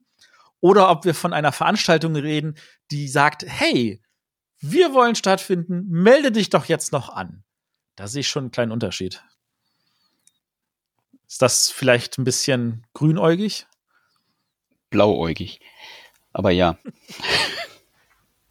Oder 0.62 0.90
ob 0.90 1.06
wir 1.06 1.14
von 1.14 1.34
einer 1.34 1.52
Veranstaltung 1.52 2.16
reden, 2.16 2.56
die 2.90 3.08
sagt, 3.08 3.44
hey, 3.46 4.02
wir 4.60 4.94
wollen 4.94 5.16
stattfinden, 5.16 5.88
melde 5.90 6.32
dich 6.32 6.50
doch 6.50 6.66
jetzt 6.66 6.92
noch 6.92 7.10
an. 7.10 7.44
Da 7.96 8.08
sehe 8.08 8.22
ich 8.22 8.30
schon 8.30 8.46
einen 8.46 8.52
kleinen 8.52 8.72
Unterschied. 8.72 9.24
Ist 11.28 11.42
das 11.42 11.70
vielleicht 11.70 12.18
ein 12.18 12.24
bisschen 12.24 12.86
grünäugig? 12.94 13.66
blauäugig. 14.92 15.60
Aber 16.34 16.52
ja. 16.52 16.78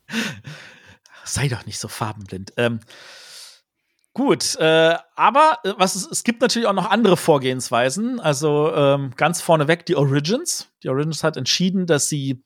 Sei 1.25 1.47
doch 1.47 1.65
nicht 1.67 1.79
so 1.79 1.87
farbenblind. 1.87 2.55
Ähm, 2.57 2.81
gut, 4.15 4.57
äh, 4.57 4.97
aber 5.17 5.59
äh, 5.65 5.73
was 5.77 5.95
es, 5.95 6.07
es 6.11 6.25
gibt 6.25 6.41
natürlich 6.41 6.69
auch 6.69 6.75
noch 6.75 6.91
andere 6.91 7.17
Vorgehensweisen. 7.17 8.21
Also 8.21 8.75
ähm, 8.75 9.13
ganz 9.17 9.41
vorneweg 9.41 9.87
die 9.87 9.97
Origins. 9.97 10.69
Die 10.83 10.89
Origins 10.89 11.25
hat 11.25 11.37
entschieden, 11.37 11.87
dass 11.87 12.09
sie 12.09 12.45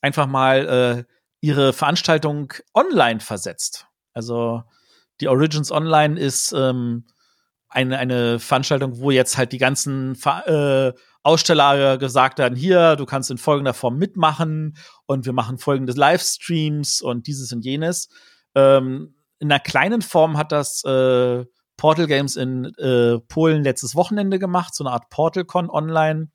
einfach 0.00 0.26
mal 0.26 1.06
äh, 1.08 1.14
ihre 1.40 1.72
Veranstaltung 1.72 2.52
online 2.74 3.20
versetzt. 3.20 3.86
Also 4.12 4.62
die 5.20 5.28
Origins 5.28 5.70
Online 5.70 6.18
ist 6.18 6.52
ähm, 6.52 7.04
eine, 7.68 7.98
eine 7.98 8.38
Veranstaltung, 8.38 8.98
wo 9.00 9.10
jetzt 9.10 9.38
halt 9.38 9.52
die 9.52 9.58
ganzen 9.58 10.16
äh, 10.46 10.92
Aussteller 11.22 11.98
gesagt 11.98 12.40
haben, 12.40 12.56
hier, 12.56 12.96
du 12.96 13.06
kannst 13.06 13.30
in 13.30 13.38
folgender 13.38 13.74
Form 13.74 13.98
mitmachen 13.98 14.76
und 15.06 15.26
wir 15.26 15.32
machen 15.32 15.58
folgende 15.58 15.92
Livestreams 15.92 17.02
und 17.02 17.26
dieses 17.26 17.52
und 17.52 17.64
jenes. 17.64 18.08
Ähm, 18.54 19.14
in 19.40 19.50
einer 19.50 19.60
kleinen 19.60 20.02
Form 20.02 20.36
hat 20.36 20.52
das 20.52 20.84
äh, 20.84 21.44
Portal 21.76 22.06
Games 22.06 22.36
in 22.36 22.66
äh, 22.76 23.18
Polen 23.20 23.64
letztes 23.64 23.94
Wochenende 23.96 24.38
gemacht, 24.38 24.74
so 24.74 24.84
eine 24.84 24.92
Art 24.92 25.08
PortalCon 25.08 25.70
online. 25.70 26.30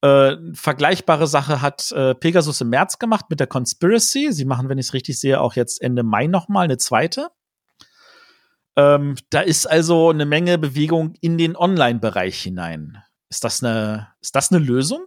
Äh, 0.00 0.36
vergleichbare 0.54 1.26
Sache 1.26 1.60
hat 1.62 1.92
äh, 1.92 2.14
Pegasus 2.14 2.60
im 2.62 2.70
März 2.70 2.98
gemacht 2.98 3.26
mit 3.28 3.40
der 3.40 3.46
Conspiracy. 3.46 4.32
Sie 4.32 4.46
machen, 4.46 4.68
wenn 4.68 4.78
ich 4.78 4.86
es 4.86 4.94
richtig 4.94 5.20
sehe, 5.20 5.40
auch 5.40 5.54
jetzt 5.54 5.82
Ende 5.82 6.02
Mai 6.02 6.26
noch 6.26 6.48
mal 6.48 6.62
eine 6.62 6.78
zweite. 6.78 7.28
Ähm, 8.76 9.16
da 9.30 9.40
ist 9.40 9.66
also 9.66 10.10
eine 10.10 10.26
Menge 10.26 10.58
Bewegung 10.58 11.14
in 11.20 11.38
den 11.38 11.56
Online-Bereich 11.56 12.42
hinein. 12.42 13.02
Ist 13.28 13.44
das 13.44 13.62
eine, 13.62 14.08
ist 14.20 14.34
das 14.34 14.50
eine 14.50 14.64
Lösung? 14.64 15.04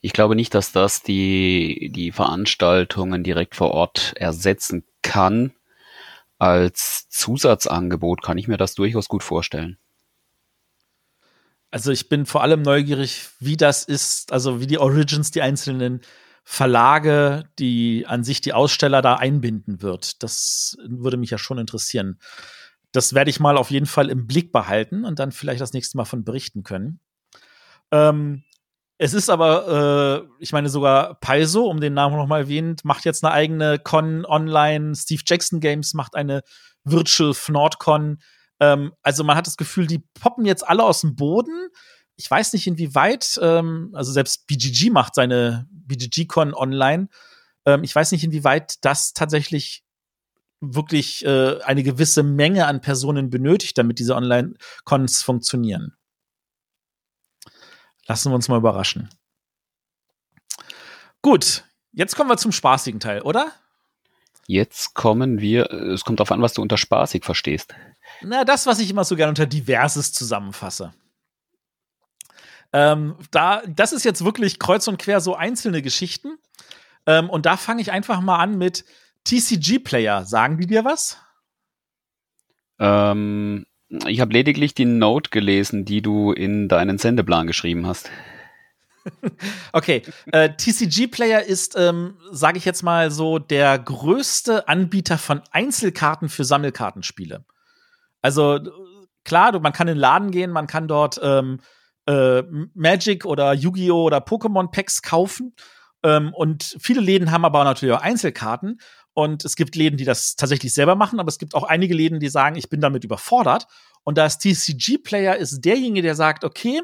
Ich 0.00 0.12
glaube 0.12 0.36
nicht, 0.36 0.54
dass 0.54 0.72
das 0.72 1.02
die, 1.02 1.90
die 1.92 2.12
Veranstaltungen 2.12 3.24
direkt 3.24 3.56
vor 3.56 3.72
Ort 3.72 4.12
ersetzen 4.16 4.84
kann. 5.02 5.52
Als 6.38 7.08
Zusatzangebot 7.08 8.22
kann 8.22 8.38
ich 8.38 8.48
mir 8.48 8.56
das 8.56 8.74
durchaus 8.74 9.08
gut 9.08 9.22
vorstellen. 9.22 9.78
Also 11.70 11.90
ich 11.90 12.08
bin 12.08 12.24
vor 12.24 12.42
allem 12.42 12.62
neugierig, 12.62 13.28
wie 13.40 13.56
das 13.56 13.84
ist, 13.84 14.32
also 14.32 14.60
wie 14.60 14.66
die 14.66 14.78
Origins 14.78 15.30
die 15.30 15.42
einzelnen 15.42 16.00
Verlage, 16.44 17.44
die 17.58 18.06
an 18.06 18.24
sich 18.24 18.40
die 18.40 18.54
Aussteller 18.54 19.02
da 19.02 19.16
einbinden 19.16 19.82
wird. 19.82 20.22
Das 20.22 20.78
würde 20.86 21.18
mich 21.18 21.30
ja 21.30 21.36
schon 21.36 21.58
interessieren. 21.58 22.18
Das 22.92 23.12
werde 23.12 23.28
ich 23.28 23.38
mal 23.38 23.58
auf 23.58 23.70
jeden 23.70 23.84
Fall 23.84 24.08
im 24.08 24.26
Blick 24.26 24.50
behalten 24.50 25.04
und 25.04 25.18
dann 25.18 25.30
vielleicht 25.30 25.60
das 25.60 25.74
nächste 25.74 25.98
Mal 25.98 26.06
von 26.06 26.24
berichten 26.24 26.62
können. 26.62 27.00
Ähm, 27.90 28.44
Es 29.00 29.14
ist 29.14 29.30
aber, 29.30 30.26
äh, 30.28 30.42
ich 30.42 30.52
meine, 30.52 30.68
sogar 30.68 31.14
Paizo, 31.20 31.66
um 31.66 31.80
den 31.80 31.94
Namen 31.94 32.16
nochmal 32.16 32.42
erwähnt, 32.42 32.84
macht 32.84 33.04
jetzt 33.04 33.24
eine 33.24 33.32
eigene 33.32 33.78
Con 33.78 34.24
online. 34.26 34.94
Steve 34.96 35.22
Jackson 35.24 35.60
Games 35.60 35.94
macht 35.94 36.16
eine 36.16 36.42
Virtual 36.82 37.32
FnordCon. 37.32 38.18
Ähm, 38.58 38.92
also 39.02 39.22
man 39.22 39.36
hat 39.36 39.46
das 39.46 39.56
Gefühl, 39.56 39.86
die 39.86 40.02
poppen 40.14 40.44
jetzt 40.44 40.66
alle 40.66 40.82
aus 40.82 41.02
dem 41.02 41.14
Boden. 41.14 41.68
Ich 42.16 42.28
weiß 42.28 42.52
nicht, 42.52 42.66
inwieweit, 42.66 43.38
ähm, 43.40 43.90
also 43.94 44.10
selbst 44.10 44.48
BGG 44.48 44.90
macht 44.90 45.14
seine 45.14 45.68
BGG-Con 45.70 46.52
online. 46.52 47.08
Ähm, 47.66 47.84
ich 47.84 47.94
weiß 47.94 48.10
nicht, 48.10 48.24
inwieweit 48.24 48.84
das 48.84 49.12
tatsächlich 49.12 49.84
wirklich 50.60 51.24
äh, 51.24 51.60
eine 51.62 51.84
gewisse 51.84 52.24
Menge 52.24 52.66
an 52.66 52.80
Personen 52.80 53.30
benötigt, 53.30 53.78
damit 53.78 54.00
diese 54.00 54.16
Online-Cons 54.16 55.22
funktionieren. 55.22 55.97
Lassen 58.08 58.30
wir 58.32 58.34
uns 58.34 58.48
mal 58.48 58.56
überraschen. 58.56 59.10
Gut, 61.20 61.64
jetzt 61.92 62.16
kommen 62.16 62.30
wir 62.30 62.38
zum 62.38 62.52
spaßigen 62.52 63.00
Teil, 63.00 63.20
oder? 63.20 63.52
Jetzt 64.46 64.94
kommen 64.94 65.40
wir, 65.40 65.70
es 65.70 66.04
kommt 66.04 66.18
darauf 66.20 66.32
an, 66.32 66.40
was 66.40 66.54
du 66.54 66.62
unter 66.62 66.78
spaßig 66.78 67.22
verstehst. 67.22 67.74
Na, 68.22 68.44
das, 68.44 68.66
was 68.66 68.78
ich 68.78 68.88
immer 68.88 69.04
so 69.04 69.14
gerne 69.14 69.28
unter 69.28 69.44
diverses 69.46 70.14
zusammenfasse. 70.14 70.94
Ähm, 72.72 73.16
da, 73.30 73.62
das 73.66 73.92
ist 73.92 74.04
jetzt 74.04 74.24
wirklich 74.24 74.58
kreuz 74.58 74.88
und 74.88 74.98
quer 74.98 75.20
so 75.20 75.34
einzelne 75.34 75.82
Geschichten. 75.82 76.38
Ähm, 77.04 77.28
und 77.28 77.44
da 77.44 77.58
fange 77.58 77.82
ich 77.82 77.92
einfach 77.92 78.22
mal 78.22 78.38
an 78.38 78.56
mit 78.56 78.86
TCG-Player. 79.24 80.24
Sagen 80.24 80.56
die 80.58 80.66
dir 80.66 80.84
was? 80.84 81.18
Ähm, 82.78 83.66
ich 84.06 84.20
habe 84.20 84.32
lediglich 84.32 84.74
die 84.74 84.84
Note 84.84 85.30
gelesen, 85.30 85.84
die 85.84 86.02
du 86.02 86.32
in 86.32 86.68
deinen 86.68 86.98
Sendeplan 86.98 87.46
geschrieben 87.46 87.86
hast. 87.86 88.10
okay, 89.72 90.02
äh, 90.32 90.50
TCG 90.50 91.06
Player 91.06 91.42
ist, 91.42 91.76
ähm, 91.78 92.18
sage 92.30 92.58
ich 92.58 92.64
jetzt 92.64 92.82
mal 92.82 93.10
so, 93.10 93.38
der 93.38 93.78
größte 93.78 94.68
Anbieter 94.68 95.18
von 95.18 95.40
Einzelkarten 95.50 96.28
für 96.28 96.44
Sammelkartenspiele. 96.44 97.44
Also 98.20 98.60
klar, 99.24 99.52
du, 99.52 99.60
man 99.60 99.72
kann 99.72 99.88
in 99.88 99.94
den 99.94 100.00
Laden 100.00 100.30
gehen, 100.30 100.50
man 100.50 100.66
kann 100.66 100.88
dort 100.88 101.18
ähm, 101.22 101.60
äh, 102.06 102.42
Magic 102.74 103.24
oder 103.24 103.52
Yu-Gi-Oh 103.52 104.04
oder 104.04 104.18
Pokémon 104.18 104.70
Packs 104.70 105.02
kaufen. 105.02 105.54
Ähm, 106.02 106.32
und 106.34 106.76
viele 106.80 107.00
Läden 107.00 107.30
haben 107.30 107.44
aber 107.44 107.64
natürlich 107.64 107.94
auch 107.94 108.02
Einzelkarten. 108.02 108.80
Und 109.18 109.44
es 109.44 109.56
gibt 109.56 109.74
Läden, 109.74 109.96
die 109.96 110.04
das 110.04 110.36
tatsächlich 110.36 110.72
selber 110.72 110.94
machen, 110.94 111.18
aber 111.18 111.26
es 111.26 111.40
gibt 111.40 111.56
auch 111.56 111.64
einige 111.64 111.92
Läden, 111.92 112.20
die 112.20 112.28
sagen, 112.28 112.54
ich 112.54 112.70
bin 112.70 112.80
damit 112.80 113.02
überfordert. 113.02 113.66
Und 114.04 114.16
das 114.16 114.38
TCG-Player 114.38 115.34
ist 115.34 115.62
derjenige, 115.62 116.02
der 116.02 116.14
sagt, 116.14 116.44
okay, 116.44 116.82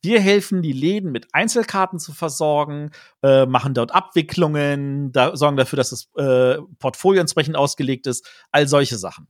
wir 0.00 0.20
helfen 0.20 0.62
die 0.62 0.70
Läden 0.70 1.10
mit 1.10 1.26
Einzelkarten 1.34 1.98
zu 1.98 2.12
versorgen, 2.12 2.92
äh, 3.24 3.46
machen 3.46 3.74
dort 3.74 3.92
Abwicklungen, 3.92 5.10
da, 5.10 5.36
sorgen 5.36 5.56
dafür, 5.56 5.76
dass 5.76 5.90
das 5.90 6.08
äh, 6.16 6.62
Portfolio 6.78 7.20
entsprechend 7.20 7.56
ausgelegt 7.56 8.06
ist, 8.06 8.24
all 8.52 8.68
solche 8.68 8.96
Sachen. 8.96 9.26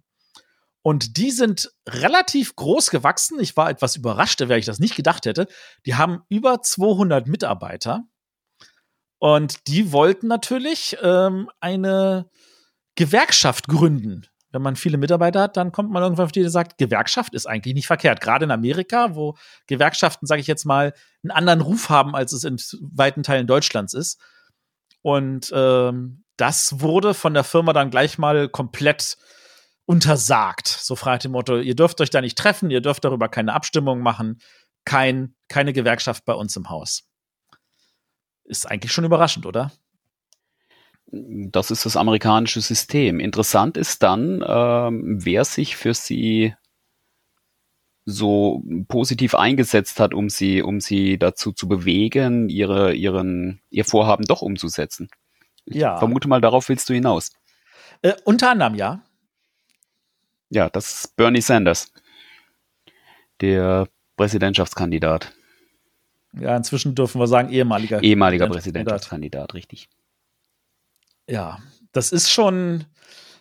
Und 0.82 1.16
die 1.16 1.30
sind 1.30 1.72
relativ 1.88 2.54
groß 2.54 2.90
gewachsen. 2.90 3.40
Ich 3.40 3.56
war 3.56 3.70
etwas 3.70 3.96
überrascht, 3.96 4.42
weil 4.46 4.58
ich 4.58 4.66
das 4.66 4.78
nicht 4.78 4.94
gedacht 4.94 5.24
hätte. 5.24 5.46
Die 5.86 5.94
haben 5.94 6.20
über 6.28 6.60
200 6.60 7.28
Mitarbeiter 7.28 8.04
und 9.18 9.66
die 9.66 9.92
wollten 9.92 10.26
natürlich 10.26 10.96
ähm, 11.02 11.50
eine 11.60 12.28
Gewerkschaft 12.96 13.68
gründen. 13.68 14.26
Wenn 14.52 14.62
man 14.62 14.76
viele 14.76 14.96
Mitarbeiter 14.96 15.42
hat, 15.42 15.56
dann 15.56 15.72
kommt 15.72 15.90
man 15.90 16.02
irgendwann 16.02 16.26
auf 16.26 16.32
die, 16.32 16.40
der 16.40 16.50
sagt, 16.50 16.78
Gewerkschaft 16.78 17.34
ist 17.34 17.46
eigentlich 17.46 17.74
nicht 17.74 17.86
verkehrt. 17.86 18.20
Gerade 18.20 18.44
in 18.44 18.50
Amerika, 18.50 19.14
wo 19.14 19.36
Gewerkschaften, 19.66 20.26
sage 20.26 20.40
ich 20.40 20.46
jetzt 20.46 20.64
mal, 20.64 20.94
einen 21.22 21.30
anderen 21.30 21.60
Ruf 21.60 21.90
haben, 21.90 22.14
als 22.14 22.32
es 22.32 22.44
in 22.44 22.56
weiten 22.80 23.22
Teilen 23.22 23.46
Deutschlands 23.46 23.92
ist. 23.92 24.20
Und 25.02 25.52
ähm, 25.54 26.24
das 26.36 26.80
wurde 26.80 27.14
von 27.14 27.34
der 27.34 27.44
Firma 27.44 27.72
dann 27.72 27.90
gleich 27.90 28.18
mal 28.18 28.48
komplett 28.48 29.16
untersagt. 29.84 30.66
So 30.66 30.96
fragt 30.96 31.24
dem 31.24 31.32
Motto, 31.32 31.58
ihr 31.58 31.74
dürft 31.74 32.00
euch 32.00 32.10
da 32.10 32.20
nicht 32.20 32.38
treffen, 32.38 32.70
ihr 32.70 32.80
dürft 32.80 33.04
darüber 33.04 33.28
keine 33.28 33.52
Abstimmung 33.52 34.00
machen, 34.00 34.40
kein, 34.84 35.34
keine 35.48 35.72
Gewerkschaft 35.72 36.24
bei 36.24 36.34
uns 36.34 36.56
im 36.56 36.68
Haus. 36.70 37.04
Ist 38.46 38.70
eigentlich 38.70 38.92
schon 38.92 39.04
überraschend, 39.04 39.46
oder? 39.46 39.72
Das 41.08 41.70
ist 41.70 41.86
das 41.86 41.96
amerikanische 41.96 42.60
System. 42.60 43.20
Interessant 43.20 43.76
ist 43.76 44.02
dann, 44.02 44.44
ähm, 44.46 45.24
wer 45.24 45.44
sich 45.44 45.76
für 45.76 45.94
sie 45.94 46.54
so 48.04 48.62
positiv 48.88 49.34
eingesetzt 49.34 49.98
hat, 49.98 50.14
um 50.14 50.30
sie, 50.30 50.62
um 50.62 50.80
sie 50.80 51.18
dazu 51.18 51.52
zu 51.52 51.68
bewegen, 51.68 52.48
ihre, 52.48 52.94
ihren, 52.94 53.60
ihr 53.70 53.84
Vorhaben 53.84 54.24
doch 54.24 54.42
umzusetzen. 54.42 55.08
Ich 55.64 55.76
ja. 55.76 55.98
vermute 55.98 56.28
mal, 56.28 56.40
darauf 56.40 56.68
willst 56.68 56.88
du 56.88 56.94
hinaus. 56.94 57.32
Äh, 58.02 58.14
unter 58.24 58.50
anderem, 58.50 58.76
ja. 58.76 59.02
Ja, 60.50 60.70
das 60.70 61.04
ist 61.04 61.16
Bernie 61.16 61.40
Sanders, 61.40 61.92
der 63.40 63.88
Präsidentschaftskandidat. 64.16 65.35
Ja, 66.38 66.56
inzwischen 66.56 66.94
dürfen 66.94 67.20
wir 67.20 67.26
sagen, 67.26 67.50
ehemaliger. 67.50 68.02
Ehemaliger 68.02 68.48
Präsidentschaftskandidat, 68.48 69.54
richtig. 69.54 69.88
Ja, 71.28 71.58
das 71.92 72.12
ist 72.12 72.30
schon, 72.30 72.84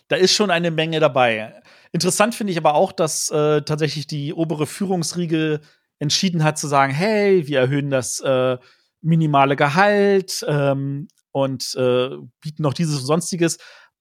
da 0.08 0.16
ist 0.16 0.32
schon 0.32 0.50
eine 0.50 0.70
Menge 0.70 0.98
dabei. 1.00 1.60
Interessant 1.92 2.34
finde 2.34 2.52
ich 2.52 2.58
aber 2.58 2.74
auch, 2.74 2.92
dass 2.92 3.30
äh, 3.30 3.62
tatsächlich 3.62 4.06
die 4.06 4.32
obere 4.32 4.66
Führungsriege 4.66 5.60
entschieden 5.98 6.42
hat 6.44 6.58
zu 6.58 6.68
sagen, 6.68 6.92
hey, 6.92 7.46
wir 7.46 7.60
erhöhen 7.60 7.90
das 7.90 8.20
äh, 8.20 8.58
minimale 9.00 9.56
Gehalt 9.56 10.44
ähm, 10.48 11.08
und 11.32 11.74
äh, 11.76 12.10
bieten 12.40 12.62
noch 12.62 12.74
dieses 12.74 13.00
und 13.00 13.06
sonstiges, 13.06 13.58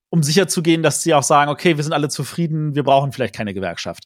um 0.09 0.23
sicherzugehen, 0.23 0.83
dass 0.83 1.03
sie 1.03 1.13
auch 1.13 1.23
sagen, 1.23 1.51
okay, 1.51 1.77
wir 1.77 1.83
sind 1.83 1.93
alle 1.93 2.09
zufrieden, 2.09 2.75
wir 2.75 2.83
brauchen 2.83 3.11
vielleicht 3.11 3.35
keine 3.35 3.53
Gewerkschaft. 3.53 4.05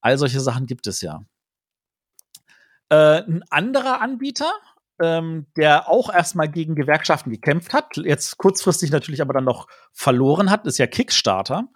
All 0.00 0.18
solche 0.18 0.40
Sachen 0.40 0.66
gibt 0.66 0.86
es 0.86 1.00
ja. 1.00 1.20
Äh, 2.90 3.22
ein 3.22 3.44
anderer 3.50 4.00
Anbieter, 4.00 4.52
ähm, 5.00 5.46
der 5.56 5.88
auch 5.88 6.12
erstmal 6.12 6.48
gegen 6.48 6.74
Gewerkschaften 6.74 7.30
gekämpft 7.30 7.72
hat, 7.72 7.96
jetzt 7.96 8.36
kurzfristig 8.36 8.90
natürlich 8.90 9.22
aber 9.22 9.32
dann 9.32 9.44
noch 9.44 9.68
verloren 9.92 10.50
hat, 10.50 10.66
ist 10.66 10.78
ja 10.78 10.86
Kickstarter. 10.86 11.68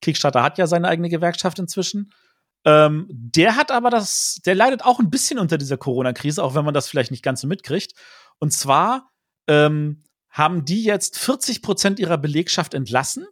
Kickstarter 0.00 0.42
hat 0.42 0.58
ja 0.58 0.66
seine 0.66 0.88
eigene 0.88 1.08
Gewerkschaft 1.08 1.58
inzwischen. 1.58 2.12
Ähm, 2.64 3.06
der 3.10 3.56
hat 3.56 3.70
aber 3.70 3.90
das, 3.90 4.40
der 4.44 4.54
leidet 4.54 4.84
auch 4.84 4.98
ein 4.98 5.10
bisschen 5.10 5.38
unter 5.38 5.58
dieser 5.58 5.76
Corona-Krise, 5.76 6.42
auch 6.42 6.54
wenn 6.54 6.64
man 6.64 6.74
das 6.74 6.88
vielleicht 6.88 7.10
nicht 7.10 7.22
ganz 7.22 7.42
so 7.42 7.46
mitkriegt. 7.46 7.92
Und 8.38 8.52
zwar 8.52 9.10
ähm, 9.46 10.02
haben 10.30 10.64
die 10.64 10.84
jetzt 10.84 11.18
40 11.18 11.62
Prozent 11.62 12.00
ihrer 12.00 12.18
Belegschaft 12.18 12.74
entlassen, 12.74 13.26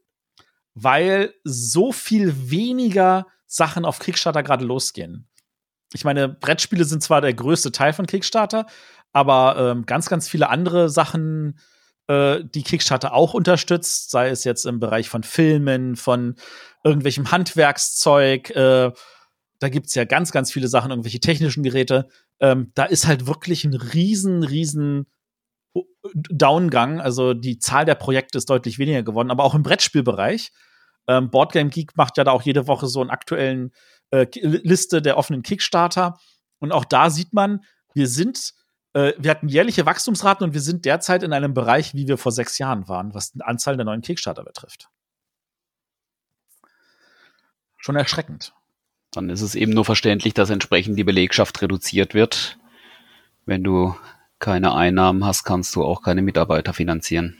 weil 0.74 1.34
so 1.42 1.90
viel 1.90 2.50
weniger 2.50 3.26
Sachen 3.46 3.84
auf 3.84 3.98
Kickstarter 3.98 4.42
gerade 4.42 4.64
losgehen 4.64 5.28
ich 5.94 6.04
meine, 6.04 6.28
Brettspiele 6.28 6.84
sind 6.84 7.02
zwar 7.02 7.20
der 7.20 7.34
größte 7.34 7.72
Teil 7.72 7.92
von 7.92 8.06
Kickstarter, 8.06 8.66
aber 9.12 9.56
ähm, 9.58 9.86
ganz, 9.86 10.08
ganz 10.08 10.28
viele 10.28 10.50
andere 10.50 10.88
Sachen, 10.88 11.58
äh, 12.08 12.40
die 12.44 12.62
Kickstarter 12.62 13.14
auch 13.14 13.32
unterstützt, 13.32 14.10
sei 14.10 14.28
es 14.28 14.44
jetzt 14.44 14.66
im 14.66 14.80
Bereich 14.80 15.08
von 15.08 15.22
Filmen, 15.22 15.96
von 15.96 16.34
irgendwelchem 16.82 17.30
Handwerkszeug, 17.30 18.50
äh, 18.50 18.92
da 19.60 19.68
gibt's 19.68 19.94
ja 19.94 20.04
ganz, 20.04 20.32
ganz 20.32 20.52
viele 20.52 20.68
Sachen, 20.68 20.90
irgendwelche 20.90 21.20
technischen 21.20 21.62
Geräte. 21.62 22.08
Ähm, 22.40 22.72
da 22.74 22.84
ist 22.84 23.06
halt 23.06 23.26
wirklich 23.26 23.64
ein 23.64 23.74
riesen, 23.74 24.42
riesen 24.42 25.06
Downgang. 26.12 27.00
Also 27.00 27.34
die 27.34 27.58
Zahl 27.58 27.84
der 27.84 27.94
Projekte 27.94 28.38
ist 28.38 28.50
deutlich 28.50 28.78
weniger 28.78 29.02
geworden, 29.02 29.30
aber 29.30 29.44
auch 29.44 29.54
im 29.54 29.62
Brettspielbereich. 29.62 30.50
Ähm, 31.06 31.30
Boardgame 31.30 31.70
Geek 31.70 31.96
macht 31.96 32.16
ja 32.18 32.24
da 32.24 32.32
auch 32.32 32.42
jede 32.42 32.66
Woche 32.66 32.86
so 32.86 33.00
einen 33.00 33.10
aktuellen 33.10 33.72
äh, 34.14 34.26
Liste 34.40 35.02
der 35.02 35.16
offenen 35.16 35.42
Kickstarter. 35.42 36.18
Und 36.60 36.70
auch 36.70 36.84
da 36.84 37.10
sieht 37.10 37.32
man, 37.32 37.64
wir 37.94 38.06
sind, 38.06 38.54
äh, 38.92 39.12
wir 39.18 39.30
hatten 39.30 39.48
jährliche 39.48 39.86
Wachstumsraten 39.86 40.46
und 40.46 40.54
wir 40.54 40.60
sind 40.60 40.84
derzeit 40.84 41.24
in 41.24 41.32
einem 41.32 41.52
Bereich, 41.52 41.94
wie 41.94 42.06
wir 42.06 42.16
vor 42.16 42.30
sechs 42.30 42.58
Jahren 42.58 42.86
waren, 42.86 43.12
was 43.12 43.32
die 43.32 43.42
Anzahl 43.42 43.76
der 43.76 43.84
neuen 43.84 44.02
Kickstarter 44.02 44.44
betrifft. 44.44 44.88
Schon 47.76 47.96
erschreckend. 47.96 48.54
Dann 49.10 49.30
ist 49.30 49.42
es 49.42 49.54
eben 49.56 49.72
nur 49.72 49.84
verständlich, 49.84 50.32
dass 50.32 50.48
entsprechend 50.48 50.96
die 50.96 51.04
Belegschaft 51.04 51.60
reduziert 51.60 52.14
wird. 52.14 52.56
Wenn 53.46 53.64
du 53.64 53.96
keine 54.38 54.74
Einnahmen 54.74 55.24
hast, 55.24 55.44
kannst 55.44 55.74
du 55.74 55.84
auch 55.84 56.02
keine 56.02 56.22
Mitarbeiter 56.22 56.72
finanzieren. 56.72 57.36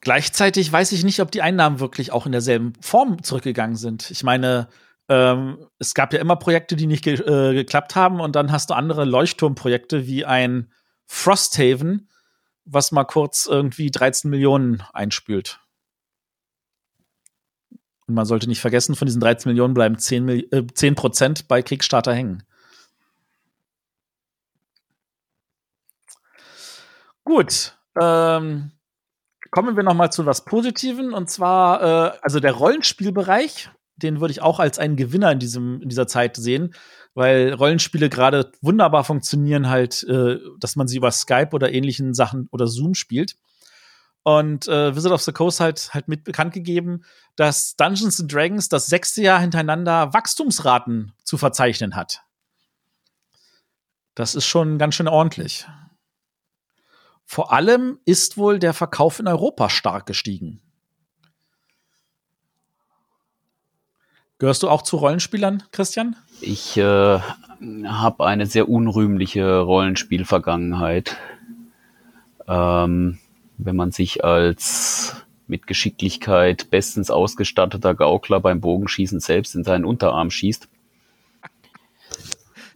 Gleichzeitig 0.00 0.70
weiß 0.70 0.92
ich 0.92 1.04
nicht, 1.04 1.20
ob 1.20 1.30
die 1.30 1.42
Einnahmen 1.42 1.80
wirklich 1.80 2.12
auch 2.12 2.26
in 2.26 2.32
derselben 2.32 2.72
Form 2.80 3.22
zurückgegangen 3.22 3.76
sind. 3.76 4.10
Ich 4.10 4.22
meine, 4.22 4.68
ähm, 5.08 5.66
es 5.78 5.94
gab 5.94 6.12
ja 6.12 6.20
immer 6.20 6.36
Projekte, 6.36 6.76
die 6.76 6.86
nicht 6.86 7.04
ge 7.04 7.14
äh, 7.14 7.54
geklappt 7.54 7.96
haben, 7.96 8.20
und 8.20 8.36
dann 8.36 8.52
hast 8.52 8.70
du 8.70 8.74
andere 8.74 9.04
Leuchtturmprojekte 9.04 10.06
wie 10.06 10.24
ein 10.24 10.72
Frosthaven, 11.06 12.08
was 12.64 12.92
mal 12.92 13.04
kurz 13.04 13.46
irgendwie 13.46 13.90
13 13.90 14.30
Millionen 14.30 14.82
einspült. 14.92 15.60
Und 18.06 18.14
man 18.14 18.26
sollte 18.26 18.48
nicht 18.48 18.60
vergessen, 18.60 18.94
von 18.94 19.06
diesen 19.06 19.20
13 19.20 19.50
Millionen 19.50 19.74
bleiben 19.74 19.98
10, 19.98 20.28
äh, 20.28 20.66
10 20.72 20.94
Prozent 20.94 21.48
bei 21.48 21.62
Kickstarter 21.62 22.14
hängen. 22.14 22.42
Gut. 27.24 27.76
Ähm, 28.00 28.72
kommen 29.50 29.76
wir 29.76 29.82
noch 29.82 29.94
mal 29.94 30.10
zu 30.10 30.24
was 30.24 30.44
Positiven 30.44 31.12
und 31.12 31.28
zwar 31.30 31.82
äh, 31.82 32.18
also 32.22 32.40
der 32.40 32.52
Rollenspielbereich. 32.52 33.70
Den 34.02 34.20
würde 34.20 34.32
ich 34.32 34.42
auch 34.42 34.60
als 34.60 34.78
einen 34.78 34.96
Gewinner 34.96 35.32
in 35.32 35.38
diesem 35.38 35.80
in 35.82 35.88
dieser 35.88 36.06
Zeit 36.06 36.36
sehen, 36.36 36.74
weil 37.14 37.52
Rollenspiele 37.52 38.08
gerade 38.08 38.52
wunderbar 38.60 39.04
funktionieren 39.04 39.68
halt, 39.68 40.04
äh, 40.04 40.38
dass 40.58 40.76
man 40.76 40.88
sie 40.88 40.96
über 40.96 41.10
Skype 41.10 41.50
oder 41.52 41.72
ähnlichen 41.72 42.14
Sachen 42.14 42.48
oder 42.50 42.66
Zoom 42.66 42.94
spielt. 42.94 43.36
Und 44.22 44.68
äh, 44.68 44.94
Wizard 44.94 45.12
of 45.12 45.22
the 45.22 45.32
Coast 45.32 45.60
halt 45.60 45.94
halt 45.94 46.08
mit 46.08 46.24
bekannt 46.24 46.52
gegeben, 46.52 47.02
dass 47.36 47.76
Dungeons 47.76 48.20
and 48.20 48.32
Dragons 48.32 48.68
das 48.68 48.86
sechste 48.86 49.22
Jahr 49.22 49.40
hintereinander 49.40 50.12
Wachstumsraten 50.12 51.12
zu 51.24 51.38
verzeichnen 51.38 51.96
hat. 51.96 52.22
Das 54.14 54.34
ist 54.34 54.46
schon 54.46 54.78
ganz 54.78 54.96
schön 54.96 55.08
ordentlich. 55.08 55.66
Vor 57.24 57.52
allem 57.52 58.00
ist 58.04 58.36
wohl 58.36 58.58
der 58.58 58.74
Verkauf 58.74 59.20
in 59.20 59.28
Europa 59.28 59.70
stark 59.70 60.06
gestiegen. 60.06 60.60
Gehörst 64.38 64.62
du 64.62 64.68
auch 64.68 64.82
zu 64.82 64.96
Rollenspielern, 64.96 65.64
Christian? 65.72 66.14
Ich 66.40 66.76
äh, 66.76 67.18
habe 67.18 68.26
eine 68.26 68.46
sehr 68.46 68.68
unrühmliche 68.68 69.58
Rollenspielvergangenheit. 69.58 71.16
Ähm, 72.46 73.18
wenn 73.56 73.76
man 73.76 73.90
sich 73.90 74.24
als 74.24 75.16
mit 75.48 75.66
Geschicklichkeit 75.66 76.70
bestens 76.70 77.10
ausgestatteter 77.10 77.94
Gaukler 77.94 78.38
beim 78.38 78.60
Bogenschießen 78.60 79.18
selbst 79.18 79.56
in 79.56 79.64
seinen 79.64 79.84
Unterarm 79.84 80.30
schießt, 80.30 80.68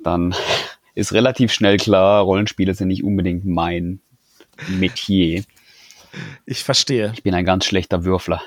dann 0.03 0.35
ist 0.97 1.13
relativ 1.13 1.53
schnell 1.53 1.77
klar, 1.77 2.23
Rollenspiele 2.23 2.75
sind 2.75 2.89
nicht 2.89 3.05
unbedingt 3.05 3.45
mein 3.45 4.01
Metier. 4.67 5.45
Ich 6.45 6.65
verstehe. 6.65 7.13
Ich 7.15 7.23
bin 7.23 7.35
ein 7.35 7.45
ganz 7.45 7.67
schlechter 7.67 8.05
Würfler. 8.05 8.43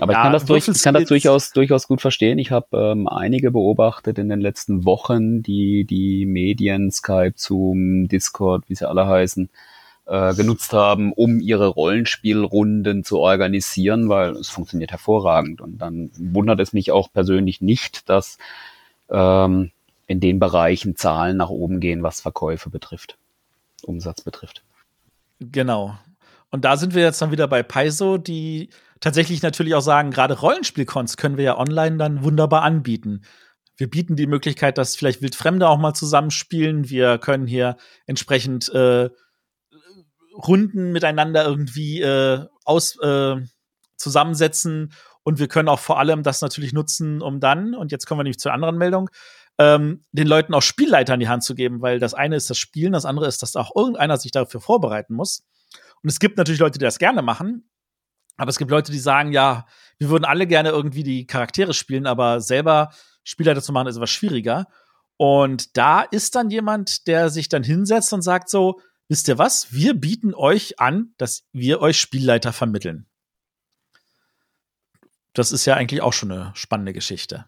Aber 0.00 0.12
ja, 0.12 0.18
ich 0.18 0.22
kann 0.24 0.32
das, 0.32 0.44
durch, 0.44 0.66
ich 0.66 0.82
kann 0.82 0.94
das 0.94 1.04
durchaus, 1.04 1.52
durchaus 1.52 1.86
gut 1.86 2.00
verstehen. 2.00 2.38
Ich 2.38 2.50
habe 2.50 2.66
ähm, 2.76 3.08
einige 3.08 3.50
beobachtet 3.50 4.18
in 4.18 4.28
den 4.28 4.40
letzten 4.40 4.84
Wochen, 4.84 5.42
die 5.42 5.84
die 5.84 6.26
Medien, 6.26 6.90
Skype, 6.90 7.34
Zoom, 7.36 8.08
Discord, 8.08 8.64
wie 8.68 8.74
sie 8.74 8.88
alle 8.88 9.06
heißen, 9.06 9.48
äh, 10.06 10.34
genutzt 10.34 10.72
haben, 10.72 11.12
um 11.12 11.40
ihre 11.40 11.68
Rollenspielrunden 11.68 13.04
zu 13.04 13.20
organisieren, 13.20 14.08
weil 14.08 14.32
es 14.32 14.48
funktioniert 14.48 14.90
hervorragend. 14.90 15.60
Und 15.60 15.78
dann 15.78 16.10
wundert 16.16 16.60
es 16.60 16.72
mich 16.72 16.90
auch 16.90 17.12
persönlich 17.12 17.60
nicht, 17.60 18.08
dass 18.08 18.38
ähm, 19.10 19.70
in 20.06 20.20
den 20.20 20.38
Bereichen 20.38 20.96
Zahlen 20.96 21.36
nach 21.36 21.50
oben 21.50 21.80
gehen, 21.80 22.02
was 22.02 22.20
Verkäufe 22.20 22.68
betrifft, 22.68 23.16
Umsatz 23.82 24.22
betrifft. 24.22 24.62
Genau. 25.40 25.96
Und 26.50 26.64
da 26.64 26.76
sind 26.76 26.94
wir 26.94 27.02
jetzt 27.02 27.20
dann 27.20 27.32
wieder 27.32 27.48
bei 27.48 27.62
Paizo, 27.62 28.18
die 28.18 28.68
tatsächlich 29.04 29.42
natürlich 29.42 29.74
auch 29.74 29.82
sagen, 29.82 30.10
gerade 30.10 30.38
Rollenspielcons 30.38 31.18
können 31.18 31.36
wir 31.36 31.44
ja 31.44 31.58
online 31.58 31.98
dann 31.98 32.24
wunderbar 32.24 32.62
anbieten. 32.62 33.20
Wir 33.76 33.90
bieten 33.90 34.16
die 34.16 34.26
Möglichkeit, 34.26 34.78
dass 34.78 34.96
vielleicht 34.96 35.20
Wildfremde 35.20 35.68
auch 35.68 35.76
mal 35.78 35.92
zusammenspielen. 35.92 36.88
Wir 36.88 37.18
können 37.18 37.46
hier 37.46 37.76
entsprechend 38.06 38.70
äh, 38.70 39.10
Runden 40.34 40.92
miteinander 40.92 41.44
irgendwie 41.44 42.00
äh, 42.00 42.46
aus 42.64 42.98
äh, 43.00 43.36
zusammensetzen 43.98 44.94
und 45.22 45.38
wir 45.38 45.48
können 45.48 45.68
auch 45.68 45.80
vor 45.80 45.98
allem 45.98 46.22
das 46.22 46.40
natürlich 46.40 46.72
nutzen, 46.72 47.20
um 47.20 47.40
dann, 47.40 47.74
und 47.74 47.92
jetzt 47.92 48.06
kommen 48.06 48.20
wir 48.20 48.24
nämlich 48.24 48.38
zur 48.38 48.54
anderen 48.54 48.78
Meldung, 48.78 49.10
ähm, 49.58 50.02
den 50.12 50.26
Leuten 50.26 50.54
auch 50.54 50.62
Spielleiter 50.62 51.12
in 51.12 51.20
die 51.20 51.28
Hand 51.28 51.44
zu 51.44 51.54
geben, 51.54 51.82
weil 51.82 51.98
das 51.98 52.14
eine 52.14 52.36
ist 52.36 52.48
das 52.48 52.56
Spielen, 52.56 52.94
das 52.94 53.04
andere 53.04 53.26
ist, 53.26 53.42
dass 53.42 53.54
auch 53.54 53.76
irgendeiner 53.76 54.16
sich 54.16 54.32
dafür 54.32 54.62
vorbereiten 54.62 55.14
muss. 55.14 55.44
Und 56.02 56.08
es 56.08 56.18
gibt 56.18 56.38
natürlich 56.38 56.60
Leute, 56.60 56.78
die 56.78 56.84
das 56.84 56.98
gerne 56.98 57.20
machen, 57.20 57.68
aber 58.36 58.50
es 58.50 58.58
gibt 58.58 58.70
Leute, 58.70 58.92
die 58.92 58.98
sagen, 58.98 59.32
ja, 59.32 59.66
wir 59.98 60.08
würden 60.08 60.24
alle 60.24 60.46
gerne 60.46 60.70
irgendwie 60.70 61.02
die 61.02 61.26
Charaktere 61.26 61.74
spielen, 61.74 62.06
aber 62.06 62.40
selber 62.40 62.90
Spielleiter 63.22 63.62
zu 63.62 63.72
machen 63.72 63.86
ist 63.86 63.96
etwas 63.96 64.10
schwieriger. 64.10 64.66
Und 65.16 65.76
da 65.76 66.02
ist 66.02 66.34
dann 66.34 66.50
jemand, 66.50 67.06
der 67.06 67.30
sich 67.30 67.48
dann 67.48 67.62
hinsetzt 67.62 68.12
und 68.12 68.22
sagt 68.22 68.50
so, 68.50 68.80
wisst 69.08 69.28
ihr 69.28 69.38
was? 69.38 69.72
Wir 69.72 69.94
bieten 69.94 70.34
euch 70.34 70.80
an, 70.80 71.14
dass 71.18 71.46
wir 71.52 71.80
euch 71.80 72.00
Spielleiter 72.00 72.52
vermitteln. 72.52 73.06
Das 75.32 75.52
ist 75.52 75.64
ja 75.66 75.74
eigentlich 75.74 76.02
auch 76.02 76.12
schon 76.12 76.32
eine 76.32 76.52
spannende 76.54 76.92
Geschichte. 76.92 77.44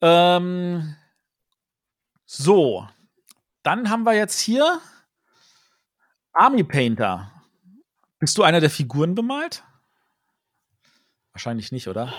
Ähm, 0.00 0.96
so, 2.24 2.86
dann 3.62 3.90
haben 3.90 4.04
wir 4.04 4.14
jetzt 4.14 4.38
hier 4.38 4.80
Army 6.32 6.62
Painter. 6.62 7.32
Bist 8.18 8.36
du 8.38 8.42
einer 8.42 8.60
der 8.60 8.70
Figuren 8.70 9.14
bemalt? 9.14 9.62
Wahrscheinlich 11.32 11.72
nicht, 11.72 11.88
oder? 11.88 12.12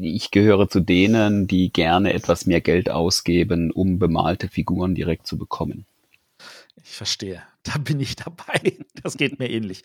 ich 0.00 0.30
gehöre 0.30 0.68
zu 0.68 0.80
denen, 0.80 1.46
die 1.46 1.72
gerne 1.72 2.12
etwas 2.12 2.46
mehr 2.46 2.60
Geld 2.60 2.90
ausgeben, 2.90 3.70
um 3.70 3.98
bemalte 3.98 4.48
Figuren 4.48 4.94
direkt 4.94 5.26
zu 5.26 5.36
bekommen. 5.38 5.86
Ich 6.82 6.96
verstehe. 6.96 7.42
Da 7.62 7.78
bin 7.78 8.00
ich 8.00 8.16
dabei. 8.16 8.78
Das 9.02 9.18
geht 9.18 9.38
mir 9.38 9.50
ähnlich. 9.50 9.82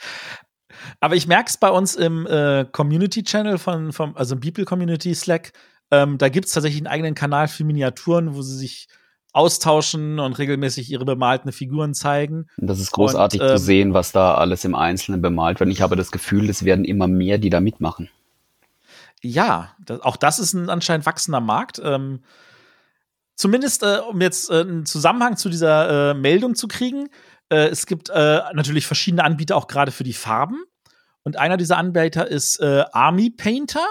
Aber 1.01 1.15
ich 1.15 1.27
merke 1.27 1.49
es 1.49 1.57
bei 1.57 1.69
uns 1.69 1.95
im 1.95 2.25
äh, 2.25 2.65
Community-Channel 2.71 3.57
von, 3.57 3.91
vom, 3.91 4.15
also 4.15 4.35
im 4.35 4.39
Beeple 4.39 4.63
Community 4.63 5.13
Slack. 5.13 5.51
Ähm, 5.91 6.17
da 6.17 6.29
gibt 6.29 6.45
es 6.45 6.53
tatsächlich 6.53 6.79
einen 6.79 6.87
eigenen 6.87 7.15
Kanal 7.15 7.49
für 7.49 7.65
Miniaturen, 7.65 8.33
wo 8.33 8.41
sie 8.41 8.55
sich 8.55 8.87
austauschen 9.31 10.19
und 10.19 10.37
regelmäßig 10.37 10.91
ihre 10.91 11.05
bemalten 11.05 11.51
Figuren 11.51 11.93
zeigen. 11.93 12.47
Das 12.57 12.79
ist 12.79 12.91
großartig 12.91 13.41
und, 13.41 13.47
ähm, 13.47 13.57
zu 13.57 13.63
sehen, 13.63 13.93
was 13.93 14.11
da 14.11 14.35
alles 14.35 14.65
im 14.65 14.75
Einzelnen 14.75 15.21
bemalt 15.21 15.59
wird. 15.59 15.69
Ich 15.69 15.81
habe 15.81 15.95
das 15.95 16.11
Gefühl, 16.11 16.49
es 16.49 16.65
werden 16.65 16.83
immer 16.83 17.07
mehr, 17.07 17.37
die 17.37 17.49
da 17.49 17.61
mitmachen. 17.61 18.09
Ja, 19.21 19.75
das, 19.85 20.01
auch 20.01 20.15
das 20.15 20.39
ist 20.39 20.53
ein 20.53 20.69
anscheinend 20.69 21.05
wachsender 21.05 21.41
Markt. 21.41 21.79
Ähm, 21.83 22.23
zumindest, 23.35 23.83
äh, 23.83 23.99
um 24.09 24.19
jetzt 24.21 24.49
äh, 24.49 24.61
einen 24.61 24.85
Zusammenhang 24.85 25.37
zu 25.37 25.49
dieser 25.49 26.11
äh, 26.11 26.13
Meldung 26.13 26.55
zu 26.55 26.67
kriegen, 26.67 27.09
äh, 27.49 27.67
es 27.67 27.85
gibt 27.85 28.09
äh, 28.09 28.41
natürlich 28.53 28.87
verschiedene 28.87 29.23
Anbieter 29.23 29.57
auch 29.57 29.67
gerade 29.67 29.91
für 29.91 30.03
die 30.03 30.13
Farben. 30.13 30.63
Und 31.23 31.37
einer 31.37 31.57
dieser 31.57 31.77
Anbieter 31.77 32.27
ist 32.27 32.59
äh, 32.59 32.85
Army 32.93 33.29
Painter. 33.29 33.85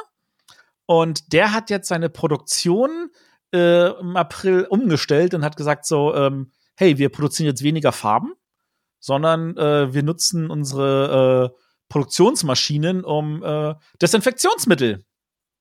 Und 0.86 1.32
der 1.32 1.52
hat 1.52 1.70
jetzt 1.70 1.88
seine 1.88 2.08
Produktion 2.08 3.10
im 3.50 4.16
April 4.16 4.66
umgestellt 4.68 5.34
und 5.34 5.44
hat 5.44 5.56
gesagt 5.56 5.86
so, 5.86 6.14
ähm, 6.14 6.52
hey, 6.76 6.98
wir 6.98 7.08
produzieren 7.08 7.48
jetzt 7.48 7.62
weniger 7.62 7.92
Farben, 7.92 8.34
sondern 9.00 9.56
wir 9.56 10.02
nutzen 10.02 10.50
unsere 10.50 11.54
Produktionsmaschinen, 11.88 13.04
um 13.04 13.42
Desinfektionsmittel 14.00 15.04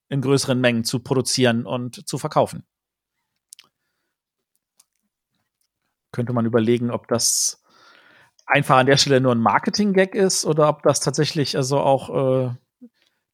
in 0.10 0.22
größeren 0.22 0.60
Mengen 0.60 0.84
zu 0.84 1.00
produzieren 1.00 1.66
und 1.66 2.08
zu 2.08 2.18
verkaufen. 2.18 2.66
Könnte 6.12 6.34
man 6.34 6.46
überlegen, 6.46 6.92
ob 6.92 7.08
das 7.08 7.62
einfach 8.46 8.78
an 8.78 8.86
der 8.86 8.98
Stelle 8.98 9.22
nur 9.22 9.34
ein 9.36 9.42
Marketing-Gag 9.42 10.16
ist 10.16 10.46
oder 10.46 10.70
ob 10.70 10.82
das 10.84 11.02
tatsächlich 11.02 11.58
also 11.58 11.80
auch 11.80 12.50
äh, 12.50 12.56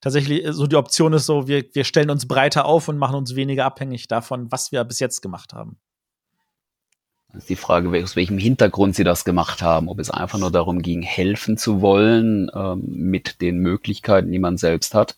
tatsächlich 0.03 0.45
so 0.51 0.67
die 0.67 0.75
Option 0.75 1.13
ist, 1.13 1.25
so 1.25 1.47
wir, 1.47 1.63
wir 1.73 1.83
stellen 1.83 2.09
uns 2.09 2.27
breiter 2.27 2.65
auf 2.65 2.87
und 2.87 2.97
machen 2.97 3.15
uns 3.15 3.35
weniger 3.35 3.65
abhängig 3.65 4.07
davon, 4.07 4.51
was 4.51 4.71
wir 4.71 4.83
bis 4.83 4.99
jetzt 4.99 5.21
gemacht 5.21 5.53
haben. 5.53 5.77
Das 7.31 7.43
ist 7.43 7.49
die 7.49 7.55
Frage, 7.55 8.03
aus 8.03 8.15
welchem 8.15 8.37
Hintergrund 8.37 8.95
sie 8.95 9.03
das 9.03 9.25
gemacht 9.25 9.63
haben. 9.63 9.89
Ob 9.89 9.97
es 9.99 10.11
einfach 10.11 10.37
nur 10.37 10.51
darum 10.51 10.83
ging, 10.83 11.01
helfen 11.01 11.57
zu 11.57 11.81
wollen 11.81 12.51
ähm, 12.53 12.83
mit 12.85 13.41
den 13.41 13.57
Möglichkeiten, 13.57 14.31
die 14.31 14.37
man 14.37 14.57
selbst 14.57 14.93
hat 14.93 15.17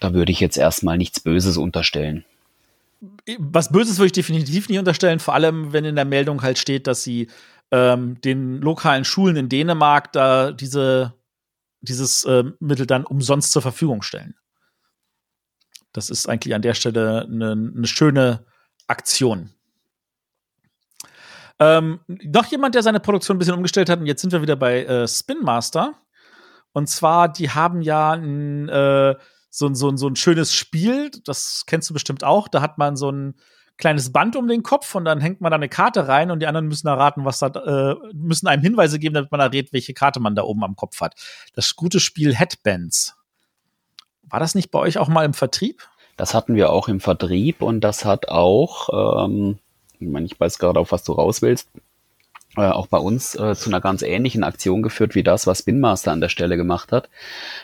da 0.00 0.14
würde 0.14 0.32
ich 0.32 0.40
jetzt 0.40 0.56
erstmal 0.56 0.98
nichts 0.98 1.20
Böses 1.20 1.56
unterstellen. 1.56 2.24
Was 3.38 3.70
Böses 3.70 3.98
würde 3.98 4.06
ich 4.06 4.12
definitiv 4.12 4.68
nicht 4.68 4.78
unterstellen, 4.78 5.20
vor 5.20 5.34
allem 5.34 5.72
wenn 5.72 5.84
in 5.84 5.96
der 5.96 6.04
Meldung 6.04 6.42
halt 6.42 6.58
steht, 6.58 6.86
dass 6.86 7.02
sie 7.02 7.28
ähm, 7.70 8.20
den 8.22 8.60
lokalen 8.60 9.04
Schulen 9.04 9.36
in 9.36 9.48
Dänemark 9.48 10.12
da 10.12 10.52
diese, 10.52 11.12
dieses 11.84 12.24
äh, 12.24 12.44
Mittel 12.60 12.86
dann 12.86 13.04
umsonst 13.04 13.52
zur 13.52 13.62
Verfügung 13.62 14.02
stellen. 14.02 14.34
Das 15.92 16.10
ist 16.10 16.28
eigentlich 16.28 16.54
an 16.54 16.62
der 16.62 16.74
Stelle 16.74 17.22
eine, 17.22 17.52
eine 17.52 17.86
schöne 17.86 18.44
Aktion. 18.88 19.50
Ähm, 21.60 22.00
noch 22.06 22.46
jemand, 22.46 22.74
der 22.74 22.82
seine 22.82 23.00
Produktion 23.00 23.36
ein 23.36 23.38
bisschen 23.38 23.54
umgestellt 23.54 23.88
hat, 23.88 24.00
und 24.00 24.06
jetzt 24.06 24.20
sind 24.20 24.32
wir 24.32 24.42
wieder 24.42 24.56
bei 24.56 24.84
äh, 24.84 25.06
Spin 25.06 25.38
Master. 25.42 25.94
Und 26.72 26.88
zwar, 26.88 27.28
die 27.28 27.50
haben 27.50 27.80
ja 27.80 28.12
ein 28.12 28.68
äh, 28.68 29.14
so, 29.50 29.72
so, 29.72 29.96
so 29.96 30.08
ein 30.08 30.16
schönes 30.16 30.52
Spiel, 30.52 31.12
das 31.24 31.62
kennst 31.66 31.88
du 31.88 31.94
bestimmt 31.94 32.24
auch. 32.24 32.48
Da 32.48 32.60
hat 32.60 32.76
man 32.76 32.96
so 32.96 33.10
ein 33.10 33.34
kleines 33.76 34.12
Band 34.12 34.36
um 34.36 34.46
den 34.46 34.62
Kopf 34.62 34.94
und 34.94 35.04
dann 35.04 35.20
hängt 35.20 35.40
man 35.40 35.50
da 35.50 35.56
eine 35.56 35.68
Karte 35.68 36.06
rein 36.08 36.30
und 36.30 36.40
die 36.40 36.46
anderen 36.46 36.68
müssen 36.68 36.86
erraten, 36.86 37.24
was 37.24 37.38
da, 37.40 37.48
äh, 37.48 37.96
müssen 38.12 38.46
einem 38.46 38.62
Hinweise 38.62 38.98
geben, 38.98 39.14
damit 39.14 39.32
man 39.32 39.40
errät, 39.40 39.72
welche 39.72 39.94
Karte 39.94 40.20
man 40.20 40.34
da 40.34 40.42
oben 40.42 40.64
am 40.64 40.76
Kopf 40.76 41.00
hat. 41.00 41.14
Das 41.54 41.74
gute 41.74 42.00
Spiel 42.00 42.34
Headbands. 42.34 43.16
War 44.22 44.40
das 44.40 44.54
nicht 44.54 44.70
bei 44.70 44.78
euch 44.78 44.98
auch 44.98 45.08
mal 45.08 45.24
im 45.24 45.34
Vertrieb? 45.34 45.88
Das 46.16 46.34
hatten 46.34 46.54
wir 46.54 46.70
auch 46.70 46.88
im 46.88 47.00
Vertrieb 47.00 47.62
und 47.62 47.80
das 47.80 48.04
hat 48.04 48.28
auch 48.28 49.24
ähm, 49.26 49.58
ich 50.04 50.08
meine, 50.08 50.26
ich 50.26 50.38
weiß 50.38 50.58
gerade 50.58 50.80
auf 50.80 50.92
was 50.92 51.04
du 51.04 51.12
raus 51.12 51.42
willst, 51.42 51.68
äh, 52.56 52.62
auch 52.62 52.86
bei 52.86 52.98
uns 52.98 53.34
äh, 53.34 53.54
zu 53.54 53.70
einer 53.70 53.80
ganz 53.80 54.02
ähnlichen 54.02 54.44
Aktion 54.44 54.82
geführt 54.82 55.14
wie 55.14 55.22
das, 55.22 55.46
was 55.46 55.60
Spin 55.60 55.80
Master 55.80 56.12
an 56.12 56.20
der 56.20 56.28
Stelle 56.28 56.56
gemacht 56.56 56.92
hat. 56.92 57.08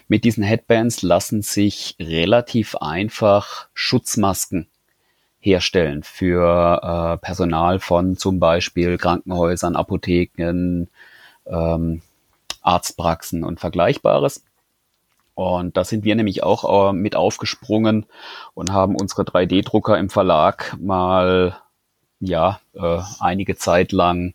Mit 0.09 0.25
diesen 0.25 0.43
Headbands 0.43 1.03
lassen 1.03 1.43
sich 1.43 1.97
relativ 2.01 2.77
einfach 2.77 3.69
Schutzmasken 3.75 4.69
herstellen 5.41 6.03
für 6.03 6.81
äh, 6.83 7.25
Personal 7.25 7.81
von 7.81 8.17
zum 8.17 8.39
Beispiel 8.39 8.99
Krankenhäusern, 8.99 9.75
Apotheken, 9.75 10.89
ähm, 11.47 12.03
Arztpraxen 12.63 13.43
und 13.43 13.59
Vergleichbares. 13.59 14.45
Und 15.35 15.77
da 15.77 15.85
sind 15.85 16.05
wir 16.05 16.15
nämlich 16.15 16.43
auch 16.43 16.91
äh, 16.91 16.93
mit 16.93 17.17
aufgesprungen 17.17 18.05
und 18.55 18.73
haben 18.73 18.95
unsere 18.95 19.23
3D-Drucker 19.23 19.99
im 19.99 20.11
Verlag 20.11 20.77
mal 20.79 21.57
ja 22.21 22.61
äh, 22.75 23.01
einige 23.19 23.57
Zeit 23.57 23.93
lang 23.93 24.35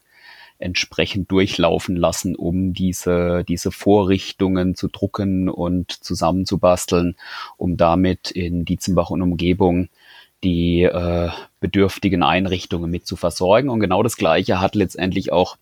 entsprechend 0.58 1.30
durchlaufen 1.32 1.96
lassen, 1.96 2.36
um 2.36 2.74
diese, 2.74 3.44
diese 3.48 3.72
Vorrichtungen 3.72 4.76
zu 4.76 4.88
drucken 4.88 5.50
und 5.50 5.92
zusammenzubasteln, 5.92 7.18
um 7.58 7.78
damit 7.78 8.32
in 8.32 8.66
Dietzenbach 8.66 9.10
und 9.10 9.22
Umgebung 9.22 9.90
die 10.44 10.84
äh, 10.84 11.30
bedürftigen 11.60 12.24
Einrichtungen 12.24 12.92
mit 12.92 13.08
zu 13.08 13.16
versorgen. 13.16 13.70
Und 13.70 13.80
genau 13.80 14.04
das 14.04 14.18
Gleiche 14.18 14.60
hat 14.60 14.76
letztendlich 14.76 15.32
auch 15.32 15.58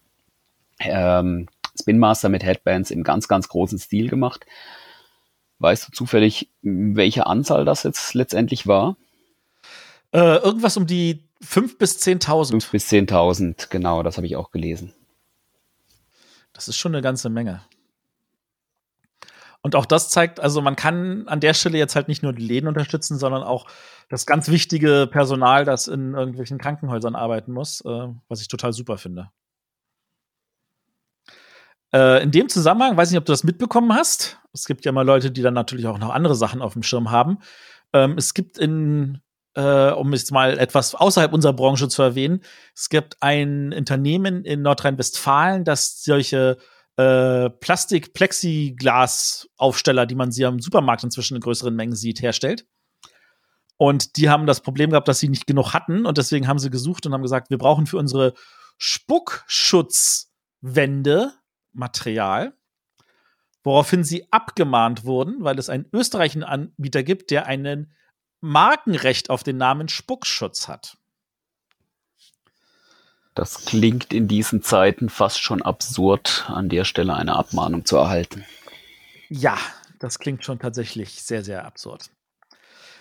ähm, 0.79 1.47
Spin 1.79 1.99
Master 1.99 2.29
mit 2.29 2.43
Headbands 2.43 2.91
im 2.91 3.03
ganz, 3.03 3.27
ganz 3.27 3.47
großen 3.49 3.79
Stil 3.79 4.09
gemacht. 4.09 4.45
Weißt 5.59 5.87
du 5.87 5.91
zufällig, 5.91 6.49
welche 6.61 7.25
Anzahl 7.25 7.65
das 7.65 7.83
jetzt 7.83 8.13
letztendlich 8.13 8.67
war? 8.67 8.97
Äh, 10.11 10.37
irgendwas 10.37 10.77
um 10.77 10.85
die 10.85 11.23
5 11.41 11.77
bis 11.77 11.99
10.000. 11.99 12.51
5 12.51 12.71
bis 12.71 12.89
10.000, 12.89 13.69
genau, 13.69 14.03
das 14.03 14.17
habe 14.17 14.27
ich 14.27 14.35
auch 14.35 14.51
gelesen. 14.51 14.93
Das 16.53 16.67
ist 16.67 16.77
schon 16.77 16.93
eine 16.93 17.01
ganze 17.01 17.29
Menge. 17.29 17.61
Und 19.63 19.75
auch 19.75 19.85
das 19.85 20.09
zeigt, 20.09 20.41
also 20.41 20.61
man 20.61 20.75
kann 20.75 21.27
an 21.29 21.39
der 21.39 21.53
Stelle 21.53 21.77
jetzt 21.77 21.95
halt 21.95 22.09
nicht 22.09 22.21
nur 22.21 22.33
die 22.33 22.45
Läden 22.45 22.67
unterstützen, 22.67 23.17
sondern 23.17 23.43
auch 23.43 23.65
das 24.09 24.25
ganz 24.25 24.49
wichtige 24.49 25.07
Personal, 25.09 25.63
das 25.63 25.87
in 25.87 26.13
irgendwelchen 26.13 26.57
Krankenhäusern 26.57 27.15
arbeiten 27.15 27.53
muss, 27.53 27.79
äh, 27.81 28.07
was 28.27 28.41
ich 28.41 28.49
total 28.49 28.73
super 28.73 28.97
finde. 28.97 29.31
Äh, 31.93 32.21
in 32.23 32.31
dem 32.31 32.49
Zusammenhang, 32.49 32.97
weiß 32.97 33.09
nicht, 33.09 33.17
ob 33.17 33.25
du 33.25 33.31
das 33.31 33.45
mitbekommen 33.45 33.93
hast. 33.93 34.37
Es 34.51 34.65
gibt 34.65 34.83
ja 34.83 34.91
mal 34.91 35.05
Leute, 35.05 35.31
die 35.31 35.41
dann 35.41 35.53
natürlich 35.53 35.87
auch 35.87 35.97
noch 35.97 36.09
andere 36.09 36.35
Sachen 36.35 36.61
auf 36.61 36.73
dem 36.73 36.83
Schirm 36.83 37.09
haben. 37.09 37.37
Ähm, 37.93 38.17
es 38.17 38.33
gibt 38.33 38.57
in 38.57 39.21
äh, 39.55 39.91
um 39.91 40.11
es 40.13 40.31
mal 40.31 40.57
etwas 40.57 40.95
außerhalb 40.95 41.31
unserer 41.31 41.53
Branche 41.53 41.87
zu 41.87 42.01
erwähnen, 42.01 42.41
es 42.75 42.89
gibt 42.89 43.17
ein 43.21 43.71
Unternehmen 43.71 44.45
in 44.45 44.63
Nordrhein-Westfalen, 44.63 45.63
das 45.63 46.03
solche 46.03 46.57
äh, 46.97 47.49
Plastik-Plexiglas-Aufsteller, 47.49 50.05
die 50.05 50.15
man 50.15 50.31
sie 50.31 50.45
am 50.45 50.59
Supermarkt 50.59 51.03
inzwischen 51.03 51.35
in 51.35 51.41
größeren 51.41 51.75
Mengen 51.75 51.95
sieht, 51.95 52.21
herstellt. 52.21 52.67
Und 53.77 54.17
die 54.17 54.29
haben 54.29 54.45
das 54.45 54.61
Problem 54.61 54.91
gehabt, 54.91 55.07
dass 55.07 55.19
sie 55.19 55.29
nicht 55.29 55.47
genug 55.47 55.73
hatten 55.73 56.05
und 56.05 56.17
deswegen 56.17 56.47
haben 56.47 56.59
sie 56.59 56.69
gesucht 56.69 57.05
und 57.05 57.13
haben 57.13 57.23
gesagt, 57.23 57.49
wir 57.49 57.57
brauchen 57.57 57.87
für 57.87 57.97
unsere 57.97 58.33
Spuckschutzwände 58.77 61.33
Material, 61.73 62.53
woraufhin 63.63 64.03
sie 64.03 64.27
abgemahnt 64.31 65.05
wurden, 65.05 65.43
weil 65.43 65.57
es 65.57 65.69
einen 65.69 65.87
österreichischen 65.91 66.43
Anbieter 66.43 67.03
gibt, 67.03 67.31
der 67.31 67.47
einen 67.47 67.93
Markenrecht 68.41 69.29
auf 69.29 69.43
den 69.43 69.57
Namen 69.57 69.87
Spuckschutz 69.87 70.67
hat. 70.67 70.97
Das 73.35 73.65
klingt 73.65 74.13
in 74.13 74.27
diesen 74.27 74.61
Zeiten 74.61 75.09
fast 75.09 75.41
schon 75.41 75.61
absurd, 75.61 76.45
an 76.47 76.69
der 76.69 76.85
Stelle 76.85 77.15
eine 77.15 77.35
Abmahnung 77.35 77.85
zu 77.85 77.97
erhalten. 77.97 78.45
Ja, 79.29 79.57
das 79.99 80.19
klingt 80.19 80.43
schon 80.43 80.59
tatsächlich 80.59 81.23
sehr, 81.23 81.43
sehr 81.43 81.65
absurd. 81.65 82.11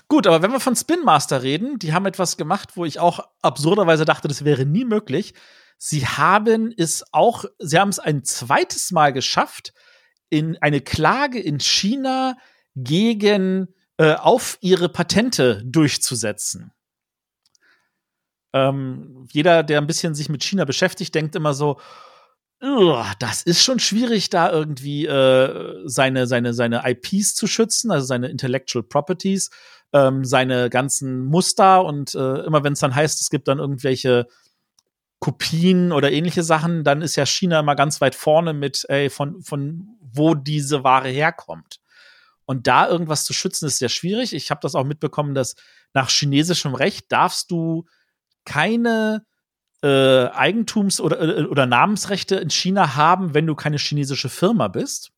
Gut, 0.09 0.27
aber 0.27 0.43
wenn 0.43 0.53
wir 0.53 0.61
von 0.61 0.77
Spin 0.77 1.05
Master 1.05 1.43
reden, 1.43 1.79
die 1.79 1.93
haben 1.93 2.07
etwas 2.07 2.37
gemacht, 2.37 2.77
wo 2.77 2.85
ich 2.85 2.99
auch 2.99 3.21
absurderweise 3.41 4.05
dachte, 4.05 4.29
das 4.29 4.45
wäre 4.45 4.67
nie 4.67 4.85
möglich. 4.85 5.35
Sie 5.79 6.07
haben 6.07 6.73
es 6.77 7.05
auch, 7.13 7.45
sie 7.59 7.79
haben 7.79 7.89
es 7.89 7.99
ein 7.99 8.25
zweites 8.25 8.91
Mal 8.93 9.13
geschafft, 9.13 9.73
in 10.31 10.57
eine 10.61 10.81
Klage 10.81 11.41
in 11.41 11.61
China 11.61 12.37
gegen 12.75 13.69
äh, 13.99 14.15
auf 14.15 14.59
ihre 14.61 14.89
Patente 14.89 15.63
durchzusetzen. 15.65 16.73
Ähm, 18.53 19.27
jeder, 19.31 19.63
der 19.63 19.81
ein 19.81 19.87
bisschen 19.87 20.15
sich 20.15 20.29
mit 20.29 20.45
China 20.45 20.65
beschäftigt, 20.65 21.15
denkt 21.15 21.35
immer 21.37 21.55
so, 21.55 21.79
das 23.19 23.43
ist 23.43 23.65
schon 23.65 23.81
schwierig, 23.81 24.31
da 24.31 24.53
irgendwie 24.53 25.05
äh, 25.07 25.83
seine, 25.85 26.29
seine, 26.29 26.55
seine 26.55 26.83
IPs 26.85 27.35
zu 27.35 27.49
schützen, 27.49 27.91
also 27.91 28.07
seine 28.07 28.29
Intellectual 28.29 28.85
Properties, 28.85 29.51
ähm, 29.93 30.25
seine 30.25 30.71
ganzen 30.71 31.25
Muster 31.25 31.85
und 31.85 32.15
äh, 32.15 32.45
immer 32.45 32.63
wenn 32.63 32.75
es 32.75 32.79
dann 32.79 32.95
heißt, 32.95 33.21
es 33.21 33.31
gibt 33.31 33.49
dann 33.49 33.59
irgendwelche 33.59 34.29
Kopien 35.19 35.91
oder 35.91 36.13
ähnliche 36.13 36.45
Sachen, 36.45 36.85
dann 36.85 37.03
ist 37.03 37.17
ja 37.17 37.27
China 37.27 37.61
immer 37.61 37.75
ganz 37.75 38.01
weit 38.01 38.15
vorne 38.15 38.53
mit, 38.53 38.87
ey, 38.89 39.11
von, 39.11 39.43
von 39.43 39.99
wo 40.01 40.35
diese 40.35 40.85
Ware 40.85 41.09
herkommt. 41.09 41.81
Und 42.45 42.67
da 42.67 42.89
irgendwas 42.89 43.25
zu 43.25 43.33
schützen, 43.33 43.67
ist 43.67 43.79
sehr 43.79 43.89
schwierig. 43.89 44.35
Ich 44.35 44.51
habe 44.51 44.61
das 44.63 44.75
auch 44.75 44.85
mitbekommen, 44.85 45.35
dass 45.35 45.55
nach 45.95 46.11
chinesischem 46.11 46.75
Recht 46.75 47.11
darfst 47.11 47.51
du 47.51 47.87
keine 48.45 49.25
äh, 49.83 50.27
Eigentums- 50.29 51.01
oder, 51.01 51.21
äh, 51.21 51.45
oder 51.45 51.67
Namensrechte 51.67 52.37
in 52.37 52.51
China 52.51 52.95
haben, 52.95 53.35
wenn 53.35 53.47
du 53.47 53.55
keine 53.55 53.79
chinesische 53.79 54.29
Firma 54.29 54.69
bist. 54.69 55.13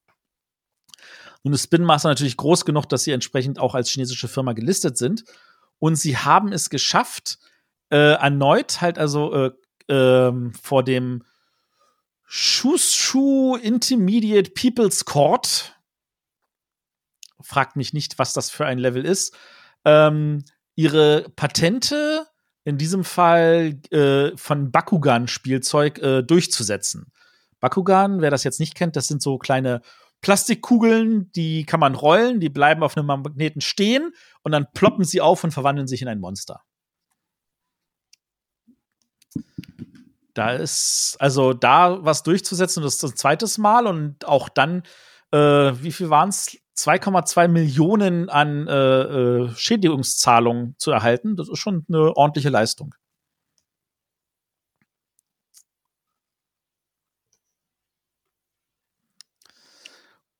Nun 1.43 1.53
ist 1.53 1.65
Spin 1.65 1.83
natürlich 1.83 2.39
groß 2.39 2.65
genug, 2.65 2.89
dass 2.89 3.05
sie 3.05 3.13
entsprechend 3.13 3.59
auch 3.59 3.75
als 3.75 3.91
chinesische 3.91 4.29
Firma 4.29 4.55
gelistet 4.55 4.97
sind. 4.97 5.25
Und 5.79 5.97
sie 5.97 6.17
haben 6.17 6.53
es 6.53 6.71
geschafft, 6.71 7.39
äh, 7.91 8.15
erneut 8.15 8.81
halt 8.81 8.99
also 8.99 9.35
äh, 9.35 9.51
ähm, 9.89 10.55
vor 10.55 10.83
dem 10.83 11.25
Shushu 12.25 13.57
Intermediate 13.57 14.51
People's 14.53 15.05
Court 15.05 15.75
fragt 17.45 17.77
mich 17.77 17.93
nicht, 17.93 18.19
was 18.19 18.33
das 18.33 18.51
für 18.51 18.67
ein 18.67 18.79
Level 18.79 19.05
ist, 19.05 19.37
ähm, 19.85 20.45
ihre 20.75 21.29
Patente, 21.37 22.27
in 22.65 22.79
diesem 22.79 23.05
Fall 23.05 23.79
äh, 23.91 24.37
von 24.37 24.71
Bakugan-Spielzeug, 24.71 25.99
äh, 25.99 26.23
durchzusetzen. 26.23 27.13
Bakugan, 27.61 28.21
wer 28.21 28.31
das 28.31 28.45
jetzt 28.45 28.61
nicht 28.61 28.75
kennt, 28.75 28.97
das 28.97 29.07
sind 29.07 29.23
so 29.23 29.39
kleine 29.39 29.83
Plastikkugeln, 30.21 31.31
die 31.33 31.65
kann 31.65 31.81
man 31.81 31.95
rollen, 31.95 32.41
die 32.41 32.49
bleiben 32.49 32.83
auf 32.83 32.97
einem 32.97 33.07
Magneten 33.07 33.61
stehen 33.61 34.13
und 34.43 34.53
dann 34.53 34.67
ploppen 34.73 35.05
sie 35.05 35.21
auf 35.21 35.45
und 35.45 35.51
verwandeln 35.51 35.87
sich 35.87 36.01
in 36.01 36.09
ein 36.09 36.21
Monster. 36.21 36.63
Da 40.33 40.53
ist 40.53 41.17
also 41.21 41.53
da 41.53 42.05
was 42.05 42.23
durchzusetzen, 42.23 42.83
das 42.83 42.95
ist 42.95 43.03
das 43.03 43.15
zweite 43.15 43.47
Mal 43.61 43.87
und 43.87 44.27
auch 44.27 44.49
dann, 44.49 44.83
äh, 45.31 45.39
wie 45.39 45.93
viel 45.93 46.11
waren 46.11 46.31
es? 46.31 46.57
2,2 46.77 47.49
Millionen 47.49 48.29
an 48.29 48.67
äh, 48.67 48.73
äh, 48.73 49.55
Schädigungszahlungen 49.57 50.75
zu 50.79 50.91
erhalten, 50.91 51.37
das 51.37 51.49
ist 51.49 51.59
schon 51.59 51.85
eine 51.89 52.17
ordentliche 52.17 52.49
Leistung. 52.51 52.95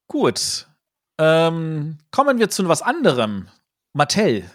Gut. 0.09 0.69
Ähm, 1.19 1.99
kommen 2.11 2.39
wir 2.39 2.51
zu 2.51 2.69
was 2.69 2.83
anderem. 2.83 3.49
Mattel. 3.93 4.51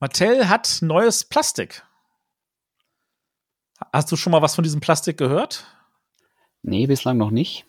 Mattel 0.00 0.48
hat 0.48 0.78
neues 0.82 1.24
Plastik. 1.24 1.84
Hast 3.92 4.10
du 4.10 4.16
schon 4.16 4.32
mal 4.32 4.42
was 4.42 4.54
von 4.54 4.64
diesem 4.64 4.80
Plastik 4.80 5.16
gehört? 5.16 5.66
Nee, 6.62 6.86
bislang 6.86 7.16
noch 7.16 7.30
nicht. 7.30 7.66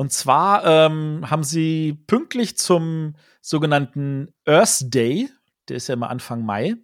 Und 0.00 0.14
zwar 0.14 0.64
ähm, 0.64 1.28
haben 1.28 1.44
sie 1.44 1.92
pünktlich 2.06 2.56
zum 2.56 3.16
sogenannten 3.42 4.32
Earth 4.46 4.78
Day, 4.84 5.28
der 5.68 5.76
ist 5.76 5.88
ja 5.88 5.92
immer 5.92 6.08
Anfang 6.08 6.42
Mai, 6.42 6.76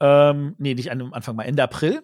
ähm, 0.00 0.54
nee, 0.56 0.72
nicht 0.72 0.90
Anfang 0.90 1.36
Mai, 1.36 1.44
Ende 1.44 1.62
April, 1.62 2.02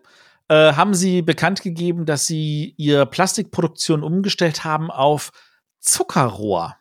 äh, 0.49 0.75
haben 0.75 0.93
sie 0.93 1.23
bekannt 1.23 1.63
gegeben, 1.63 2.05
dass 2.05 2.27
sie 2.27 2.75
ihre 2.77 3.07
Plastikproduktion 3.07 4.03
umgestellt 4.03 4.63
haben 4.63 4.91
auf 4.91 5.31
Zuckerrohr. 5.79 6.77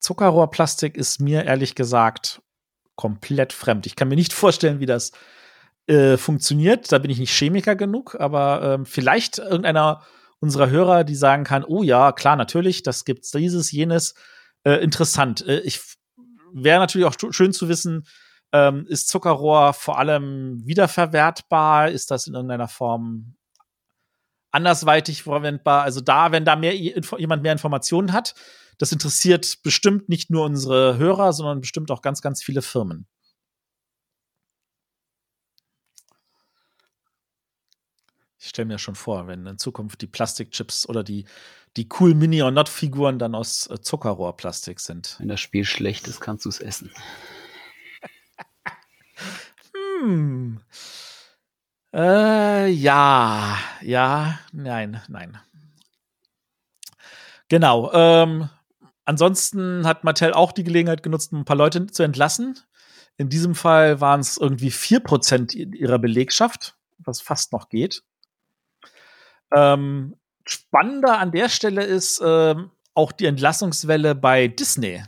Zuckerrohrplastik 0.00 0.94
ist 0.94 1.22
mir 1.22 1.46
ehrlich 1.46 1.74
gesagt 1.74 2.42
komplett 2.96 3.54
fremd. 3.54 3.86
Ich 3.86 3.96
kann 3.96 4.08
mir 4.08 4.16
nicht 4.16 4.32
vorstellen, 4.34 4.78
wie 4.78 4.84
das 4.84 5.12
äh, 5.86 6.18
funktioniert. 6.18 6.92
Da 6.92 6.98
bin 6.98 7.10
ich 7.10 7.18
nicht 7.18 7.32
Chemiker 7.34 7.76
genug, 7.76 8.14
aber 8.20 8.74
ähm, 8.74 8.84
vielleicht 8.84 9.38
irgendeiner 9.38 10.02
unserer 10.44 10.70
Hörer, 10.70 11.02
die 11.02 11.16
sagen 11.16 11.42
kann, 11.42 11.64
oh 11.64 11.82
ja, 11.82 12.12
klar, 12.12 12.36
natürlich, 12.36 12.84
das 12.84 13.04
gibt's 13.04 13.32
dieses, 13.32 13.72
jenes. 13.72 14.14
Äh, 14.62 14.82
interessant. 14.84 15.44
Äh, 15.46 15.60
ich 15.60 15.80
wäre 16.52 16.78
natürlich 16.78 17.06
auch 17.08 17.16
schön 17.32 17.52
zu 17.52 17.68
wissen, 17.68 18.04
Ähm, 18.56 18.86
ist 18.88 19.08
Zuckerrohr 19.08 19.72
vor 19.72 19.98
allem 19.98 20.62
wiederverwertbar? 20.64 21.90
Ist 21.90 22.12
das 22.12 22.28
in 22.28 22.34
irgendeiner 22.34 22.68
Form 22.68 23.34
andersweitig 24.52 25.24
verwendbar? 25.24 25.82
Also 25.82 26.00
da, 26.00 26.30
wenn 26.30 26.44
da 26.44 26.54
mehr 26.54 26.76
jemand 26.76 27.42
mehr 27.42 27.50
Informationen 27.50 28.12
hat, 28.12 28.36
das 28.78 28.92
interessiert 28.92 29.58
bestimmt 29.64 30.08
nicht 30.08 30.30
nur 30.30 30.44
unsere 30.44 30.96
Hörer, 30.98 31.32
sondern 31.32 31.62
bestimmt 31.62 31.90
auch 31.90 32.00
ganz, 32.00 32.20
ganz 32.20 32.44
viele 32.44 32.62
Firmen. 32.62 33.06
Ich 38.44 38.50
stelle 38.50 38.66
mir 38.66 38.78
schon 38.78 38.94
vor, 38.94 39.26
wenn 39.26 39.46
in 39.46 39.56
Zukunft 39.56 40.02
die 40.02 40.06
Plastikchips 40.06 40.86
oder 40.86 41.02
die, 41.02 41.24
die 41.78 41.88
cool 41.98 42.14
Mini- 42.14 42.42
or 42.42 42.50
Not-Figuren 42.50 43.18
dann 43.18 43.34
aus 43.34 43.70
äh, 43.70 43.80
Zuckerrohrplastik 43.80 44.80
sind. 44.80 45.16
Wenn 45.18 45.28
das 45.28 45.40
Spiel 45.40 45.64
schlecht 45.64 46.06
ist, 46.08 46.20
kannst 46.20 46.44
du 46.44 46.50
es 46.50 46.60
essen. 46.60 46.90
hm. 50.02 50.60
Äh, 51.94 52.68
ja, 52.68 53.56
ja, 53.80 54.38
nein, 54.52 55.00
nein. 55.08 55.38
Genau. 57.48 57.90
Ähm, 57.94 58.50
ansonsten 59.06 59.86
hat 59.86 60.04
Mattel 60.04 60.34
auch 60.34 60.52
die 60.52 60.64
Gelegenheit 60.64 61.02
genutzt, 61.02 61.32
ein 61.32 61.46
paar 61.46 61.56
Leute 61.56 61.86
zu 61.86 62.02
entlassen. 62.02 62.58
In 63.16 63.30
diesem 63.30 63.54
Fall 63.54 64.02
waren 64.02 64.20
es 64.20 64.36
irgendwie 64.36 64.70
4% 64.70 65.54
ihrer 65.54 65.98
Belegschaft, 65.98 66.76
was 66.98 67.22
fast 67.22 67.52
noch 67.52 67.70
geht. 67.70 68.02
Ähm, 69.52 70.16
spannender 70.46 71.18
an 71.18 71.32
der 71.32 71.48
Stelle 71.48 71.84
ist 71.84 72.20
ähm, 72.24 72.70
auch 72.94 73.12
die 73.12 73.26
Entlassungswelle 73.26 74.14
bei 74.14 74.48
Disney, 74.48 75.02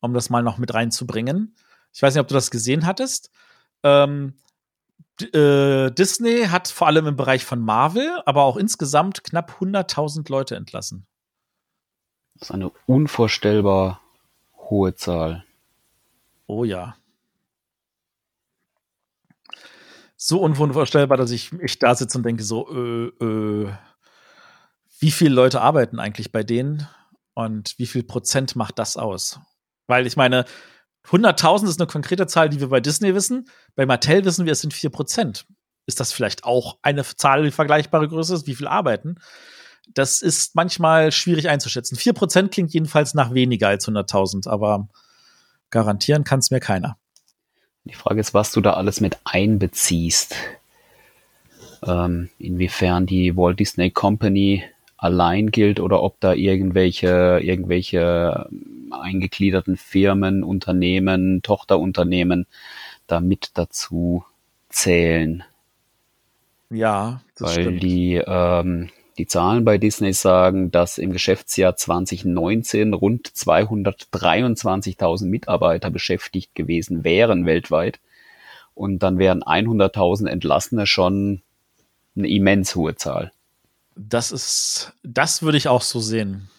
um 0.00 0.14
das 0.14 0.30
mal 0.30 0.42
noch 0.42 0.58
mit 0.58 0.74
reinzubringen. 0.74 1.56
Ich 1.92 2.02
weiß 2.02 2.14
nicht, 2.14 2.20
ob 2.20 2.28
du 2.28 2.34
das 2.34 2.50
gesehen 2.50 2.86
hattest. 2.86 3.30
Ähm, 3.82 4.34
äh, 5.20 5.90
Disney 5.92 6.44
hat 6.46 6.68
vor 6.68 6.86
allem 6.86 7.06
im 7.06 7.16
Bereich 7.16 7.44
von 7.44 7.60
Marvel, 7.60 8.20
aber 8.26 8.42
auch 8.42 8.56
insgesamt 8.56 9.24
knapp 9.24 9.58
100.000 9.60 10.30
Leute 10.30 10.56
entlassen. 10.56 11.06
Das 12.34 12.50
ist 12.50 12.54
eine 12.54 12.70
unvorstellbar 12.86 14.02
hohe 14.56 14.94
Zahl. 14.94 15.44
Oh 16.46 16.64
ja. 16.64 16.96
So 20.28 20.40
unvorstellbar, 20.40 21.16
dass 21.16 21.30
ich, 21.30 21.52
ich 21.52 21.78
da 21.78 21.94
sitze 21.94 22.18
und 22.18 22.26
denke 22.26 22.42
so, 22.42 22.68
äh, 22.68 23.24
äh, 23.24 23.72
wie 24.98 25.12
viele 25.12 25.32
Leute 25.32 25.60
arbeiten 25.60 26.00
eigentlich 26.00 26.32
bei 26.32 26.42
denen 26.42 26.88
und 27.34 27.74
wie 27.78 27.86
viel 27.86 28.02
Prozent 28.02 28.56
macht 28.56 28.80
das 28.80 28.96
aus? 28.96 29.38
Weil 29.86 30.04
ich 30.04 30.16
meine, 30.16 30.44
100.000 31.08 31.68
ist 31.68 31.80
eine 31.80 31.86
konkrete 31.86 32.26
Zahl, 32.26 32.48
die 32.48 32.58
wir 32.58 32.70
bei 32.70 32.80
Disney 32.80 33.14
wissen. 33.14 33.48
Bei 33.76 33.86
Mattel 33.86 34.24
wissen 34.24 34.46
wir, 34.46 34.52
es 34.54 34.62
sind 34.62 34.74
4 34.74 34.90
Prozent. 34.90 35.46
Ist 35.86 36.00
das 36.00 36.12
vielleicht 36.12 36.42
auch 36.42 36.80
eine 36.82 37.04
Zahl, 37.04 37.44
die 37.44 37.52
vergleichbare 37.52 38.08
Größe 38.08 38.34
ist? 38.34 38.48
Wie 38.48 38.56
viel 38.56 38.66
arbeiten? 38.66 39.20
Das 39.94 40.22
ist 40.22 40.56
manchmal 40.56 41.12
schwierig 41.12 41.48
einzuschätzen. 41.48 41.94
4 41.94 42.14
Prozent 42.14 42.50
klingt 42.50 42.74
jedenfalls 42.74 43.14
nach 43.14 43.32
weniger 43.32 43.68
als 43.68 43.86
100.000, 43.86 44.48
aber 44.48 44.88
garantieren 45.70 46.24
kann 46.24 46.40
es 46.40 46.50
mir 46.50 46.58
keiner. 46.58 46.98
Die 47.86 47.94
Frage 47.94 48.20
ist, 48.20 48.34
was 48.34 48.52
du 48.52 48.60
da 48.60 48.72
alles 48.74 49.00
mit 49.00 49.16
einbeziehst. 49.24 50.34
Ähm, 51.86 52.30
inwiefern 52.38 53.06
die 53.06 53.36
Walt 53.36 53.60
Disney 53.60 53.90
Company 53.90 54.64
allein 54.96 55.50
gilt 55.50 55.78
oder 55.78 56.02
ob 56.02 56.18
da 56.20 56.32
irgendwelche, 56.32 57.38
irgendwelche 57.42 58.48
eingegliederten 58.90 59.76
Firmen, 59.76 60.42
Unternehmen, 60.42 61.42
Tochterunternehmen 61.42 62.46
da 63.06 63.20
mit 63.20 63.50
dazu 63.54 64.24
zählen. 64.68 65.44
Ja, 66.70 67.20
das 67.38 67.56
Weil 67.56 67.62
stimmt. 67.62 67.82
die, 67.84 68.20
ähm, 68.26 68.90
die 69.18 69.26
Zahlen 69.26 69.64
bei 69.64 69.78
Disney 69.78 70.12
sagen, 70.12 70.70
dass 70.70 70.98
im 70.98 71.12
Geschäftsjahr 71.12 71.76
2019 71.76 72.92
rund 72.94 73.28
223.000 73.28 75.26
Mitarbeiter 75.26 75.90
beschäftigt 75.90 76.54
gewesen 76.54 77.04
wären 77.04 77.46
weltweit. 77.46 77.98
Und 78.74 78.98
dann 78.98 79.18
wären 79.18 79.42
100.000 79.42 80.28
Entlassene 80.28 80.86
schon 80.86 81.42
eine 82.14 82.28
immens 82.28 82.74
hohe 82.74 82.94
Zahl. 82.96 83.32
Das 83.94 84.32
ist, 84.32 84.92
das 85.02 85.42
würde 85.42 85.56
ich 85.56 85.68
auch 85.68 85.82
so 85.82 86.00
sehen. 86.00 86.50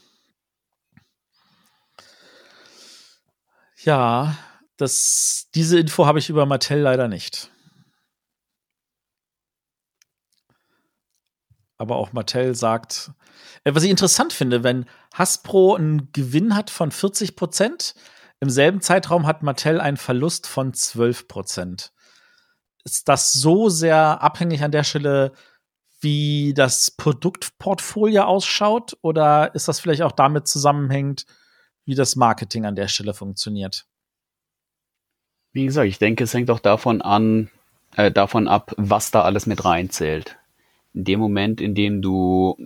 Ja, 3.84 4.36
das, 4.78 5.48
diese 5.54 5.80
Info 5.80 6.08
habe 6.08 6.20
ich 6.20 6.30
über 6.30 6.46
Mattel 6.46 6.80
leider 6.80 7.08
nicht. 7.08 7.52
Aber 11.78 11.98
auch 11.98 12.14
Mattel 12.14 12.56
sagt, 12.56 13.12
äh, 13.64 13.74
was 13.74 13.84
ich 13.84 13.90
interessant 13.90 14.34
finde, 14.34 14.64
wenn 14.64 14.86
Hasbro 15.14 15.76
einen 15.76 16.12
Gewinn 16.12 16.56
hat 16.56 16.70
von 16.70 16.92
40 16.92 17.36
Prozent, 17.36 17.96
im 18.40 18.50
selben 18.50 18.82
Zeitraum 18.82 19.26
hat 19.26 19.44
Mattel 19.44 19.82
einen 19.82 19.98
Verlust 19.98 20.48
von 20.48 20.74
12 20.74 21.28
Prozent. 21.28 21.92
Ist 22.84 23.10
das 23.10 23.34
so 23.34 23.70
sehr 23.70 24.22
abhängig 24.22 24.64
an 24.64 24.72
der 24.72 24.84
Stelle 24.84 25.34
wie 26.00 26.54
das 26.56 26.92
Produktportfolio 26.92 28.24
ausschaut? 28.24 28.98
Oder 29.02 29.54
ist 29.56 29.68
das 29.68 29.80
vielleicht 29.80 30.04
auch 30.04 30.12
damit 30.12 30.48
zusammenhängend, 30.48 31.26
wie 31.86 31.96
das 31.96 32.16
Marketing 32.16 32.66
an 32.66 32.76
der 32.76 32.88
Stelle 32.88 33.14
funktioniert? 33.14 33.88
Wie 35.52 35.66
gesagt, 35.66 35.88
ich 35.88 35.98
denke, 35.98 36.24
es 36.24 36.34
hängt 36.34 36.52
auch 36.52 36.60
davon 36.60 37.02
an, 37.02 37.50
äh, 37.96 38.12
davon 38.12 38.48
ab, 38.48 38.74
was 38.78 39.10
da 39.10 39.24
alles 39.24 39.48
mit 39.48 39.66
reinzählt. 39.66 40.38
In 40.98 41.04
dem 41.04 41.20
Moment, 41.20 41.62
in 41.62 41.76
dem 41.76 42.02
du 42.02 42.58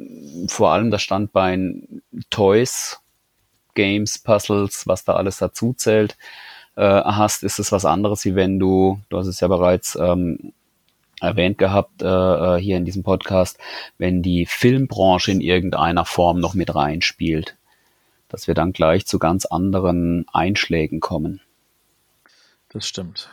vor 0.47 0.71
allem 0.71 0.89
das 0.89 1.01
Standbein 1.01 2.01
Toys, 2.29 3.01
Games, 3.75 4.19
Puzzles, 4.19 4.88
was 4.88 5.03
da 5.03 5.15
alles 5.15 5.39
dazu 5.39 5.73
zählt, 5.73 6.15
äh, 6.77 6.82
hast, 6.82 7.43
ist 7.43 7.59
es 7.59 7.73
was 7.73 7.84
anderes, 7.84 8.23
wie 8.23 8.34
wenn 8.36 8.57
du, 8.57 9.01
du 9.09 9.17
hast 9.17 9.27
es 9.27 9.41
ja 9.41 9.49
bereits 9.49 9.97
ähm, 9.99 10.53
erwähnt 11.19 11.57
gehabt 11.57 12.01
äh, 12.01 12.05
äh, 12.05 12.57
hier 12.57 12.77
in 12.77 12.86
diesem 12.86 13.03
Podcast, 13.03 13.59
wenn 13.97 14.21
die 14.21 14.45
Filmbranche 14.45 15.32
in 15.34 15.41
irgendeiner 15.41 16.05
Form 16.05 16.39
noch 16.39 16.53
mit 16.53 16.73
reinspielt, 16.73 17.57
dass 18.29 18.47
wir 18.47 18.53
dann 18.53 18.71
gleich 18.71 19.05
zu 19.05 19.19
ganz 19.19 19.45
anderen 19.45 20.25
Einschlägen 20.32 21.01
kommen. 21.01 21.41
Das 22.69 22.88
stimmt. 22.88 23.29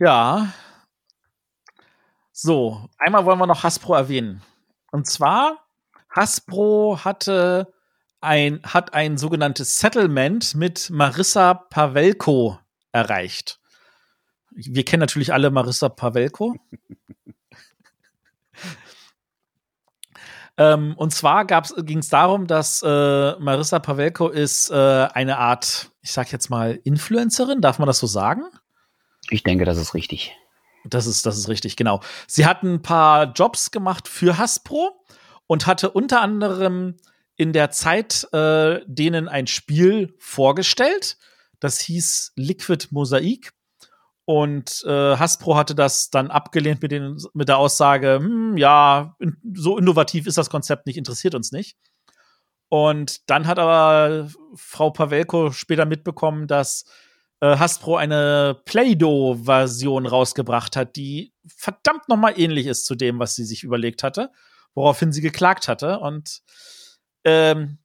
Ja. 0.00 0.52
So, 2.42 2.88
einmal 2.98 3.24
wollen 3.24 3.38
wir 3.38 3.46
noch 3.46 3.64
Hasbro 3.64 3.94
erwähnen. 3.94 4.42
Und 4.90 5.06
zwar, 5.06 5.58
Hasbro 6.08 7.00
hatte 7.04 7.72
ein, 8.20 8.60
hat 8.64 8.94
ein 8.94 9.18
sogenanntes 9.18 9.78
Settlement 9.78 10.54
mit 10.54 10.90
Marissa 10.90 11.54
Pavelko 11.54 12.58
erreicht 12.92 13.60
wir 14.50 14.84
kennen 14.84 15.00
natürlich 15.00 15.32
alle 15.32 15.50
Marissa 15.50 15.88
Pavelko. 15.88 16.56
ähm, 20.56 20.94
und 20.96 21.12
zwar 21.12 21.46
ging 21.46 21.98
es 21.98 22.08
darum, 22.08 22.46
dass 22.46 22.82
äh, 22.82 23.38
Marissa 23.38 23.78
Pavelko 23.78 24.28
ist 24.28 24.70
äh, 24.70 24.74
eine 24.74 25.38
Art, 25.38 25.90
ich 26.02 26.12
sag 26.12 26.32
jetzt 26.32 26.50
mal, 26.50 26.78
Influencerin, 26.84 27.60
darf 27.60 27.78
man 27.78 27.86
das 27.86 27.98
so 27.98 28.06
sagen? 28.06 28.42
Ich 29.30 29.42
denke, 29.42 29.64
das 29.64 29.78
ist 29.78 29.94
richtig. 29.94 30.36
Das 30.84 31.06
ist, 31.06 31.26
das 31.26 31.38
ist 31.38 31.48
richtig, 31.48 31.76
genau. 31.76 32.00
Sie 32.26 32.46
hat 32.46 32.62
ein 32.62 32.82
paar 32.82 33.32
Jobs 33.32 33.70
gemacht 33.70 34.08
für 34.08 34.38
Hasbro 34.38 35.04
und 35.46 35.66
hatte 35.66 35.90
unter 35.90 36.20
anderem 36.20 36.96
in 37.36 37.52
der 37.52 37.70
Zeit 37.70 38.28
äh, 38.32 38.80
denen 38.86 39.28
ein 39.28 39.46
Spiel 39.46 40.14
vorgestellt. 40.18 41.16
Das 41.58 41.80
hieß 41.80 42.32
Liquid 42.36 42.88
Mosaik. 42.90 43.52
Und 44.24 44.84
äh, 44.86 45.16
Hasbro 45.16 45.56
hatte 45.56 45.74
das 45.74 46.10
dann 46.10 46.30
abgelehnt 46.30 46.82
mit, 46.82 46.92
den, 46.92 47.16
mit 47.34 47.48
der 47.48 47.58
Aussage, 47.58 48.20
hm, 48.20 48.56
ja, 48.56 49.16
in, 49.18 49.36
so 49.54 49.76
innovativ 49.76 50.26
ist 50.26 50.38
das 50.38 50.50
Konzept 50.50 50.86
nicht, 50.86 50.96
interessiert 50.96 51.34
uns 51.34 51.50
nicht. 51.50 51.76
Und 52.68 53.28
dann 53.28 53.48
hat 53.48 53.58
aber 53.58 54.28
Frau 54.54 54.90
Pavelko 54.90 55.50
später 55.50 55.84
mitbekommen, 55.84 56.46
dass 56.46 56.84
äh, 57.40 57.56
Hasbro 57.56 57.96
eine 57.96 58.60
Play-Doh-Version 58.64 60.06
rausgebracht 60.06 60.76
hat, 60.76 60.96
die 60.96 61.32
verdammt 61.56 62.08
noch 62.08 62.16
mal 62.16 62.38
ähnlich 62.38 62.66
ist 62.66 62.86
zu 62.86 62.94
dem, 62.94 63.18
was 63.18 63.34
sie 63.34 63.44
sich 63.44 63.64
überlegt 63.64 64.02
hatte, 64.02 64.30
woraufhin 64.74 65.12
sie 65.12 65.22
geklagt 65.22 65.68
hatte. 65.68 65.98
Und 66.00 66.42
ähm, 67.24 67.78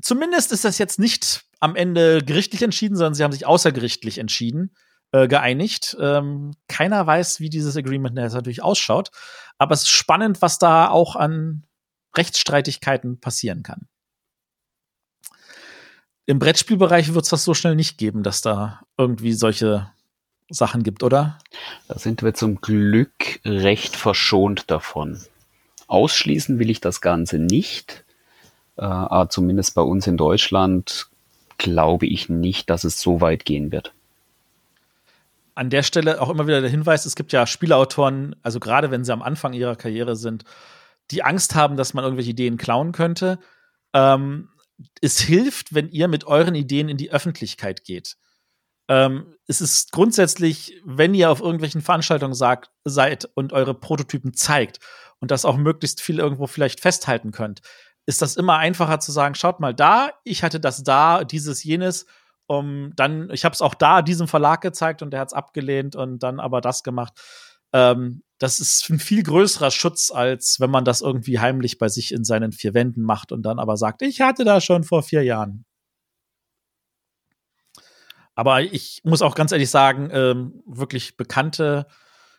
zumindest 0.00 0.52
ist 0.52 0.64
das 0.64 0.78
jetzt 0.78 0.98
nicht 0.98 1.44
am 1.60 1.76
Ende 1.76 2.22
gerichtlich 2.22 2.62
entschieden, 2.62 2.96
sondern 2.96 3.14
sie 3.14 3.24
haben 3.24 3.32
sich 3.32 3.46
außergerichtlich 3.46 4.18
entschieden 4.18 4.76
äh, 5.12 5.28
geeinigt. 5.28 5.96
Ähm, 6.00 6.52
keiner 6.68 7.06
weiß, 7.06 7.40
wie 7.40 7.50
dieses 7.50 7.76
Agreement 7.76 8.14
natürlich 8.14 8.62
ausschaut, 8.62 9.10
aber 9.58 9.74
es 9.74 9.82
ist 9.82 9.90
spannend, 9.90 10.42
was 10.42 10.58
da 10.58 10.88
auch 10.90 11.16
an 11.16 11.64
Rechtsstreitigkeiten 12.16 13.20
passieren 13.20 13.62
kann. 13.62 13.88
Im 16.26 16.38
Brettspielbereich 16.40 17.14
wird 17.14 17.24
es 17.24 17.30
das 17.30 17.44
so 17.44 17.54
schnell 17.54 17.76
nicht 17.76 17.98
geben, 17.98 18.22
dass 18.22 18.42
da 18.42 18.80
irgendwie 18.98 19.32
solche 19.32 19.90
Sachen 20.48 20.82
gibt, 20.82 21.02
oder? 21.02 21.38
Da 21.88 21.98
sind 21.98 22.22
wir 22.22 22.34
zum 22.34 22.60
Glück 22.60 23.40
recht 23.44 23.96
verschont 23.96 24.70
davon. 24.70 25.20
Ausschließen 25.86 26.58
will 26.58 26.70
ich 26.70 26.80
das 26.80 27.00
Ganze 27.00 27.38
nicht. 27.38 28.04
Äh, 28.76 28.82
aber 28.82 29.30
zumindest 29.30 29.74
bei 29.74 29.82
uns 29.82 30.06
in 30.06 30.16
Deutschland 30.16 31.06
glaube 31.58 32.06
ich 32.06 32.28
nicht, 32.28 32.70
dass 32.70 32.84
es 32.84 33.00
so 33.00 33.20
weit 33.20 33.44
gehen 33.44 33.72
wird. 33.72 33.92
An 35.54 35.70
der 35.70 35.82
Stelle 35.82 36.20
auch 36.20 36.28
immer 36.28 36.46
wieder 36.46 36.60
der 36.60 36.70
Hinweis, 36.70 37.06
es 37.06 37.16
gibt 37.16 37.32
ja 37.32 37.46
Spielautoren, 37.46 38.36
also 38.42 38.60
gerade 38.60 38.90
wenn 38.90 39.04
sie 39.04 39.12
am 39.12 39.22
Anfang 39.22 39.54
ihrer 39.54 39.74
Karriere 39.74 40.14
sind, 40.14 40.44
die 41.10 41.22
Angst 41.22 41.54
haben, 41.54 41.76
dass 41.76 41.94
man 41.94 42.04
irgendwelche 42.04 42.32
Ideen 42.32 42.58
klauen 42.58 42.92
könnte. 42.92 43.38
Ähm, 43.94 44.48
es 45.00 45.18
hilft, 45.20 45.74
wenn 45.74 45.88
ihr 45.88 46.08
mit 46.08 46.24
euren 46.24 46.54
Ideen 46.54 46.88
in 46.88 46.96
die 46.96 47.10
Öffentlichkeit 47.10 47.84
geht. 47.84 48.16
Ähm, 48.88 49.34
es 49.46 49.60
ist 49.60 49.92
grundsätzlich, 49.92 50.80
wenn 50.84 51.14
ihr 51.14 51.30
auf 51.30 51.40
irgendwelchen 51.40 51.82
Veranstaltungen 51.82 52.34
sagt, 52.34 52.70
seid 52.84 53.28
und 53.34 53.52
eure 53.52 53.74
Prototypen 53.74 54.34
zeigt 54.34 54.78
und 55.20 55.30
das 55.30 55.44
auch 55.44 55.56
möglichst 55.56 56.00
viel 56.00 56.18
irgendwo 56.18 56.46
vielleicht 56.46 56.80
festhalten 56.80 57.32
könnt, 57.32 57.62
ist 58.06 58.22
das 58.22 58.36
immer 58.36 58.58
einfacher 58.58 59.00
zu 59.00 59.10
sagen, 59.10 59.34
schaut 59.34 59.58
mal 59.58 59.74
da, 59.74 60.10
ich 60.22 60.44
hatte 60.44 60.60
das 60.60 60.84
da, 60.84 61.24
dieses, 61.24 61.64
jenes. 61.64 62.06
Um, 62.48 62.92
dann, 62.94 63.28
ich 63.30 63.44
habe 63.44 63.54
es 63.54 63.60
auch 63.60 63.74
da 63.74 64.02
diesem 64.02 64.28
Verlag 64.28 64.60
gezeigt 64.60 65.02
und 65.02 65.10
der 65.10 65.18
hat 65.18 65.28
es 65.28 65.34
abgelehnt 65.34 65.96
und 65.96 66.20
dann 66.20 66.38
aber 66.38 66.60
das 66.60 66.84
gemacht. 66.84 67.14
Ähm, 67.72 68.22
das 68.38 68.60
ist 68.60 68.88
ein 68.90 68.98
viel 68.98 69.22
größerer 69.22 69.70
Schutz, 69.70 70.10
als 70.10 70.60
wenn 70.60 70.70
man 70.70 70.84
das 70.84 71.00
irgendwie 71.00 71.38
heimlich 71.38 71.78
bei 71.78 71.88
sich 71.88 72.12
in 72.12 72.24
seinen 72.24 72.52
vier 72.52 72.74
Wänden 72.74 73.02
macht 73.02 73.32
und 73.32 73.42
dann 73.42 73.58
aber 73.58 73.76
sagt, 73.76 74.02
ich 74.02 74.20
hatte 74.20 74.44
das 74.44 74.64
schon 74.64 74.84
vor 74.84 75.02
vier 75.02 75.22
Jahren. 75.22 75.64
Aber 78.34 78.60
ich 78.60 79.00
muss 79.04 79.22
auch 79.22 79.34
ganz 79.34 79.52
ehrlich 79.52 79.70
sagen, 79.70 80.10
ähm, 80.12 80.62
wirklich 80.66 81.16
bekannte 81.16 81.86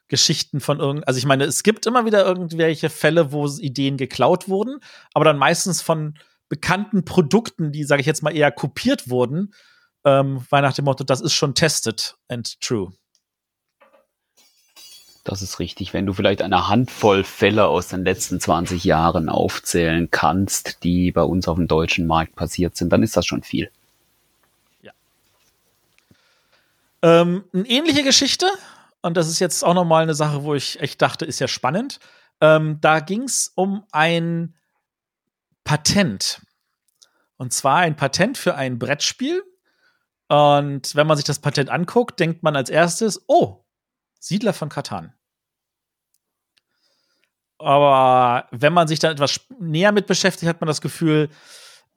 Geschichten 0.07 0.59
von 0.59 0.79
irgend, 0.79 1.07
also 1.07 1.17
ich 1.17 1.25
meine, 1.25 1.45
es 1.45 1.63
gibt 1.63 1.85
immer 1.87 2.05
wieder 2.05 2.23
irgendwelche 2.23 2.89
Fälle, 2.89 3.31
wo 3.31 3.47
Ideen 3.47 3.97
geklaut 3.97 4.47
wurden, 4.47 4.79
aber 5.13 5.25
dann 5.25 5.37
meistens 5.37 5.81
von 5.81 6.17
bekannten 6.49 7.03
Produkten, 7.03 7.71
die, 7.71 7.83
sage 7.83 8.01
ich 8.01 8.05
jetzt 8.05 8.23
mal, 8.23 8.35
eher 8.35 8.51
kopiert 8.51 9.09
wurden, 9.09 9.53
ähm, 10.05 10.45
weil 10.49 10.61
nach 10.61 10.73
dem 10.73 10.85
Motto, 10.85 11.03
das 11.03 11.19
ist 11.19 11.33
schon 11.33 11.55
tested 11.55 12.15
and 12.29 12.61
true. 12.61 12.93
Das 15.27 15.41
ist 15.41 15.59
richtig. 15.59 15.93
Wenn 15.93 16.05
du 16.05 16.13
vielleicht 16.13 16.41
eine 16.41 16.69
Handvoll 16.69 17.25
Fälle 17.25 17.67
aus 17.67 17.89
den 17.89 18.05
letzten 18.05 18.39
20 18.39 18.85
Jahren 18.85 19.27
aufzählen 19.27 20.09
kannst, 20.09 20.85
die 20.85 21.11
bei 21.11 21.21
uns 21.21 21.49
auf 21.49 21.57
dem 21.57 21.67
deutschen 21.67 22.07
Markt 22.07 22.33
passiert 22.35 22.77
sind, 22.77 22.93
dann 22.93 23.03
ist 23.03 23.17
das 23.17 23.25
schon 23.25 23.43
viel. 23.43 23.69
Ja. 24.81 24.93
Ähm, 27.01 27.43
eine 27.51 27.67
ähnliche 27.67 28.03
Geschichte 28.03 28.45
und 29.01 29.17
das 29.17 29.27
ist 29.27 29.39
jetzt 29.39 29.65
auch 29.65 29.73
nochmal 29.73 30.03
eine 30.03 30.13
Sache, 30.13 30.45
wo 30.45 30.55
ich 30.55 30.79
echt 30.79 31.01
dachte, 31.01 31.25
ist 31.25 31.39
ja 31.39 31.49
spannend. 31.49 31.99
Ähm, 32.39 32.77
da 32.79 33.01
ging 33.01 33.23
es 33.23 33.51
um 33.53 33.83
ein 33.91 34.55
Patent. 35.65 36.41
Und 37.35 37.51
zwar 37.51 37.79
ein 37.79 37.97
Patent 37.97 38.37
für 38.37 38.55
ein 38.55 38.79
Brettspiel. 38.79 39.43
Und 40.29 40.95
wenn 40.95 41.05
man 41.05 41.17
sich 41.17 41.25
das 41.25 41.39
Patent 41.39 41.69
anguckt, 41.69 42.17
denkt 42.17 42.43
man 42.43 42.55
als 42.55 42.69
erstes, 42.69 43.25
oh, 43.27 43.65
Siedler 44.21 44.53
von 44.53 44.69
Katan. 44.69 45.13
Aber 47.59 48.47
wenn 48.51 48.73
man 48.73 48.87
sich 48.87 48.99
dann 48.99 49.11
etwas 49.11 49.39
näher 49.59 49.91
mit 49.91 50.07
beschäftigt, 50.07 50.47
hat 50.47 50.61
man 50.61 50.67
das 50.67 50.81
Gefühl, 50.81 51.29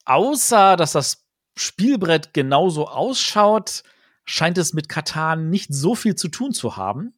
außer 0.04 0.76
dass 0.76 0.92
das 0.92 1.26
Spielbrett 1.56 2.32
genauso 2.32 2.88
ausschaut, 2.88 3.82
scheint 4.24 4.58
es 4.58 4.72
mit 4.72 4.88
Katan 4.88 5.50
nicht 5.50 5.72
so 5.74 5.94
viel 5.94 6.14
zu 6.14 6.28
tun 6.28 6.52
zu 6.52 6.76
haben. 6.76 7.14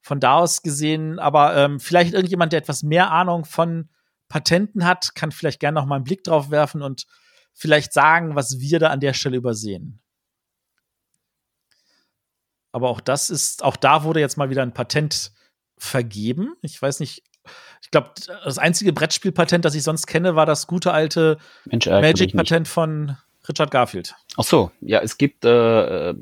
Von 0.00 0.20
da 0.20 0.38
aus 0.38 0.62
gesehen, 0.62 1.18
aber 1.18 1.56
ähm, 1.56 1.80
vielleicht 1.80 2.12
irgendjemand, 2.12 2.52
der 2.52 2.60
etwas 2.60 2.82
mehr 2.82 3.10
Ahnung 3.10 3.44
von 3.44 3.88
Patenten 4.28 4.84
hat, 4.84 5.14
kann 5.14 5.32
vielleicht 5.32 5.60
gerne 5.60 5.80
noch 5.80 5.86
mal 5.86 5.96
einen 5.96 6.04
Blick 6.04 6.24
drauf 6.24 6.50
werfen 6.50 6.82
und 6.82 7.06
vielleicht 7.52 7.92
sagen, 7.92 8.34
was 8.34 8.58
wir 8.58 8.80
da 8.80 8.88
an 8.90 9.00
der 9.00 9.14
Stelle 9.14 9.36
übersehen. 9.36 10.00
Aber 12.72 12.90
auch 12.90 13.00
das 13.00 13.30
ist, 13.30 13.62
auch 13.62 13.76
da 13.76 14.02
wurde 14.02 14.20
jetzt 14.20 14.36
mal 14.36 14.50
wieder 14.50 14.62
ein 14.62 14.74
Patent 14.74 15.32
vergeben. 15.78 16.54
Ich 16.60 16.80
weiß 16.80 17.00
nicht, 17.00 17.22
ich 17.82 17.90
glaube, 17.90 18.10
das 18.44 18.58
einzige 18.58 18.92
Brettspielpatent, 18.92 19.64
das 19.64 19.74
ich 19.74 19.82
sonst 19.82 20.06
kenne, 20.06 20.36
war 20.36 20.46
das 20.46 20.66
gute 20.66 20.92
alte 20.92 21.38
Magic-Patent 21.66 22.68
von 22.68 23.16
Richard 23.48 23.70
Garfield. 23.70 24.14
Ach 24.36 24.44
so, 24.44 24.70
ja, 24.80 25.00
es 25.00 25.18
gibt 25.18 25.44
äh, 25.44 26.10
äh, 26.10 26.14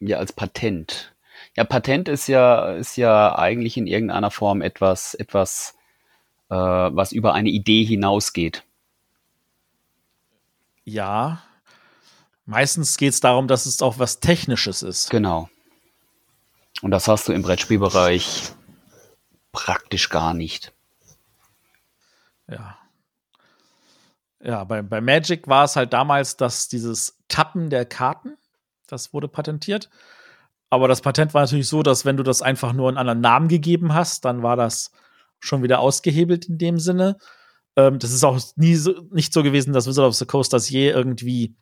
ja 0.00 0.18
als 0.18 0.32
Patent. 0.32 1.14
Ja, 1.56 1.64
Patent 1.64 2.08
ist 2.08 2.26
ja 2.26 2.72
ist 2.72 2.96
ja 2.96 3.36
eigentlich 3.36 3.76
in 3.76 3.86
irgendeiner 3.86 4.30
Form 4.30 4.62
etwas 4.62 5.14
etwas 5.14 5.74
äh, 6.48 6.54
was 6.54 7.12
über 7.12 7.34
eine 7.34 7.50
Idee 7.50 7.84
hinausgeht. 7.84 8.64
Ja. 10.84 11.42
Meistens 12.46 12.96
geht 12.96 13.12
es 13.12 13.20
darum, 13.20 13.46
dass 13.46 13.66
es 13.66 13.80
auch 13.80 13.98
was 13.98 14.18
Technisches 14.18 14.82
ist. 14.82 15.10
Genau. 15.10 15.48
Und 16.82 16.90
das 16.90 17.06
hast 17.06 17.28
du 17.28 17.32
im 17.32 17.42
Brettspielbereich 17.42 18.52
praktisch 19.52 20.08
gar 20.08 20.34
nicht. 20.34 20.72
Ja. 22.48 22.76
Ja, 24.42 24.64
bei, 24.64 24.82
bei 24.82 25.00
Magic 25.00 25.48
war 25.48 25.64
es 25.64 25.76
halt 25.76 25.92
damals, 25.92 26.36
dass 26.36 26.68
dieses 26.68 27.18
Tappen 27.28 27.68
der 27.68 27.84
Karten, 27.84 28.38
das 28.86 29.12
wurde 29.12 29.28
patentiert. 29.28 29.90
Aber 30.70 30.88
das 30.88 31.02
Patent 31.02 31.34
war 31.34 31.42
natürlich 31.42 31.68
so, 31.68 31.82
dass 31.82 32.04
wenn 32.04 32.16
du 32.16 32.22
das 32.22 32.42
einfach 32.42 32.72
nur 32.72 32.88
einen 32.88 32.96
anderen 32.96 33.20
Namen 33.20 33.48
gegeben 33.48 33.92
hast, 33.92 34.24
dann 34.24 34.42
war 34.42 34.56
das 34.56 34.92
schon 35.40 35.62
wieder 35.62 35.80
ausgehebelt 35.80 36.46
in 36.46 36.58
dem 36.58 36.78
Sinne. 36.78 37.18
Ähm, 37.76 37.98
das 37.98 38.12
ist 38.12 38.24
auch 38.24 38.40
nie 38.56 38.76
so, 38.76 38.94
nicht 39.10 39.32
so 39.32 39.42
gewesen, 39.42 39.72
dass 39.72 39.86
Wizard 39.86 40.06
of 40.06 40.14
the 40.14 40.26
Coast 40.26 40.52
das 40.52 40.70
je 40.70 40.90
irgendwie 40.90 41.56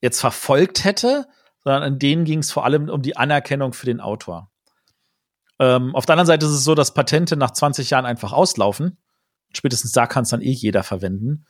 jetzt 0.00 0.20
verfolgt 0.20 0.84
hätte, 0.84 1.26
sondern 1.62 1.92
in 1.92 1.98
denen 1.98 2.24
ging 2.24 2.38
es 2.38 2.50
vor 2.50 2.64
allem 2.64 2.88
um 2.88 3.02
die 3.02 3.16
Anerkennung 3.16 3.72
für 3.72 3.86
den 3.86 4.00
Autor. 4.00 4.50
Ähm, 5.58 5.94
auf 5.94 6.06
der 6.06 6.14
anderen 6.14 6.26
Seite 6.26 6.46
ist 6.46 6.52
es 6.52 6.64
so, 6.64 6.74
dass 6.74 6.94
Patente 6.94 7.36
nach 7.36 7.50
20 7.50 7.90
Jahren 7.90 8.06
einfach 8.06 8.32
auslaufen. 8.32 8.98
Spätestens 9.52 9.92
da 9.92 10.06
kann 10.06 10.22
es 10.22 10.30
dann 10.30 10.42
eh 10.42 10.50
jeder 10.50 10.82
verwenden. 10.82 11.46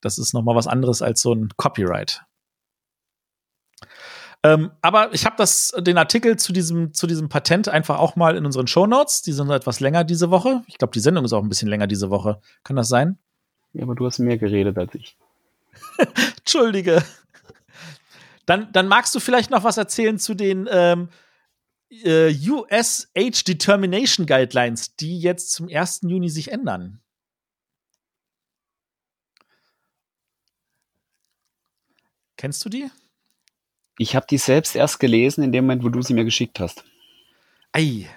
Das 0.00 0.18
ist 0.18 0.34
noch 0.34 0.42
mal 0.42 0.56
was 0.56 0.66
anderes 0.66 1.02
als 1.02 1.22
so 1.22 1.32
ein 1.32 1.50
Copyright. 1.56 2.22
Ähm, 4.44 4.72
aber 4.80 5.14
ich 5.14 5.24
habe 5.24 5.36
das 5.38 5.72
den 5.78 5.98
Artikel 5.98 6.36
zu 6.36 6.52
diesem 6.52 6.92
zu 6.92 7.06
diesem 7.06 7.28
Patent 7.28 7.68
einfach 7.68 8.00
auch 8.00 8.16
mal 8.16 8.36
in 8.36 8.44
unseren 8.44 8.66
Show 8.66 8.86
Notes. 8.86 9.22
Die 9.22 9.32
sind 9.32 9.50
etwas 9.50 9.78
länger 9.78 10.02
diese 10.02 10.30
Woche. 10.30 10.62
Ich 10.66 10.78
glaube, 10.78 10.92
die 10.92 11.00
Sendung 11.00 11.24
ist 11.24 11.32
auch 11.32 11.42
ein 11.42 11.48
bisschen 11.48 11.68
länger 11.68 11.86
diese 11.86 12.10
Woche. 12.10 12.40
Kann 12.64 12.74
das 12.74 12.88
sein? 12.88 13.18
Ja, 13.72 13.84
aber 13.84 13.94
du 13.94 14.04
hast 14.04 14.18
mehr 14.18 14.38
geredet 14.38 14.76
als 14.76 14.94
ich. 14.94 15.16
Entschuldige. 16.38 17.02
Dann, 18.44 18.72
dann 18.72 18.88
magst 18.88 19.14
du 19.14 19.20
vielleicht 19.20 19.50
noch 19.50 19.62
was 19.62 19.76
erzählen 19.76 20.18
zu 20.18 20.34
den 20.34 20.68
ähm, 20.70 21.08
äh, 22.04 22.34
US 22.48 23.10
Age 23.16 23.44
Determination 23.44 24.26
Guidelines, 24.26 24.96
die 24.96 25.18
jetzt 25.20 25.52
zum 25.52 25.68
1. 25.68 26.00
Juni 26.02 26.28
sich 26.28 26.50
ändern. 26.50 27.00
Kennst 32.36 32.64
du 32.64 32.68
die? 32.68 32.90
Ich 33.98 34.16
habe 34.16 34.26
die 34.28 34.38
selbst 34.38 34.74
erst 34.74 34.98
gelesen 34.98 35.44
in 35.44 35.52
dem 35.52 35.64
Moment, 35.64 35.84
wo 35.84 35.88
du 35.90 36.02
sie 36.02 36.14
mir 36.14 36.24
geschickt 36.24 36.58
hast. 36.58 36.84
Ei. 37.72 38.08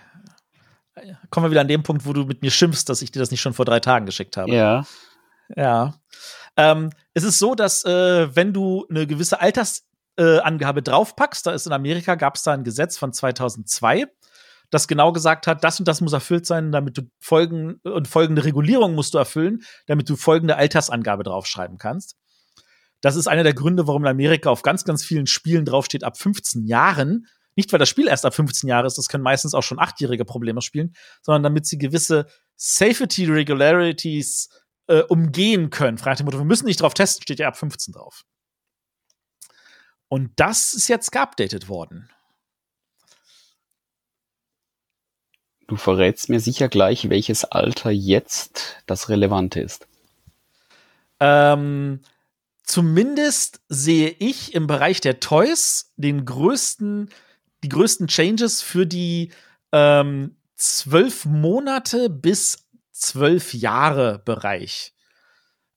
Kommen 1.30 1.46
wir 1.46 1.52
wieder 1.52 1.62
an 1.62 1.68
den 1.68 1.84
Punkt, 1.84 2.06
wo 2.06 2.14
du 2.14 2.26
mit 2.26 2.42
mir 2.42 2.50
schimpfst, 2.50 2.86
dass 2.86 3.02
ich 3.02 3.12
dir 3.12 3.20
das 3.20 3.30
nicht 3.30 3.42
schon 3.42 3.54
vor 3.54 3.66
drei 3.66 3.80
Tagen 3.80 4.06
geschickt 4.06 4.38
habe. 4.38 4.52
Ja. 4.52 4.86
Ja. 5.56 6.00
Ähm, 6.58 6.92
es 7.14 7.24
ist 7.24 7.38
so, 7.38 7.54
dass 7.54 7.84
äh, 7.86 8.36
wenn 8.36 8.54
du 8.54 8.88
eine 8.90 9.06
gewisse 9.06 9.42
Altersangabe 9.42 9.85
äh, 10.18 10.82
draufpackst, 10.82 11.46
da 11.46 11.52
ist 11.52 11.68
in 11.68 11.74
Amerika, 11.74 12.16
gab 12.16 12.36
es 12.36 12.44
da 12.44 12.54
ein 12.54 12.64
Gesetz 12.64 12.98
von 12.98 13.14
2002, 13.14 14.06
das 14.72 14.88
genau 14.88 15.12
gesagt 15.12 15.48
hat, 15.48 15.64
das 15.64 15.80
und 15.80 15.88
das 15.88 16.02
muss 16.02 16.14
erfüllt 16.14 16.46
sein, 16.46 16.72
damit 16.72 16.98
du 16.98 17.04
folgen 17.20 17.76
und 17.84 18.08
folgende 18.08 18.44
Regulierung 18.44 18.96
musst 18.96 19.14
du 19.14 19.18
erfüllen, 19.18 19.64
damit 19.88 20.10
du 20.10 20.16
folgende 20.16 20.56
Altersangabe 20.56 21.24
draufschreiben 21.24 21.78
kannst. 21.78 22.18
Das 23.02 23.16
ist 23.16 23.28
einer 23.28 23.44
der 23.44 23.54
Gründe, 23.54 23.88
warum 23.88 24.04
in 24.04 24.10
Amerika 24.10 24.50
auf 24.50 24.64
ganz, 24.64 24.84
ganz 24.84 25.04
vielen 25.04 25.28
Spielen 25.28 25.66
draufsteht, 25.66 26.04
ab 26.04 26.18
15 26.18 26.66
Jahren. 26.66 27.28
Nicht, 27.56 27.72
weil 27.72 27.80
das 27.80 27.90
Spiel 27.90 28.08
erst 28.08 28.26
ab 28.26 28.34
15 28.34 28.68
Jahre 28.68 28.88
ist, 28.88 28.98
das 28.98 29.08
können 29.08 29.24
meistens 29.24 29.54
auch 29.54 29.62
schon 29.62 29.80
achtjährige 29.80 30.26
Probleme 30.26 30.62
spielen, 30.62 30.94
sondern 31.22 31.44
damit 31.44 31.66
sie 31.68 31.78
gewisse 31.78 32.26
Safety 32.56 33.26
Regularities 33.26 34.50
äh, 34.88 35.02
umgehen 35.02 35.70
können. 35.70 35.98
Fragt 35.98 36.20
dem 36.20 36.26
Motto, 36.26 36.40
wir 36.40 36.46
müssen 36.46 36.66
nicht 36.66 36.82
drauf 36.82 36.94
testen, 36.94 37.22
steht 37.22 37.40
ja 37.40 37.48
ab 37.48 37.58
15 37.58 37.94
drauf. 37.94 38.24
Und 40.16 40.32
das 40.38 40.74
ist 40.74 40.88
jetzt 40.88 41.12
geupdatet 41.12 41.68
worden. 41.68 42.08
Du 45.68 45.76
verrätst 45.76 46.30
mir 46.30 46.40
sicher 46.40 46.70
gleich, 46.70 47.10
welches 47.10 47.44
Alter 47.44 47.92
jetzt 47.92 48.78
das 48.86 49.10
Relevante 49.10 49.60
ist. 49.60 49.90
Ähm, 51.20 52.00
zumindest 52.64 53.60
sehe 53.68 54.16
ich 54.20 54.54
im 54.54 54.68
Bereich 54.68 55.02
der 55.02 55.20
Toys 55.20 55.92
den 55.98 56.24
größten, 56.24 57.10
die 57.66 57.70
größten 57.70 58.08
Changes 58.08 58.62
für 58.62 58.88
die 58.88 59.34
ähm, 59.74 60.38
zwölf 60.56 61.26
Monate 61.26 62.10
bis 62.10 62.70
zwölf 62.94 63.54
Jahre 63.54 64.20
Bereich. 64.20 64.95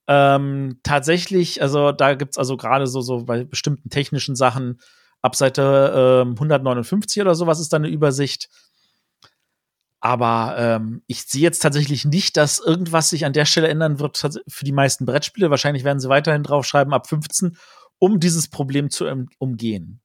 Ähm, 0.09 0.81
tatsächlich, 0.83 1.61
also 1.61 1.93
da 1.93 2.15
gibt's 2.15 2.39
also 2.39 2.57
gerade 2.57 2.87
so, 2.87 3.03
so 3.03 3.25
bei 3.25 3.45
bestimmten 3.45 3.91
technischen 3.91 4.37
Sachen 4.37 4.81
ab 5.21 5.37
Seite 5.37 6.25
ähm, 6.25 6.33
159 6.33 7.21
oder 7.21 7.35
sowas 7.35 7.61
ist 7.61 7.73
da 7.73 7.77
eine 7.77 7.89
Übersicht. 7.89 8.49
Aber 10.01 10.55
ähm, 10.59 11.03
ich 11.09 11.25
sehe 11.25 11.43
jetzt 11.43 11.61
tatsächlich 11.61 12.05
nicht, 12.05 12.37
dass 12.37 12.61
irgendwas 12.61 13.11
sich 13.11 13.27
an 13.27 13.33
der 13.33 13.45
Stelle 13.45 13.69
ändern 13.69 13.99
wird 13.99 14.17
für 14.17 14.65
die 14.65 14.73
meisten 14.73 15.05
Brettspiele. 15.05 15.51
Wahrscheinlich 15.51 15.85
werden 15.85 15.99
sie 15.99 16.09
weiterhin 16.09 16.45
draufschreiben 16.45 16.95
ab 16.95 17.09
15, 17.09 17.57
um 17.99 18.21
dieses 18.21 18.49
Problem 18.49 18.91
zu 18.91 19.07
um 19.07 19.29
umgehen. 19.39 20.01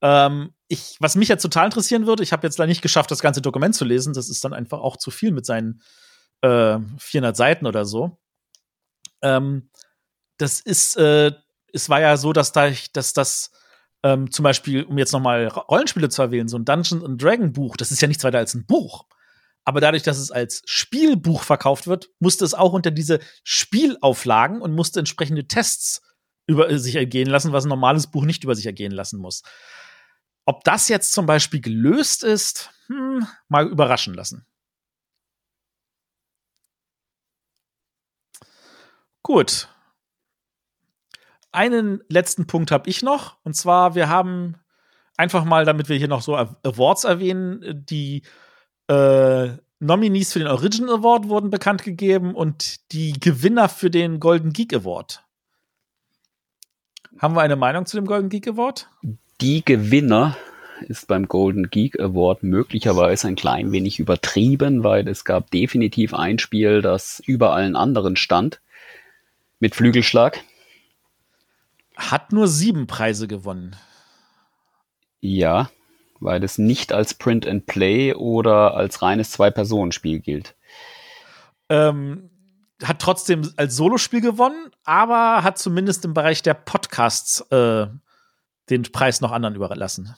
Ähm, 0.00 0.52
ich, 0.68 0.96
was 0.98 1.14
mich 1.14 1.28
jetzt 1.28 1.42
total 1.42 1.66
interessieren 1.66 2.06
würde, 2.06 2.22
ich 2.22 2.32
habe 2.32 2.46
jetzt 2.46 2.58
leider 2.58 2.68
nicht 2.68 2.82
geschafft, 2.82 3.10
das 3.10 3.20
ganze 3.20 3.42
Dokument 3.42 3.74
zu 3.74 3.84
lesen. 3.84 4.14
Das 4.14 4.28
ist 4.30 4.44
dann 4.44 4.54
einfach 4.54 4.80
auch 4.80 4.96
zu 4.96 5.10
viel 5.10 5.30
mit 5.30 5.46
seinen 5.46 5.82
äh, 6.40 6.78
400 6.98 7.36
Seiten 7.36 7.66
oder 7.66 7.84
so. 7.84 8.18
Ähm, 9.26 9.70
das 10.38 10.60
ist, 10.60 10.96
äh, 10.96 11.32
es 11.72 11.88
war 11.88 12.00
ja 12.00 12.16
so, 12.16 12.32
dass 12.32 12.52
da, 12.52 12.70
dass 12.92 13.12
das 13.12 13.50
ähm, 14.02 14.30
zum 14.30 14.42
Beispiel, 14.42 14.84
um 14.84 14.98
jetzt 14.98 15.12
nochmal 15.12 15.48
Rollenspiele 15.48 16.08
zu 16.08 16.22
erwähnen, 16.22 16.48
so 16.48 16.58
ein 16.58 16.64
Dungeons 16.64 17.04
and 17.04 17.22
Dragon 17.22 17.52
Buch, 17.52 17.76
das 17.76 17.90
ist 17.90 18.00
ja 18.00 18.08
nichts 18.08 18.24
weiter 18.24 18.38
als 18.38 18.54
ein 18.54 18.66
Buch. 18.66 19.06
Aber 19.64 19.80
dadurch, 19.80 20.04
dass 20.04 20.18
es 20.18 20.30
als 20.30 20.62
Spielbuch 20.66 21.42
verkauft 21.42 21.88
wird, 21.88 22.10
musste 22.20 22.44
es 22.44 22.54
auch 22.54 22.72
unter 22.72 22.92
diese 22.92 23.18
Spielauflagen 23.42 24.62
und 24.62 24.74
musste 24.74 25.00
entsprechende 25.00 25.48
Tests 25.48 26.02
über 26.46 26.78
sich 26.78 26.94
ergehen 26.94 27.28
lassen, 27.28 27.52
was 27.52 27.64
ein 27.64 27.70
normales 27.70 28.06
Buch 28.06 28.24
nicht 28.24 28.44
über 28.44 28.54
sich 28.54 28.66
ergehen 28.66 28.92
lassen 28.92 29.18
muss. 29.18 29.42
Ob 30.44 30.62
das 30.62 30.88
jetzt 30.88 31.12
zum 31.12 31.26
Beispiel 31.26 31.60
gelöst 31.60 32.22
ist, 32.22 32.70
hm, 32.86 33.26
mal 33.48 33.66
überraschen 33.66 34.14
lassen. 34.14 34.46
Gut, 39.26 39.66
einen 41.50 42.00
letzten 42.08 42.46
Punkt 42.46 42.70
habe 42.70 42.88
ich 42.88 43.02
noch. 43.02 43.38
Und 43.42 43.56
zwar, 43.56 43.96
wir 43.96 44.08
haben 44.08 44.54
einfach 45.16 45.44
mal, 45.44 45.64
damit 45.64 45.88
wir 45.88 45.96
hier 45.96 46.06
noch 46.06 46.22
so 46.22 46.36
Awards 46.36 47.02
erwähnen, 47.02 47.84
die 47.90 48.22
äh, 48.86 49.48
Nominees 49.80 50.32
für 50.32 50.38
den 50.38 50.46
Original 50.46 50.98
Award 50.98 51.28
wurden 51.28 51.50
bekannt 51.50 51.82
gegeben 51.82 52.36
und 52.36 52.92
die 52.92 53.14
Gewinner 53.14 53.68
für 53.68 53.90
den 53.90 54.20
Golden 54.20 54.52
Geek 54.52 54.72
Award. 54.72 55.24
Haben 57.18 57.34
wir 57.34 57.42
eine 57.42 57.56
Meinung 57.56 57.84
zu 57.84 57.96
dem 57.96 58.06
Golden 58.06 58.28
Geek 58.28 58.46
Award? 58.46 58.88
Die 59.40 59.64
Gewinner 59.64 60.36
ist 60.82 61.08
beim 61.08 61.26
Golden 61.26 61.68
Geek 61.68 61.98
Award 61.98 62.44
möglicherweise 62.44 63.26
ein 63.26 63.34
klein 63.34 63.72
wenig 63.72 63.98
übertrieben, 63.98 64.84
weil 64.84 65.08
es 65.08 65.24
gab 65.24 65.50
definitiv 65.50 66.14
ein 66.14 66.38
Spiel, 66.38 66.80
das 66.80 67.20
über 67.26 67.54
allen 67.54 67.74
anderen 67.74 68.14
stand. 68.14 68.60
Mit 69.58 69.74
Flügelschlag. 69.74 70.42
Hat 71.96 72.32
nur 72.32 72.46
sieben 72.46 72.86
Preise 72.86 73.26
gewonnen. 73.26 73.76
Ja, 75.20 75.70
weil 76.20 76.44
es 76.44 76.58
nicht 76.58 76.92
als 76.92 77.14
Print 77.14 77.46
and 77.46 77.66
Play 77.66 78.14
oder 78.14 78.74
als 78.74 79.02
reines 79.02 79.30
Zwei-Personen-Spiel 79.30 80.20
gilt. 80.20 80.54
Ähm, 81.68 82.30
hat 82.82 83.00
trotzdem 83.00 83.50
als 83.56 83.76
Solospiel 83.76 84.20
gewonnen, 84.20 84.70
aber 84.84 85.42
hat 85.42 85.58
zumindest 85.58 86.04
im 86.04 86.14
Bereich 86.14 86.42
der 86.42 86.54
Podcasts 86.54 87.40
äh, 87.50 87.86
den 88.68 88.82
Preis 88.92 89.20
noch 89.20 89.32
anderen 89.32 89.54
überlassen. 89.54 90.14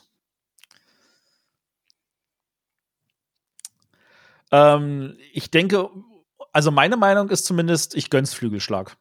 Ähm, 4.51 5.17
ich 5.31 5.51
denke, 5.51 5.89
also 6.51 6.71
meine 6.71 6.97
Meinung 6.97 7.29
ist 7.29 7.45
zumindest, 7.45 7.95
ich 7.95 8.09
gönn's 8.09 8.33
Flügelschlag. 8.33 8.97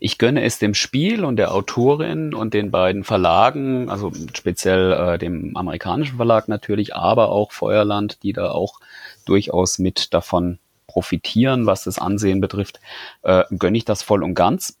Ich 0.00 0.18
gönne 0.18 0.42
es 0.44 0.58
dem 0.58 0.74
Spiel 0.74 1.24
und 1.24 1.36
der 1.36 1.54
Autorin 1.54 2.34
und 2.34 2.54
den 2.54 2.70
beiden 2.70 3.04
Verlagen, 3.04 3.90
also 3.90 4.12
speziell 4.34 4.92
äh, 4.92 5.18
dem 5.18 5.56
amerikanischen 5.56 6.16
Verlag 6.16 6.48
natürlich, 6.48 6.94
aber 6.94 7.30
auch 7.30 7.52
Feuerland, 7.52 8.22
die 8.22 8.32
da 8.32 8.50
auch 8.50 8.80
durchaus 9.26 9.78
mit 9.78 10.14
davon 10.14 10.58
profitieren, 10.86 11.66
was 11.66 11.84
das 11.84 11.98
Ansehen 11.98 12.40
betrifft, 12.40 12.80
äh, 13.22 13.44
gönne 13.58 13.76
ich 13.76 13.84
das 13.84 14.02
voll 14.02 14.22
und 14.22 14.34
ganz. 14.34 14.78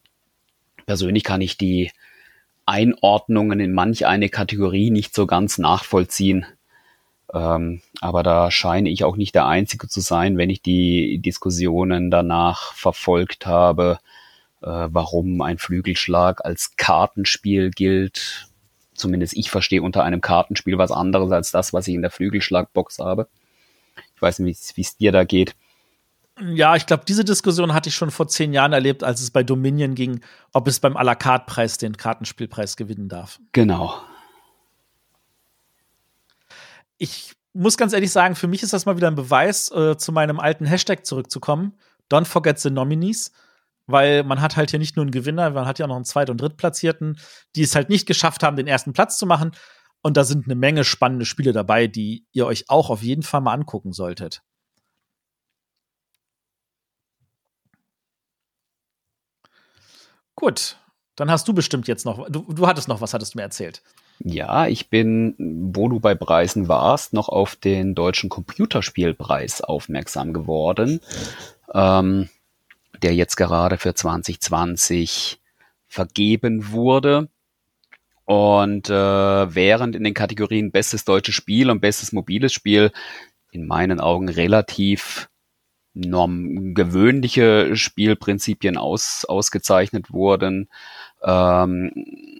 Persönlich 0.86 1.22
kann 1.22 1.42
ich 1.42 1.58
die 1.58 1.92
Einordnungen 2.64 3.60
in 3.60 3.72
manch 3.72 4.06
eine 4.06 4.30
Kategorie 4.30 4.90
nicht 4.90 5.14
so 5.14 5.26
ganz 5.26 5.58
nachvollziehen. 5.58 6.46
Ähm, 7.32 7.82
aber 8.00 8.22
da 8.22 8.50
scheine 8.50 8.88
ich 8.88 9.04
auch 9.04 9.16
nicht 9.16 9.34
der 9.34 9.46
Einzige 9.46 9.88
zu 9.88 10.00
sein, 10.00 10.38
wenn 10.38 10.48
ich 10.48 10.62
die 10.62 11.18
Diskussionen 11.18 12.10
danach 12.10 12.72
verfolgt 12.72 13.46
habe, 13.46 13.98
warum 14.60 15.40
ein 15.40 15.58
Flügelschlag 15.58 16.44
als 16.44 16.76
Kartenspiel 16.76 17.70
gilt. 17.70 18.48
Zumindest 18.94 19.36
ich 19.36 19.50
verstehe 19.50 19.82
unter 19.82 20.02
einem 20.02 20.20
Kartenspiel 20.20 20.78
was 20.78 20.90
anderes 20.90 21.30
als 21.30 21.50
das, 21.52 21.72
was 21.72 21.86
ich 21.86 21.94
in 21.94 22.02
der 22.02 22.10
Flügelschlagbox 22.10 22.98
habe. 22.98 23.28
Ich 24.16 24.22
weiß 24.22 24.40
nicht, 24.40 24.76
wie 24.76 24.80
es 24.80 24.96
dir 24.96 25.12
da 25.12 25.24
geht. 25.24 25.54
Ja, 26.40 26.76
ich 26.76 26.86
glaube, 26.86 27.04
diese 27.06 27.24
Diskussion 27.24 27.74
hatte 27.74 27.88
ich 27.88 27.96
schon 27.96 28.10
vor 28.10 28.28
zehn 28.28 28.52
Jahren 28.52 28.72
erlebt, 28.72 29.02
als 29.02 29.20
es 29.20 29.30
bei 29.30 29.42
Dominion 29.42 29.94
ging, 29.94 30.20
ob 30.52 30.68
es 30.68 30.78
beim 30.78 30.96
à 30.96 31.02
la 31.02 31.14
carte 31.14 31.46
Preis 31.46 31.78
den 31.78 31.96
Kartenspielpreis 31.96 32.76
gewinnen 32.76 33.08
darf. 33.08 33.40
Genau. 33.52 33.94
Ich 36.96 37.34
muss 37.52 37.76
ganz 37.76 37.92
ehrlich 37.92 38.12
sagen, 38.12 38.36
für 38.36 38.46
mich 38.46 38.62
ist 38.62 38.72
das 38.72 38.86
mal 38.86 38.96
wieder 38.96 39.08
ein 39.08 39.16
Beweis, 39.16 39.70
äh, 39.72 39.96
zu 39.96 40.12
meinem 40.12 40.38
alten 40.38 40.64
Hashtag 40.64 41.06
zurückzukommen. 41.06 41.74
Don't 42.10 42.24
forget 42.24 42.58
the 42.58 42.70
nominees 42.70 43.32
weil 43.88 44.22
man 44.22 44.40
hat 44.40 44.56
halt 44.56 44.70
hier 44.70 44.78
nicht 44.78 44.96
nur 44.96 45.02
einen 45.02 45.10
Gewinner, 45.10 45.50
man 45.50 45.66
hat 45.66 45.78
ja 45.78 45.86
auch 45.86 45.88
noch 45.88 45.96
einen 45.96 46.04
Zweit- 46.04 46.30
und 46.30 46.40
Drittplatzierten, 46.40 47.18
die 47.56 47.62
es 47.62 47.74
halt 47.74 47.88
nicht 47.88 48.06
geschafft 48.06 48.42
haben, 48.42 48.56
den 48.56 48.68
ersten 48.68 48.92
Platz 48.92 49.18
zu 49.18 49.26
machen. 49.26 49.52
Und 50.02 50.16
da 50.16 50.22
sind 50.24 50.44
eine 50.44 50.54
Menge 50.54 50.84
spannende 50.84 51.24
Spiele 51.24 51.52
dabei, 51.52 51.88
die 51.88 52.26
ihr 52.32 52.46
euch 52.46 52.66
auch 52.68 52.90
auf 52.90 53.02
jeden 53.02 53.22
Fall 53.22 53.40
mal 53.40 53.54
angucken 53.54 53.92
solltet. 53.92 54.42
Gut, 60.36 60.76
dann 61.16 61.32
hast 61.32 61.48
du 61.48 61.52
bestimmt 61.52 61.88
jetzt 61.88 62.04
noch, 62.04 62.28
du, 62.28 62.42
du 62.52 62.66
hattest 62.68 62.86
noch 62.86 63.00
was, 63.00 63.12
hattest 63.12 63.34
du 63.34 63.38
mir 63.38 63.42
erzählt. 63.42 63.82
Ja, 64.20 64.66
ich 64.68 64.88
bin, 64.88 65.34
wo 65.74 65.88
du 65.88 65.98
bei 65.98 66.14
Preisen 66.14 66.68
warst, 66.68 67.12
noch 67.12 67.28
auf 67.28 67.56
den 67.56 67.94
deutschen 67.94 68.28
Computerspielpreis 68.28 69.62
aufmerksam 69.62 70.32
geworden. 70.32 71.00
Ähm, 71.72 72.28
der 73.02 73.14
jetzt 73.14 73.36
gerade 73.36 73.78
für 73.78 73.94
2020 73.94 75.40
vergeben 75.86 76.70
wurde. 76.72 77.28
Und 78.24 78.90
äh, 78.90 78.92
während 79.54 79.96
in 79.96 80.04
den 80.04 80.14
Kategorien 80.14 80.70
Bestes 80.70 81.04
deutsches 81.04 81.34
Spiel 81.34 81.70
und 81.70 81.80
Bestes 81.80 82.12
mobiles 82.12 82.52
Spiel 82.52 82.92
in 83.50 83.66
meinen 83.66 84.00
Augen 84.00 84.28
relativ 84.28 85.30
norm 85.94 86.74
gewöhnliche 86.74 87.74
Spielprinzipien 87.74 88.76
aus, 88.76 89.24
ausgezeichnet 89.24 90.12
wurden, 90.12 90.68
ähm, 91.22 91.90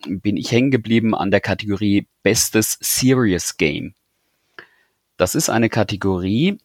bin 0.07 0.37
ich 0.37 0.53
hängen 0.53 0.71
geblieben 0.71 1.15
an 1.15 1.31
der 1.31 1.41
Kategorie 1.41 2.07
Bestes 2.23 2.79
Serious 2.81 3.57
Game. 3.57 3.95
Das 5.17 5.35
ist 5.35 5.51
eine 5.51 5.69
Kategorie, 5.69 6.59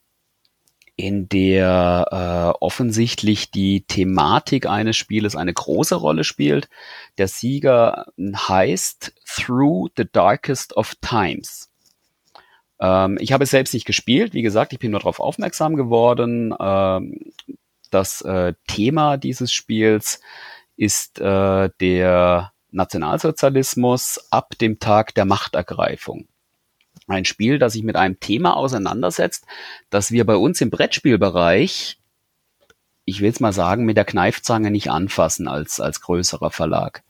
in 0.96 1.28
der 1.28 2.08
äh, 2.12 2.58
offensichtlich 2.64 3.52
die 3.52 3.86
Thematik 3.86 4.68
eines 4.68 4.96
Spieles 4.96 5.36
eine 5.36 5.54
große 5.54 5.96
Rolle 5.96 6.24
spielt. 6.24 6.70
Der 7.18 7.28
Sieger 7.28 8.06
heißt 8.20 9.14
Through 9.26 9.90
the 9.98 10.06
Darkest 10.12 10.78
of 10.78 10.94
Times. 11.02 11.72
Ähm, 12.80 13.18
ich 13.20 13.32
habe 13.32 13.46
es 13.46 13.50
selbst 13.50 13.74
nicht 13.74 13.86
gespielt, 13.86 14.34
wie 14.34 14.44
gesagt, 14.44 14.74
ich 14.74 14.80
bin 14.80 14.92
nur 14.92 15.00
darauf 15.00 15.20
aufmerksam 15.20 15.76
geworden. 15.76 16.54
Ähm, 16.60 17.20
das 17.90 18.22
äh, 18.22 18.54
Thema 18.68 19.18
dieses 19.18 19.52
Spiels 19.52 20.22
ist 20.76 21.20
äh, 21.20 21.70
der 21.80 22.52
Nationalsozialismus 22.72 24.28
ab 24.32 24.58
dem 24.60 24.80
Tag 24.80 25.14
der 25.16 25.26
Machtergreifung 25.26 26.28
ein 27.08 27.26
Spiel, 27.26 27.60
das 27.60 27.74
sich 27.74 27.84
mit 27.84 27.96
einem 27.96 28.20
Thema 28.20 28.56
auseinandersetzt, 28.56 29.46
das 29.90 30.12
wir 30.12 30.26
bei 30.26 30.36
uns 30.36 30.62
im 30.62 30.70
Brettspielbereich, 30.70 31.98
ich 33.06 33.22
will 33.22 33.30
es 33.30 33.40
mal 33.40 33.54
sagen, 33.54 33.86
mit 33.86 33.98
der 33.98 34.06
Kneifzange 34.06 34.72
nicht 34.72 34.90
anfassen 34.90 35.48
als, 35.48 35.80
als 35.80 36.02
größerer 36.02 36.52
Verlag. 36.52 37.04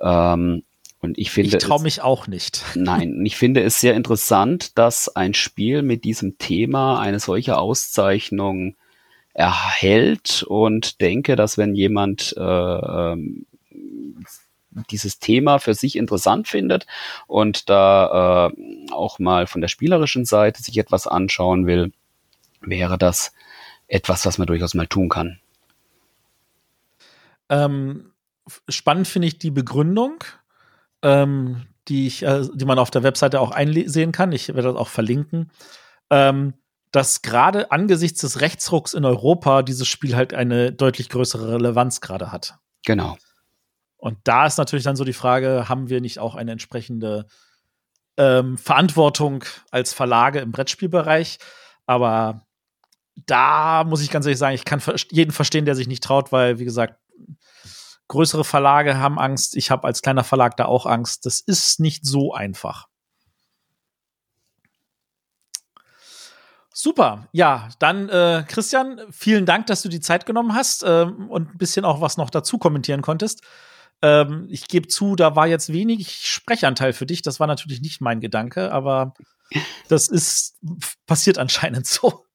Ähm, 0.00 0.62
und 1.00 1.18
ich 1.18 1.30
finde. 1.30 1.56
Ich 1.56 1.62
traue 1.62 1.82
mich 1.82 2.02
auch 2.02 2.26
nicht. 2.26 2.62
Nein, 2.74 3.24
ich 3.24 3.36
finde 3.36 3.62
es 3.62 3.80
sehr 3.80 3.94
interessant, 3.94 4.76
dass 4.78 5.14
ein 5.14 5.34
Spiel 5.34 5.82
mit 5.82 6.04
diesem 6.04 6.38
Thema 6.38 6.98
eine 6.98 7.20
solche 7.20 7.58
Auszeichnung 7.58 8.74
erhält 9.34 10.44
und 10.44 11.00
denke, 11.00 11.36
dass 11.36 11.58
wenn 11.58 11.74
jemand 11.74 12.34
äh, 12.36 12.40
ähm, 12.40 13.46
dieses 14.90 15.18
Thema 15.18 15.58
für 15.58 15.74
sich 15.74 15.96
interessant 15.96 16.48
findet 16.48 16.86
und 17.26 17.68
da 17.70 18.48
äh, 18.48 18.92
auch 18.92 19.18
mal 19.18 19.46
von 19.46 19.60
der 19.60 19.68
spielerischen 19.68 20.24
Seite 20.24 20.62
sich 20.62 20.78
etwas 20.78 21.06
anschauen 21.06 21.66
will, 21.66 21.92
wäre 22.60 22.98
das 22.98 23.32
etwas, 23.86 24.26
was 24.26 24.38
man 24.38 24.46
durchaus 24.46 24.74
mal 24.74 24.86
tun 24.86 25.08
kann. 25.08 25.38
Ähm, 27.48 28.12
spannend 28.68 29.06
finde 29.06 29.28
ich 29.28 29.38
die 29.38 29.50
Begründung, 29.50 30.24
ähm, 31.02 31.66
die, 31.88 32.06
ich, 32.06 32.22
äh, 32.22 32.42
die 32.54 32.64
man 32.64 32.78
auf 32.78 32.90
der 32.90 33.02
Webseite 33.02 33.40
auch 33.40 33.50
einsehen 33.50 34.12
kann. 34.12 34.32
Ich 34.32 34.48
werde 34.48 34.62
das 34.62 34.76
auch 34.76 34.88
verlinken. 34.88 35.50
Ähm, 36.10 36.54
dass 36.90 37.22
gerade 37.22 37.72
angesichts 37.72 38.20
des 38.20 38.40
Rechtsrucks 38.40 38.94
in 38.94 39.04
Europa 39.04 39.62
dieses 39.62 39.88
Spiel 39.88 40.14
halt 40.14 40.32
eine 40.32 40.70
deutlich 40.70 41.08
größere 41.08 41.54
Relevanz 41.54 42.00
gerade 42.00 42.30
hat. 42.30 42.56
Genau. 42.86 43.16
Und 44.04 44.18
da 44.24 44.44
ist 44.44 44.58
natürlich 44.58 44.84
dann 44.84 44.96
so 44.96 45.04
die 45.04 45.14
Frage, 45.14 45.66
haben 45.70 45.88
wir 45.88 46.02
nicht 46.02 46.18
auch 46.18 46.34
eine 46.34 46.52
entsprechende 46.52 47.24
ähm, 48.18 48.58
Verantwortung 48.58 49.44
als 49.70 49.94
Verlage 49.94 50.40
im 50.40 50.52
Brettspielbereich? 50.52 51.38
Aber 51.86 52.46
da 53.24 53.82
muss 53.84 54.02
ich 54.02 54.10
ganz 54.10 54.26
ehrlich 54.26 54.38
sagen, 54.38 54.56
ich 54.56 54.66
kann 54.66 54.82
jeden 55.10 55.30
verstehen, 55.30 55.64
der 55.64 55.74
sich 55.74 55.88
nicht 55.88 56.02
traut, 56.04 56.32
weil, 56.32 56.58
wie 56.58 56.66
gesagt, 56.66 57.00
größere 58.08 58.44
Verlage 58.44 58.98
haben 58.98 59.18
Angst. 59.18 59.56
Ich 59.56 59.70
habe 59.70 59.84
als 59.84 60.02
kleiner 60.02 60.22
Verlag 60.22 60.58
da 60.58 60.66
auch 60.66 60.84
Angst. 60.84 61.24
Das 61.24 61.40
ist 61.40 61.80
nicht 61.80 62.04
so 62.04 62.34
einfach. 62.34 62.88
Super. 66.74 67.28
Ja, 67.32 67.70
dann 67.78 68.10
äh, 68.10 68.44
Christian, 68.46 69.00
vielen 69.10 69.46
Dank, 69.46 69.66
dass 69.68 69.80
du 69.80 69.88
die 69.88 70.00
Zeit 70.00 70.26
genommen 70.26 70.54
hast 70.54 70.82
äh, 70.82 71.06
und 71.06 71.54
ein 71.54 71.56
bisschen 71.56 71.86
auch 71.86 72.02
was 72.02 72.18
noch 72.18 72.28
dazu 72.28 72.58
kommentieren 72.58 73.00
konntest. 73.00 73.40
Ähm, 74.04 74.46
ich 74.50 74.68
gebe 74.68 74.86
zu, 74.86 75.16
da 75.16 75.34
war 75.34 75.46
jetzt 75.46 75.72
wenig 75.72 76.26
Sprechanteil 76.26 76.92
für 76.92 77.06
dich. 77.06 77.22
Das 77.22 77.40
war 77.40 77.46
natürlich 77.46 77.80
nicht 77.80 78.02
mein 78.02 78.20
Gedanke, 78.20 78.70
aber 78.70 79.14
das 79.88 80.08
ist 80.08 80.58
passiert 81.06 81.38
anscheinend 81.38 81.86
so. 81.86 82.26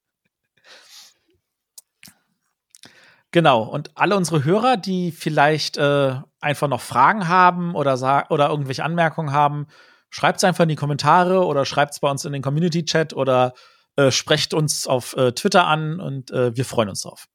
Genau. 3.30 3.62
Und 3.62 3.96
alle 3.96 4.16
unsere 4.16 4.42
Hörer, 4.42 4.76
die 4.76 5.12
vielleicht 5.12 5.76
äh, 5.76 6.16
einfach 6.40 6.66
noch 6.66 6.80
Fragen 6.80 7.28
haben 7.28 7.76
oder, 7.76 8.26
oder 8.30 8.48
irgendwelche 8.48 8.82
Anmerkungen 8.82 9.30
haben, 9.30 9.68
schreibt 10.08 10.38
es 10.38 10.44
einfach 10.44 10.64
in 10.64 10.70
die 10.70 10.76
Kommentare 10.76 11.46
oder 11.46 11.64
schreibt 11.64 11.92
es 11.92 12.00
bei 12.00 12.10
uns 12.10 12.24
in 12.24 12.32
den 12.32 12.42
Community-Chat 12.42 13.12
oder 13.12 13.54
äh, 13.94 14.10
sprecht 14.10 14.54
uns 14.54 14.88
auf 14.88 15.16
äh, 15.16 15.30
Twitter 15.30 15.68
an 15.68 16.00
und 16.00 16.32
äh, 16.32 16.56
wir 16.56 16.64
freuen 16.64 16.88
uns 16.88 17.02
drauf. 17.02 17.28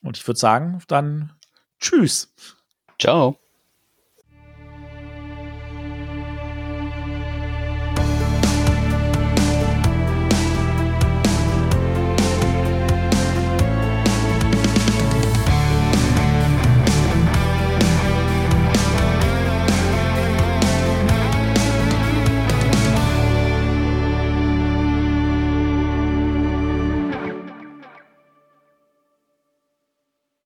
Und 0.00 0.16
ich 0.16 0.24
würde 0.28 0.38
sagen, 0.38 0.80
dann 0.86 1.37
tschüss. 1.80 2.28
Ciao. 2.98 3.38